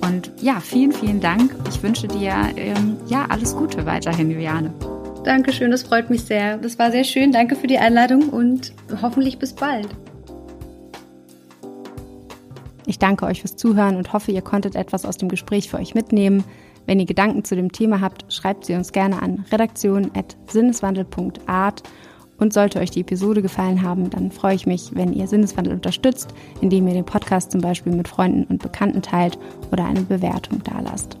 Und 0.00 0.32
ja, 0.40 0.58
vielen, 0.58 0.90
vielen 0.90 1.20
Dank. 1.20 1.54
Ich 1.68 1.82
wünsche 1.84 2.08
dir 2.08 2.34
ähm, 2.56 2.96
ja 3.06 3.26
alles 3.28 3.54
Gute 3.54 3.86
weiterhin, 3.86 4.30
Juliane. 4.30 4.74
Dankeschön, 5.22 5.70
das 5.70 5.84
freut 5.84 6.10
mich 6.10 6.24
sehr. 6.24 6.58
Das 6.58 6.78
war 6.80 6.90
sehr 6.90 7.04
schön. 7.04 7.30
Danke 7.30 7.54
für 7.54 7.66
die 7.68 7.78
Einladung 7.78 8.28
und 8.28 8.72
hoffentlich 9.00 9.38
bis 9.38 9.52
bald. 9.52 9.88
Ich 12.86 12.98
danke 12.98 13.26
euch 13.26 13.40
fürs 13.40 13.56
Zuhören 13.56 13.96
und 13.96 14.12
hoffe, 14.12 14.32
ihr 14.32 14.42
konntet 14.42 14.76
etwas 14.76 15.04
aus 15.04 15.16
dem 15.16 15.28
Gespräch 15.28 15.68
für 15.68 15.78
euch 15.78 15.94
mitnehmen. 15.94 16.44
Wenn 16.86 17.00
ihr 17.00 17.06
Gedanken 17.06 17.44
zu 17.44 17.56
dem 17.56 17.72
Thema 17.72 18.00
habt, 18.00 18.32
schreibt 18.32 18.64
sie 18.64 18.74
uns 18.74 18.92
gerne 18.92 19.20
an 19.20 19.44
redaktion.sinneswandel.art. 19.50 21.82
Und 22.38 22.52
sollte 22.52 22.80
euch 22.80 22.90
die 22.90 23.00
Episode 23.00 23.40
gefallen 23.40 23.80
haben, 23.80 24.10
dann 24.10 24.30
freue 24.30 24.54
ich 24.54 24.66
mich, 24.66 24.90
wenn 24.94 25.14
ihr 25.14 25.26
Sinneswandel 25.26 25.72
unterstützt, 25.72 26.34
indem 26.60 26.86
ihr 26.86 26.92
den 26.92 27.06
Podcast 27.06 27.50
zum 27.50 27.62
Beispiel 27.62 27.94
mit 27.94 28.08
Freunden 28.08 28.44
und 28.44 28.62
Bekannten 28.62 29.00
teilt 29.00 29.38
oder 29.72 29.86
eine 29.86 30.02
Bewertung 30.02 30.62
dalasst. 30.62 31.16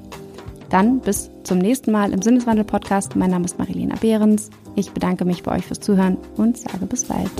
Dann 0.68 1.00
bis 1.00 1.30
zum 1.42 1.56
nächsten 1.56 1.90
Mal 1.90 2.12
im 2.12 2.20
Sinneswandel-Podcast. 2.20 3.16
Mein 3.16 3.30
Name 3.30 3.46
ist 3.46 3.58
Marilena 3.58 3.96
Behrens. 3.96 4.50
Ich 4.74 4.92
bedanke 4.92 5.24
mich 5.24 5.42
bei 5.42 5.56
euch 5.56 5.64
fürs 5.64 5.80
Zuhören 5.80 6.18
und 6.36 6.58
sage 6.58 6.84
bis 6.84 7.06
bald. 7.06 7.30